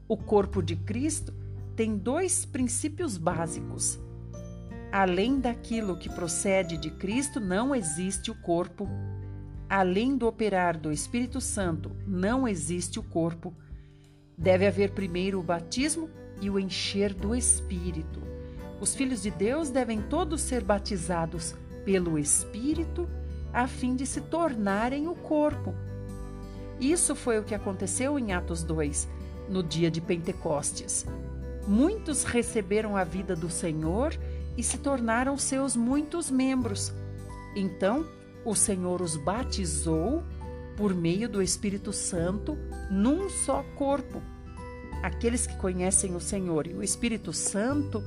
O 0.07 0.15
corpo 0.15 0.63
de 0.63 0.77
Cristo 0.77 1.33
tem 1.75 1.97
dois 1.97 2.45
princípios 2.45 3.17
básicos. 3.17 3.99
Além 4.93 5.41
daquilo 5.41 5.97
que 5.97 6.07
procede 6.07 6.77
de 6.77 6.89
Cristo, 6.89 7.41
não 7.41 7.75
existe 7.75 8.31
o 8.31 8.35
corpo. 8.35 8.87
Além 9.67 10.15
do 10.15 10.27
operar 10.27 10.79
do 10.79 10.93
Espírito 10.93 11.41
Santo, 11.41 11.91
não 12.07 12.47
existe 12.47 12.97
o 12.97 13.03
corpo. 13.03 13.53
Deve 14.37 14.65
haver 14.65 14.91
primeiro 14.91 15.41
o 15.41 15.43
batismo 15.43 16.09
e 16.39 16.49
o 16.49 16.57
encher 16.57 17.13
do 17.13 17.35
Espírito. 17.35 18.21
Os 18.79 18.95
filhos 18.95 19.21
de 19.21 19.31
Deus 19.31 19.69
devem 19.69 20.01
todos 20.01 20.39
ser 20.39 20.63
batizados 20.63 21.53
pelo 21.83 22.17
Espírito 22.17 23.09
a 23.55 23.67
fim 23.67 23.95
de 23.95 24.05
se 24.05 24.19
tornarem 24.19 25.07
o 25.07 25.15
corpo. 25.15 25.73
Isso 26.77 27.15
foi 27.15 27.39
o 27.39 27.43
que 27.43 27.55
aconteceu 27.55 28.19
em 28.19 28.33
Atos 28.33 28.61
2, 28.63 29.07
no 29.47 29.63
dia 29.63 29.89
de 29.89 30.01
Pentecostes. 30.01 31.05
Muitos 31.65 32.25
receberam 32.25 32.97
a 32.97 33.05
vida 33.05 33.33
do 33.33 33.49
Senhor 33.49 34.13
e 34.57 34.61
se 34.61 34.77
tornaram 34.77 35.37
seus 35.37 35.73
muitos 35.73 36.29
membros. 36.29 36.93
Então, 37.55 38.05
o 38.43 38.53
Senhor 38.53 39.01
os 39.01 39.15
batizou 39.15 40.21
por 40.75 40.93
meio 40.93 41.29
do 41.29 41.41
Espírito 41.41 41.93
Santo 41.93 42.57
num 42.91 43.29
só 43.29 43.63
corpo. 43.77 44.21
Aqueles 45.01 45.47
que 45.47 45.55
conhecem 45.55 46.13
o 46.13 46.19
Senhor 46.19 46.67
e 46.67 46.73
o 46.73 46.83
Espírito 46.83 47.31
Santo 47.31 48.03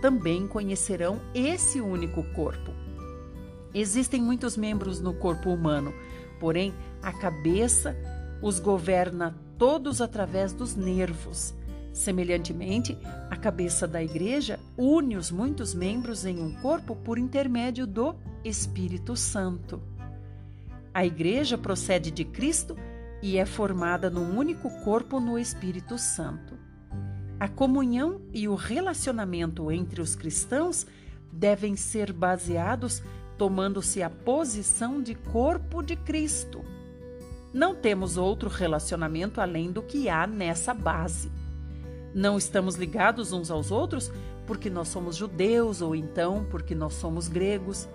também 0.00 0.46
conhecerão 0.46 1.20
esse 1.34 1.80
único 1.80 2.22
corpo. 2.34 2.81
Existem 3.74 4.20
muitos 4.20 4.56
membros 4.56 5.00
no 5.00 5.14
corpo 5.14 5.50
humano, 5.50 5.94
porém 6.38 6.74
a 7.02 7.12
cabeça 7.12 7.96
os 8.42 8.58
governa 8.58 9.34
todos 9.56 10.00
através 10.00 10.52
dos 10.52 10.74
nervos. 10.74 11.54
Semelhantemente, 11.92 12.98
a 13.30 13.36
cabeça 13.36 13.86
da 13.86 14.02
igreja 14.02 14.58
une 14.76 15.16
os 15.16 15.30
muitos 15.30 15.74
membros 15.74 16.24
em 16.24 16.38
um 16.38 16.52
corpo 16.60 16.96
por 16.96 17.18
intermédio 17.18 17.86
do 17.86 18.14
Espírito 18.44 19.14
Santo. 19.14 19.80
A 20.92 21.06
igreja 21.06 21.56
procede 21.56 22.10
de 22.10 22.24
Cristo 22.24 22.76
e 23.22 23.38
é 23.38 23.46
formada 23.46 24.10
num 24.10 24.36
único 24.36 24.68
corpo 24.82 25.20
no 25.20 25.38
Espírito 25.38 25.96
Santo. 25.96 26.58
A 27.38 27.48
comunhão 27.48 28.20
e 28.32 28.48
o 28.48 28.54
relacionamento 28.54 29.70
entre 29.70 30.00
os 30.00 30.14
cristãos 30.14 30.86
devem 31.32 31.76
ser 31.76 32.12
baseados 32.12 33.02
tomando-se 33.36 34.02
a 34.02 34.10
posição 34.10 35.02
de 35.02 35.14
corpo 35.14 35.82
de 35.82 35.96
Cristo. 35.96 36.64
Não 37.52 37.74
temos 37.74 38.16
outro 38.16 38.48
relacionamento 38.48 39.40
além 39.40 39.70
do 39.70 39.82
que 39.82 40.08
há 40.08 40.26
nessa 40.26 40.72
base. 40.72 41.30
Não 42.14 42.38
estamos 42.38 42.76
ligados 42.76 43.32
uns 43.32 43.50
aos 43.50 43.70
outros 43.70 44.10
porque 44.46 44.70
nós 44.70 44.88
somos 44.88 45.16
judeus 45.16 45.80
ou 45.82 45.94
então 45.94 46.46
porque 46.50 46.74
nós 46.74 46.94
somos 46.94 47.28
gregos. 47.28 47.88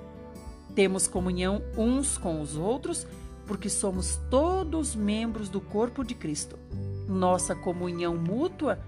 Temos 0.75 1.07
comunhão 1.07 1.61
uns 1.75 2.17
com 2.17 2.41
os 2.41 2.55
outros 2.55 3.07
porque 3.47 3.69
somos 3.69 4.19
todos 4.29 4.95
membros 4.95 5.49
do 5.49 5.61
corpo 5.61 6.03
de 6.03 6.13
Cristo. 6.13 6.57
Nossa 7.07 7.55
comunhão 7.55 8.15
mútua 8.15 8.79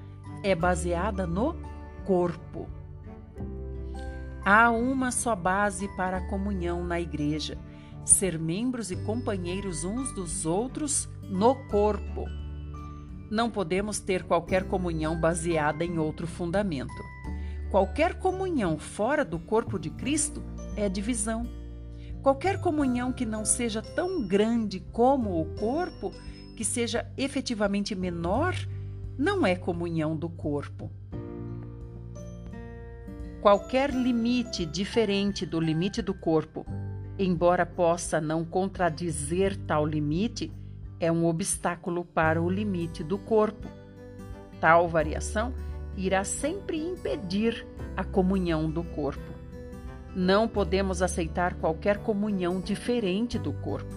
é 0.44 0.54
baseada 0.54 1.26
no 1.26 1.56
corpo. 2.06 2.68
Há 4.46 4.72
uma 4.72 5.12
só 5.12 5.36
base 5.36 5.88
para 5.96 6.18
a 6.18 6.28
comunhão 6.30 6.84
na 6.84 7.00
igreja: 7.00 7.58
ser 8.06 8.40
membros 8.40 8.92
e 8.92 8.96
companheiros 8.96 9.84
uns 9.84 10.14
dos 10.14 10.46
outros 10.46 11.10
no 11.24 11.56
corpo. 11.68 12.26
Não 13.30 13.52
podemos 13.52 14.00
ter 14.00 14.24
qualquer 14.24 14.68
comunhão 14.68 15.20
baseada 15.20 15.84
em 15.84 16.00
outro 16.00 16.26
fundamento. 16.26 17.04
Qualquer 17.70 18.16
comunhão 18.16 18.80
fora 18.80 19.24
do 19.24 19.38
corpo 19.38 19.78
de 19.78 19.92
Cristo 19.92 20.42
é 20.76 20.90
divisão. 20.90 21.46
Qualquer 22.24 22.60
comunhão 22.60 23.14
que 23.14 23.26
não 23.26 23.46
seja 23.46 23.82
tão 23.82 24.28
grande 24.28 24.80
como 24.92 25.40
o 25.40 25.46
corpo, 25.56 26.12
que 26.58 26.66
seja 26.66 27.10
efetivamente 27.16 27.94
menor, 27.94 28.56
não 29.18 29.46
é 29.46 29.56
comunhão 29.56 30.16
do 30.16 30.28
corpo. 30.28 30.90
Qualquer 33.42 33.92
limite 33.92 34.66
diferente 34.66 35.46
do 35.46 35.62
limite 35.62 36.02
do 36.02 36.14
corpo, 36.14 36.66
embora 37.18 37.66
possa 37.66 38.20
não 38.20 38.44
contradizer 38.44 39.56
tal 39.56 39.86
limite, 39.86 40.52
é 41.00 41.10
um 41.10 41.26
obstáculo 41.26 42.04
para 42.04 42.42
o 42.42 42.50
limite 42.50 43.02
do 43.02 43.18
corpo. 43.18 43.66
Tal 44.60 44.90
variação 44.90 45.54
irá 45.96 46.26
sempre 46.26 46.78
impedir 46.86 47.66
a 47.96 48.04
comunhão 48.04 48.70
do 48.70 48.84
corpo. 48.84 49.32
Não 50.14 50.46
podemos 50.46 51.02
aceitar 51.02 51.54
qualquer 51.54 52.00
comunhão 52.00 52.60
diferente 52.60 53.40
do 53.40 53.54
corpo. 53.54 53.96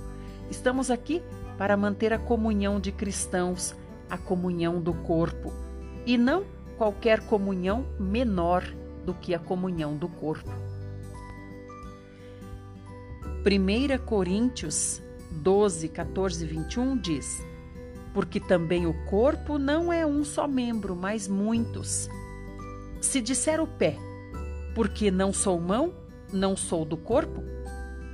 Estamos 0.48 0.88
aqui 0.88 1.20
para 1.58 1.76
manter 1.76 2.12
a 2.12 2.18
comunhão 2.18 2.78
de 2.78 2.92
cristãos, 2.92 3.74
a 4.08 4.16
comunhão 4.16 4.80
do 4.80 4.94
corpo, 4.94 5.52
e 6.06 6.16
não 6.16 6.44
qualquer 6.78 7.26
comunhão 7.26 7.84
menor 7.98 8.62
do 9.04 9.14
que 9.14 9.34
a 9.34 9.38
comunhão 9.38 9.96
do 9.96 10.08
corpo. 10.08 10.50
1 13.44 14.04
Coríntios 14.04 15.02
12, 15.30 15.88
14 15.88 16.44
e 16.44 16.48
21 16.48 16.96
diz: 16.98 17.44
Porque 18.14 18.38
também 18.38 18.86
o 18.86 18.94
corpo 19.06 19.58
não 19.58 19.92
é 19.92 20.06
um 20.06 20.24
só 20.24 20.46
membro, 20.46 20.94
mas 20.94 21.26
muitos. 21.26 22.08
Se 23.00 23.20
disser 23.20 23.60
o 23.60 23.66
pé, 23.66 23.98
porque 24.74 25.10
não 25.10 25.32
sou 25.32 25.60
mão, 25.60 25.92
não 26.32 26.56
sou 26.56 26.84
do 26.84 26.96
corpo, 26.96 27.42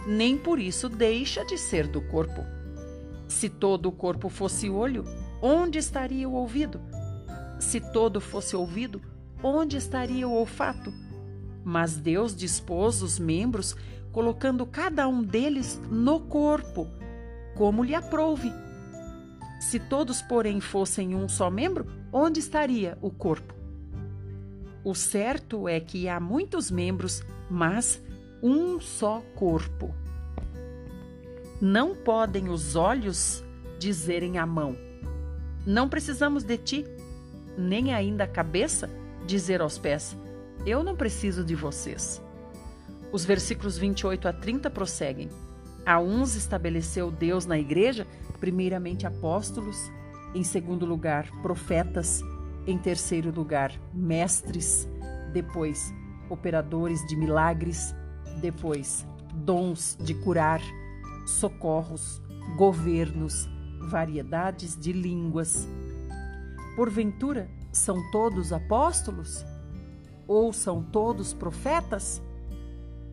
nem 0.07 0.39
por 0.39 0.59
isso 0.59 0.89
deixa 0.89 1.45
de 1.45 1.59
ser 1.59 1.87
do 1.87 2.01
corpo. 2.01 2.43
Se 3.29 3.51
todo 3.51 3.87
o 3.87 3.93
corpo 3.93 4.31
fosse 4.31 4.71
olho, 4.71 5.05
onde 5.43 5.79
estaria 5.79 6.27
o 6.27 6.33
ouvido? 6.33 6.81
Se 7.61 7.81
todo 7.81 8.21
fosse 8.21 8.57
ouvido, 8.57 9.03
onde 9.43 9.77
estaria 9.77 10.27
o 10.27 10.33
olfato? 10.33 10.93
Mas 11.65 11.97
Deus 11.97 12.35
dispôs 12.35 13.03
os 13.03 13.19
membros 13.19 13.77
colocando 14.13 14.67
cada 14.67 15.07
um 15.07 15.23
deles 15.23 15.81
no 15.91 16.21
corpo, 16.21 16.89
como 17.55 17.85
lhe 17.85 17.95
aprouve. 17.95 18.53
Se 19.61 19.79
todos, 19.79 20.23
porém, 20.23 20.61
fossem 20.61 21.15
um 21.15 21.29
só 21.29 21.51
membro, 21.51 21.87
onde 22.13 22.41
estaria 22.41 22.97
o 23.03 23.11
corpo? 23.11 23.55
O 24.85 24.95
certo 24.95 25.69
é 25.69 25.81
que 25.81 26.09
há 26.09 26.19
muitos 26.19 26.71
membros, 26.71 27.23
mas 27.51 28.03
um 28.43 28.81
só 28.81 29.21
corpo. 29.35 29.93
Não 31.61 31.95
podem 31.95 32.49
os 32.49 32.77
olhos 32.77 33.45
dizerem 33.79 34.39
à 34.39 34.47
mão: 34.47 34.77
Não 35.67 35.89
precisamos 35.89 36.45
de 36.45 36.57
ti, 36.57 36.87
nem 37.57 37.93
ainda 37.93 38.25
a 38.25 38.29
cabeça 38.29 38.89
dizer 39.29 39.61
aos 39.61 39.79
pés: 39.79 40.17
Eu 40.67 40.83
não 40.83 40.97
preciso 40.97 41.45
de 41.45 41.55
vocês. 41.55 42.21
Os 43.13 43.25
versículos 43.25 43.79
28 43.79 44.27
a 44.27 44.33
30 44.33 44.71
prosseguem. 44.71 45.29
A 45.87 46.01
uns 46.01 46.35
estabeleceu 46.35 47.11
Deus 47.11 47.47
na 47.47 47.59
igreja, 47.59 48.07
primeiramente 48.41 49.07
apóstolos, 49.07 49.91
em 50.35 50.43
segundo 50.43 50.85
lugar, 50.85 51.31
profetas, 51.41 52.23
em 52.67 52.77
terceiro 52.77 53.31
lugar, 53.31 53.73
mestres, 53.95 54.87
depois, 55.33 55.93
operadores 56.29 57.07
de 57.07 57.17
milagres, 57.17 57.95
depois, 58.41 59.07
dons 59.33 59.97
de 59.99 60.15
curar, 60.15 60.61
socorros, 61.27 62.21
governos, 62.57 63.49
variedades 63.89 64.79
de 64.79 64.93
línguas. 64.93 65.67
Porventura, 66.77 67.49
são 67.79 68.11
todos 68.11 68.53
apóstolos? 68.53 69.45
Ou 70.27 70.53
são 70.53 70.83
todos 70.83 71.33
profetas? 71.33 72.21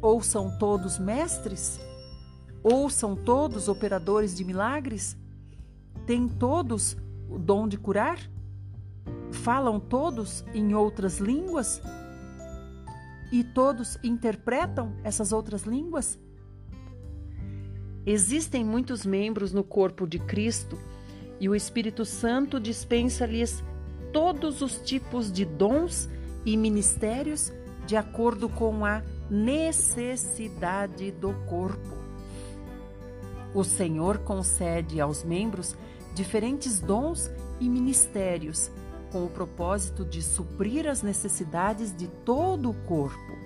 Ou 0.02 0.22
são 0.22 0.58
todos 0.58 1.00
mestres? 1.00 1.80
Ou 2.62 2.90
são 2.90 3.16
todos 3.16 3.68
operadores 3.68 4.36
de 4.36 4.44
milagres? 4.44 5.18
Têm 6.06 6.28
todos 6.28 6.98
o 7.30 7.38
dom 7.38 7.68
de 7.68 7.78
curar? 7.78 8.20
Falam 9.32 9.80
todos 9.80 10.44
em 10.54 10.74
outras 10.74 11.20
línguas? 11.20 11.82
E 13.32 13.44
todos 13.44 13.98
interpretam 14.04 14.94
essas 15.04 15.32
outras 15.32 15.64
línguas? 15.64 16.20
Existem 18.06 18.64
muitos 18.64 19.06
membros 19.06 19.52
no 19.52 19.64
corpo 19.64 20.06
de 20.08 20.20
Cristo 20.20 20.78
e 21.40 21.50
o 21.50 21.56
Espírito 21.56 22.06
Santo 22.06 22.60
dispensa-lhes 22.60 23.64
todos 24.16 24.62
os 24.62 24.78
tipos 24.78 25.30
de 25.30 25.44
dons 25.44 26.10
e 26.46 26.56
ministérios 26.56 27.52
de 27.86 27.98
acordo 27.98 28.48
com 28.48 28.86
a 28.86 29.04
necessidade 29.30 31.12
do 31.12 31.34
corpo. 31.46 31.98
O 33.54 33.62
Senhor 33.66 34.20
concede 34.20 35.02
aos 35.02 35.22
membros 35.26 35.76
diferentes 36.14 36.80
dons 36.80 37.30
e 37.60 37.68
ministérios 37.68 38.72
com 39.12 39.26
o 39.26 39.30
propósito 39.30 40.06
de 40.06 40.22
suprir 40.22 40.88
as 40.88 41.02
necessidades 41.02 41.94
de 41.94 42.08
todo 42.08 42.70
o 42.70 42.74
corpo. 42.74 43.38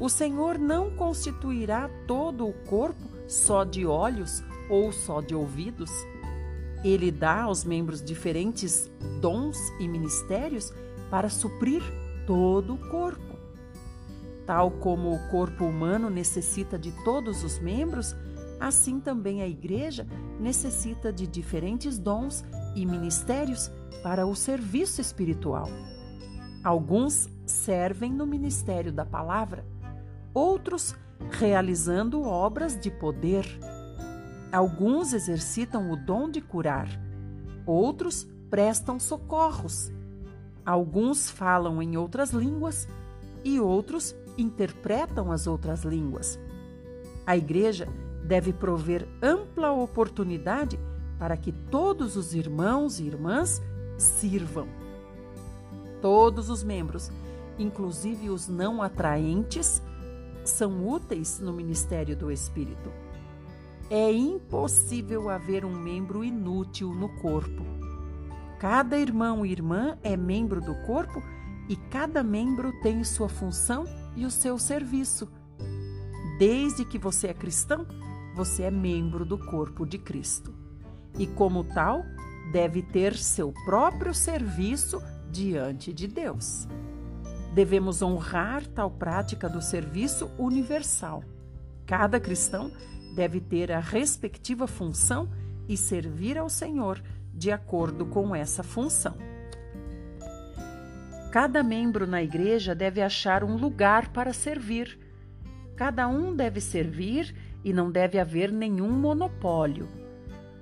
O 0.00 0.08
Senhor 0.08 0.58
não 0.58 0.90
constituirá 0.96 1.88
todo 2.08 2.44
o 2.44 2.52
corpo 2.52 3.08
só 3.28 3.62
de 3.62 3.86
olhos 3.86 4.42
ou 4.68 4.90
só 4.90 5.20
de 5.20 5.32
ouvidos. 5.32 5.92
Ele 6.84 7.10
dá 7.10 7.42
aos 7.42 7.64
membros 7.64 8.02
diferentes 8.02 8.90
dons 9.20 9.58
e 9.78 9.86
ministérios 9.86 10.72
para 11.10 11.28
suprir 11.28 11.82
todo 12.26 12.74
o 12.74 12.78
corpo. 12.90 13.38
Tal 14.46 14.70
como 14.70 15.14
o 15.14 15.28
corpo 15.30 15.64
humano 15.64 16.08
necessita 16.08 16.78
de 16.78 16.92
todos 17.04 17.44
os 17.44 17.58
membros, 17.58 18.16
assim 18.58 18.98
também 18.98 19.42
a 19.42 19.48
Igreja 19.48 20.06
necessita 20.38 21.12
de 21.12 21.26
diferentes 21.26 21.98
dons 21.98 22.44
e 22.74 22.86
ministérios 22.86 23.70
para 24.02 24.26
o 24.26 24.34
serviço 24.34 25.00
espiritual. 25.00 25.68
Alguns 26.64 27.28
servem 27.46 28.12
no 28.12 28.26
ministério 28.26 28.92
da 28.92 29.04
palavra, 29.04 29.64
outros 30.32 30.94
realizando 31.30 32.22
obras 32.22 32.78
de 32.78 32.90
poder. 32.90 33.46
Alguns 34.52 35.12
exercitam 35.12 35.92
o 35.92 35.96
dom 35.96 36.28
de 36.28 36.40
curar, 36.40 36.88
outros 37.64 38.26
prestam 38.50 38.98
socorros. 38.98 39.92
Alguns 40.66 41.30
falam 41.30 41.80
em 41.80 41.96
outras 41.96 42.30
línguas 42.30 42.88
e 43.44 43.60
outros 43.60 44.14
interpretam 44.36 45.30
as 45.30 45.46
outras 45.46 45.84
línguas. 45.84 46.38
A 47.24 47.36
Igreja 47.36 47.88
deve 48.24 48.52
prover 48.52 49.06
ampla 49.22 49.70
oportunidade 49.70 50.78
para 51.18 51.36
que 51.36 51.52
todos 51.52 52.16
os 52.16 52.34
irmãos 52.34 52.98
e 52.98 53.04
irmãs 53.04 53.62
sirvam. 53.98 54.66
Todos 56.02 56.50
os 56.50 56.64
membros, 56.64 57.10
inclusive 57.58 58.30
os 58.30 58.48
não 58.48 58.82
atraentes, 58.82 59.80
são 60.44 60.88
úteis 60.88 61.38
no 61.38 61.52
ministério 61.52 62.16
do 62.16 62.32
Espírito. 62.32 62.90
É 63.90 64.12
impossível 64.12 65.28
haver 65.28 65.64
um 65.64 65.76
membro 65.76 66.22
inútil 66.22 66.94
no 66.94 67.08
corpo. 67.20 67.64
Cada 68.60 68.96
irmão 68.96 69.44
e 69.44 69.50
irmã 69.50 69.98
é 70.00 70.16
membro 70.16 70.60
do 70.60 70.76
corpo 70.86 71.20
e 71.68 71.74
cada 71.74 72.22
membro 72.22 72.72
tem 72.82 73.02
sua 73.02 73.28
função 73.28 73.84
e 74.14 74.24
o 74.24 74.30
seu 74.30 74.58
serviço. 74.60 75.28
Desde 76.38 76.84
que 76.84 76.98
você 76.98 77.26
é 77.26 77.34
cristão, 77.34 77.84
você 78.36 78.62
é 78.62 78.70
membro 78.70 79.24
do 79.24 79.36
corpo 79.36 79.84
de 79.84 79.98
Cristo. 79.98 80.54
E, 81.18 81.26
como 81.26 81.64
tal, 81.64 82.04
deve 82.52 82.82
ter 82.82 83.16
seu 83.16 83.52
próprio 83.64 84.14
serviço 84.14 85.02
diante 85.32 85.92
de 85.92 86.06
Deus. 86.06 86.68
Devemos 87.54 88.02
honrar 88.02 88.64
tal 88.68 88.88
prática 88.88 89.48
do 89.48 89.60
serviço 89.60 90.30
universal. 90.38 91.24
Cada 91.84 92.20
cristão 92.20 92.70
deve 93.14 93.40
ter 93.40 93.72
a 93.72 93.80
respectiva 93.80 94.66
função 94.66 95.28
e 95.68 95.76
servir 95.76 96.38
ao 96.38 96.48
Senhor 96.48 97.02
de 97.32 97.50
acordo 97.50 98.06
com 98.06 98.34
essa 98.34 98.62
função. 98.62 99.14
Cada 101.30 101.62
membro 101.62 102.06
na 102.06 102.22
igreja 102.22 102.74
deve 102.74 103.00
achar 103.00 103.44
um 103.44 103.56
lugar 103.56 104.08
para 104.12 104.32
servir. 104.32 104.98
Cada 105.76 106.08
um 106.08 106.34
deve 106.34 106.60
servir 106.60 107.34
e 107.64 107.72
não 107.72 107.90
deve 107.90 108.18
haver 108.18 108.50
nenhum 108.50 108.90
monopólio. 108.90 109.88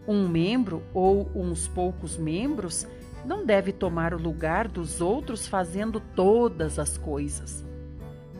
Um 0.06 0.28
membro 0.28 0.82
ou 0.92 1.30
uns 1.34 1.66
poucos 1.66 2.18
membros 2.18 2.86
não 3.24 3.44
deve 3.44 3.72
tomar 3.72 4.12
o 4.12 4.18
lugar 4.18 4.68
dos 4.68 5.00
outros 5.00 5.46
fazendo 5.46 6.00
todas 6.00 6.78
as 6.78 6.98
coisas. 6.98 7.64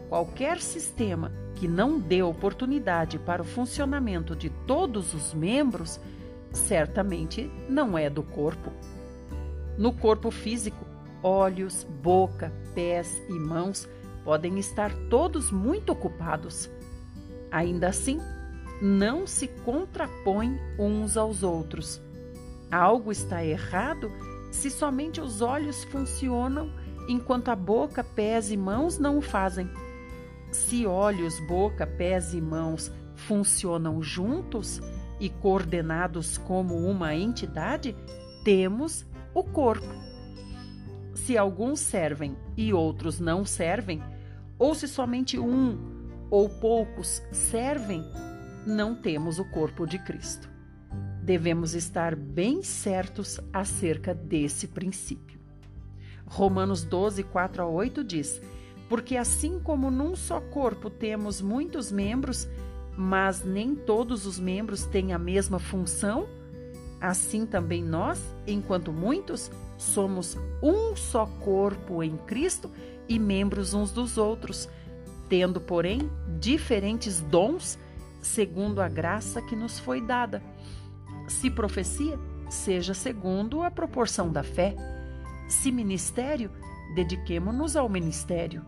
Qualquer 0.09 0.61
sistema 0.61 1.33
que 1.59 1.67
não 1.67 1.99
dê 1.99 2.23
oportunidade 2.23 3.19
para 3.19 3.43
o 3.43 3.45
funcionamento 3.45 4.37
de 4.37 4.49
todos 4.67 5.13
os 5.13 5.35
membros 5.35 5.99
certamente 6.53 7.51
não 7.69 7.99
é 7.99 8.09
do 8.09 8.23
corpo. 8.23 8.73
No 9.77 9.93
corpo 9.93 10.31
físico, 10.31 10.87
Olhos, 11.23 11.85
boca, 12.01 12.53
pés 12.77 13.21
e 13.29 13.33
mãos 13.33 13.89
podem 14.25 14.57
estar 14.59 14.93
todos 15.11 15.51
muito 15.51 15.91
ocupados. 15.91 16.71
Ainda 17.51 17.89
assim, 17.89 18.21
não 18.81 19.27
se 19.27 19.49
contrapõem 19.49 20.57
uns 20.79 21.17
aos 21.17 21.43
outros. 21.43 22.01
Algo 22.71 23.11
está 23.11 23.45
errado 23.45 24.13
se 24.53 24.71
somente 24.71 25.21
os 25.21 25.43
olhos 25.43 25.83
funcionam 25.85 26.71
enquanto 27.09 27.49
a 27.49 27.57
boca, 27.57 28.05
pés 28.05 28.53
e 28.53 28.57
mãos 28.57 28.97
não 28.97 29.19
o 29.19 29.21
fazem. 29.21 29.69
Se 30.51 30.86
olhos, 30.86 31.38
boca, 31.40 31.86
pés 31.86 32.32
e 32.34 32.40
mãos 32.40 32.90
funcionam 33.14 34.03
juntos 34.03 34.80
e 35.20 35.28
coordenados 35.28 36.38
como 36.38 36.76
uma 36.76 37.14
entidade, 37.14 37.94
temos 38.44 39.05
o 39.34 39.42
corpo. 39.42 39.86
Se 41.14 41.36
alguns 41.36 41.80
servem 41.80 42.36
e 42.57 42.72
outros 42.72 43.20
não 43.20 43.44
servem, 43.44 44.03
ou 44.59 44.74
se 44.74 44.88
somente 44.88 45.38
um 45.38 45.99
ou 46.30 46.49
poucos 46.49 47.22
servem, 47.32 48.05
não 48.66 48.94
temos 48.94 49.38
o 49.38 49.44
corpo 49.44 49.86
de 49.86 49.99
Cristo. 49.99 50.49
Devemos 51.22 51.74
estar 51.74 52.16
bem 52.16 52.62
certos 52.62 53.38
acerca 53.53 54.14
desse 54.14 54.68
princípio. 54.68 55.38
Romanos 56.26 56.84
12, 56.84 57.22
4 57.24 57.62
a 57.62 57.66
8 57.66 58.05
diz: 58.05 58.40
Porque 58.89 59.16
assim 59.16 59.61
como 59.61 59.91
num 59.91 60.16
só 60.16 60.41
corpo 60.41 60.89
temos 60.89 61.41
muitos 61.41 61.93
membros, 61.93 62.49
mas 62.97 63.45
nem 63.45 63.74
todos 63.74 64.26
os 64.26 64.39
membros 64.39 64.84
têm 64.86 65.12
a 65.12 65.18
mesma 65.18 65.59
função, 65.59 66.26
assim 67.01 67.47
também 67.47 67.84
nós, 67.84 68.20
enquanto 68.47 68.93
muitos, 68.93 69.51
somos 69.76 70.36
um 70.62 70.97
só 70.97 71.26
corpo 71.26 72.03
em 72.03 72.16
Cristo 72.16 72.70
e 73.09 73.18
membros 73.18 73.74
uns 73.74 73.93
dos 73.93 74.18
outros, 74.18 74.68
tendo, 75.28 75.61
porém, 75.61 76.11
diferentes 76.41 77.20
dons 77.20 77.78
segundo 78.20 78.80
a 78.80 78.89
graça 78.89 79.41
que 79.43 79.55
nos 79.55 79.78
foi 79.78 80.01
dada. 80.01 80.43
Se 81.28 81.51
profecia, 81.51 82.18
seja 82.51 82.95
segundo 82.95 83.62
a 83.62 83.70
proporção 83.70 84.30
da 84.30 84.43
fé. 84.43 84.74
Se 85.49 85.70
ministério, 85.70 86.51
dediquemo-nos 86.95 87.76
ao 87.76 87.89
ministério. 87.89 88.64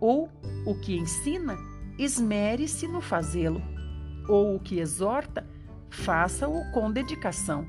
Ou 0.00 0.28
o 0.66 0.74
que 0.74 0.96
ensina, 0.96 1.56
esmere-se 1.98 2.86
no 2.86 3.00
fazê-lo. 3.00 3.62
Ou 4.28 4.56
o 4.56 4.60
que 4.60 4.78
exorta, 4.78 5.46
faça-o 5.88 6.70
com 6.72 6.90
dedicação. 6.90 7.66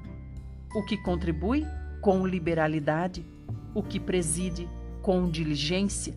O 0.75 0.83
que 0.85 0.97
contribui, 0.97 1.65
com 2.01 2.25
liberalidade. 2.25 3.25
O 3.73 3.81
que 3.83 3.99
preside, 3.99 4.67
com 5.01 5.29
diligência. 5.29 6.15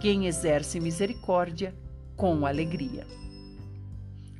Quem 0.00 0.26
exerce 0.26 0.78
misericórdia, 0.80 1.74
com 2.16 2.46
alegria. 2.46 3.06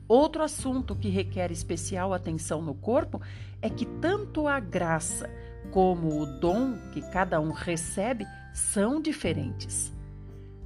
Outro 0.07 0.43
assunto 0.43 0.95
que 0.95 1.09
requer 1.09 1.51
especial 1.51 2.13
atenção 2.13 2.61
no 2.61 2.75
corpo 2.75 3.21
é 3.63 3.71
que 3.71 3.87
tanto 3.87 4.47
a 4.47 4.61
graça 4.61 5.31
como 5.71 6.21
o 6.21 6.27
dom 6.39 6.77
que 6.93 7.01
cada 7.01 7.41
um 7.41 7.51
recebe 7.51 8.27
são 8.53 9.01
diferentes. 9.01 9.93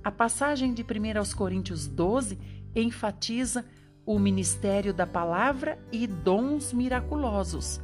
A 0.07 0.11
passagem 0.13 0.73
de 0.73 0.85
1 0.85 1.19
aos 1.19 1.35
Coríntios 1.35 1.89
12 1.89 2.39
enfatiza 2.77 3.65
o 4.07 4.21
ministério 4.21 4.95
da 4.95 5.05
palavra 5.05 5.81
e 5.91 6.07
dons 6.07 6.73
miraculosos. 6.73 7.81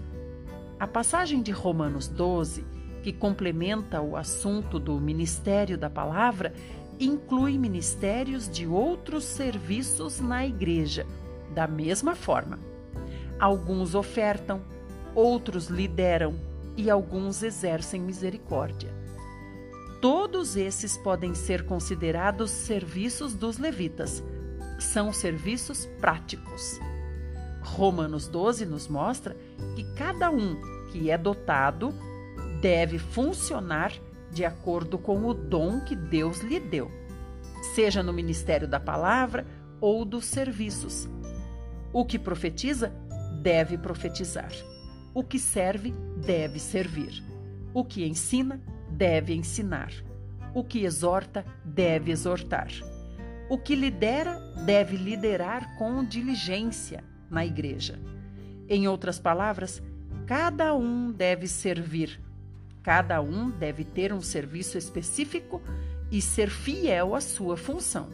A 0.78 0.86
passagem 0.86 1.42
de 1.42 1.50
Romanos 1.50 2.06
12, 2.06 2.64
que 3.02 3.12
complementa 3.12 4.00
o 4.00 4.16
assunto 4.16 4.78
do 4.78 5.00
ministério 5.00 5.76
da 5.76 5.90
palavra, 5.90 6.54
inclui 7.00 7.58
ministérios 7.58 8.48
de 8.48 8.68
outros 8.68 9.24
serviços 9.24 10.20
na 10.20 10.46
igreja 10.46 11.04
da 11.52 11.66
mesma 11.66 12.14
forma. 12.14 12.60
Alguns 13.36 13.96
ofertam, 13.96 14.62
outros 15.12 15.66
lideram 15.66 16.36
e 16.76 16.88
alguns 16.88 17.42
exercem 17.42 18.00
misericórdia. 18.00 19.01
Todos 20.03 20.57
esses 20.57 20.96
podem 20.96 21.32
ser 21.32 21.64
considerados 21.64 22.50
serviços 22.50 23.34
dos 23.34 23.57
levitas. 23.57 24.20
São 24.80 25.12
serviços 25.12 25.86
práticos. 26.00 26.80
Romanos 27.62 28.26
12 28.26 28.66
nos 28.66 28.88
mostra 28.88 29.36
que 29.76 29.84
cada 29.94 30.28
um 30.28 30.61
que 30.90 31.09
é 31.09 31.16
dotado 31.16 31.94
deve 32.61 32.98
funcionar 32.98 33.92
de 34.32 34.44
acordo 34.44 34.98
com 34.98 35.24
o 35.24 35.32
dom 35.32 35.78
que 35.78 35.94
Deus 35.94 36.40
lhe 36.40 36.59
deu, 36.59 36.90
seja 37.72 38.03
no 38.03 38.12
ministério 38.12 38.66
da 38.66 38.80
palavra 38.80 39.46
ou 39.80 40.05
dos 40.05 40.24
serviços. 40.24 41.09
O 41.92 42.05
que 42.05 42.18
profetiza 42.18 42.92
deve 43.40 43.78
profetizar. 43.78 44.50
O 45.14 45.22
que 45.22 45.38
serve 45.38 45.94
deve 46.26 46.59
servir. 46.59 47.22
O 47.72 47.84
que 47.84 48.05
ensina 48.05 48.61
deve 48.93 49.34
ensinar. 49.34 49.93
O 50.55 50.62
que 50.62 50.84
exorta 50.84 51.45
deve 51.64 52.12
exortar. 52.12 52.68
O 53.49 53.59
que 53.59 53.74
lidera 53.74 54.38
deve 54.64 54.97
liderar 54.97 55.76
com 55.76 56.05
diligência 56.05 57.03
na 57.30 57.45
igreja. 57.45 57.99
Em 58.68 58.86
outras 58.86 59.18
palavras, 59.18 59.82
cada 60.26 60.74
um 60.74 61.11
deve 61.11 61.47
servir. 61.47 62.20
Cada 62.82 63.20
um 63.20 63.51
deve 63.51 63.84
ter 63.84 64.12
um 64.12 64.20
serviço 64.20 64.76
específico 64.76 65.62
e 66.11 66.20
ser 66.20 66.51
fiel 66.51 67.14
à 67.14 67.20
sua 67.20 67.57
função. 67.57 68.11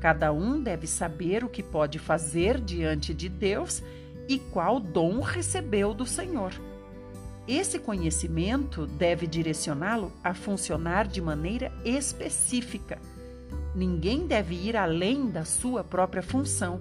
Cada 0.00 0.32
um 0.32 0.60
deve 0.60 0.86
saber 0.86 1.44
o 1.44 1.48
que 1.48 1.62
pode 1.62 1.98
fazer 1.98 2.60
diante 2.60 3.14
de 3.14 3.28
Deus 3.28 3.82
e 4.28 4.38
qual 4.38 4.80
dom 4.80 5.20
recebeu 5.20 5.94
do 5.94 6.04
Senhor. 6.04 6.52
Esse 7.46 7.78
conhecimento 7.80 8.86
deve 8.86 9.26
direcioná-lo 9.26 10.12
a 10.22 10.32
funcionar 10.32 11.08
de 11.08 11.20
maneira 11.20 11.72
específica. 11.84 13.00
Ninguém 13.74 14.26
deve 14.26 14.54
ir 14.54 14.76
além 14.76 15.28
da 15.28 15.44
sua 15.44 15.82
própria 15.82 16.22
função, 16.22 16.80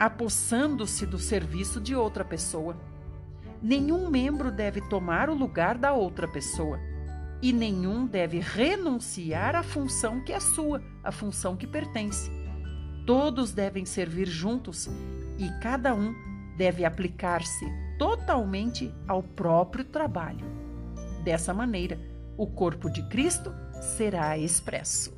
apossando-se 0.00 1.04
do 1.04 1.18
serviço 1.18 1.80
de 1.80 1.94
outra 1.94 2.24
pessoa. 2.24 2.76
Nenhum 3.60 4.08
membro 4.08 4.50
deve 4.50 4.80
tomar 4.88 5.28
o 5.28 5.34
lugar 5.34 5.76
da 5.76 5.92
outra 5.92 6.26
pessoa 6.26 6.78
e 7.42 7.52
nenhum 7.52 8.06
deve 8.06 8.40
renunciar 8.40 9.54
à 9.54 9.62
função 9.62 10.24
que 10.24 10.32
é 10.32 10.40
sua, 10.40 10.82
à 11.04 11.12
função 11.12 11.56
que 11.56 11.66
pertence. 11.66 12.30
Todos 13.06 13.52
devem 13.52 13.84
servir 13.84 14.26
juntos 14.26 14.88
e 15.38 15.50
cada 15.60 15.94
um 15.94 16.14
deve 16.56 16.86
aplicar-se 16.86 17.85
totalmente 17.98 18.94
ao 19.08 19.22
próprio 19.22 19.84
trabalho. 19.84 20.44
Dessa 21.24 21.52
maneira, 21.52 21.98
o 22.36 22.46
corpo 22.46 22.90
de 22.90 23.02
Cristo 23.08 23.52
será 23.80 24.36
expresso. 24.38 25.15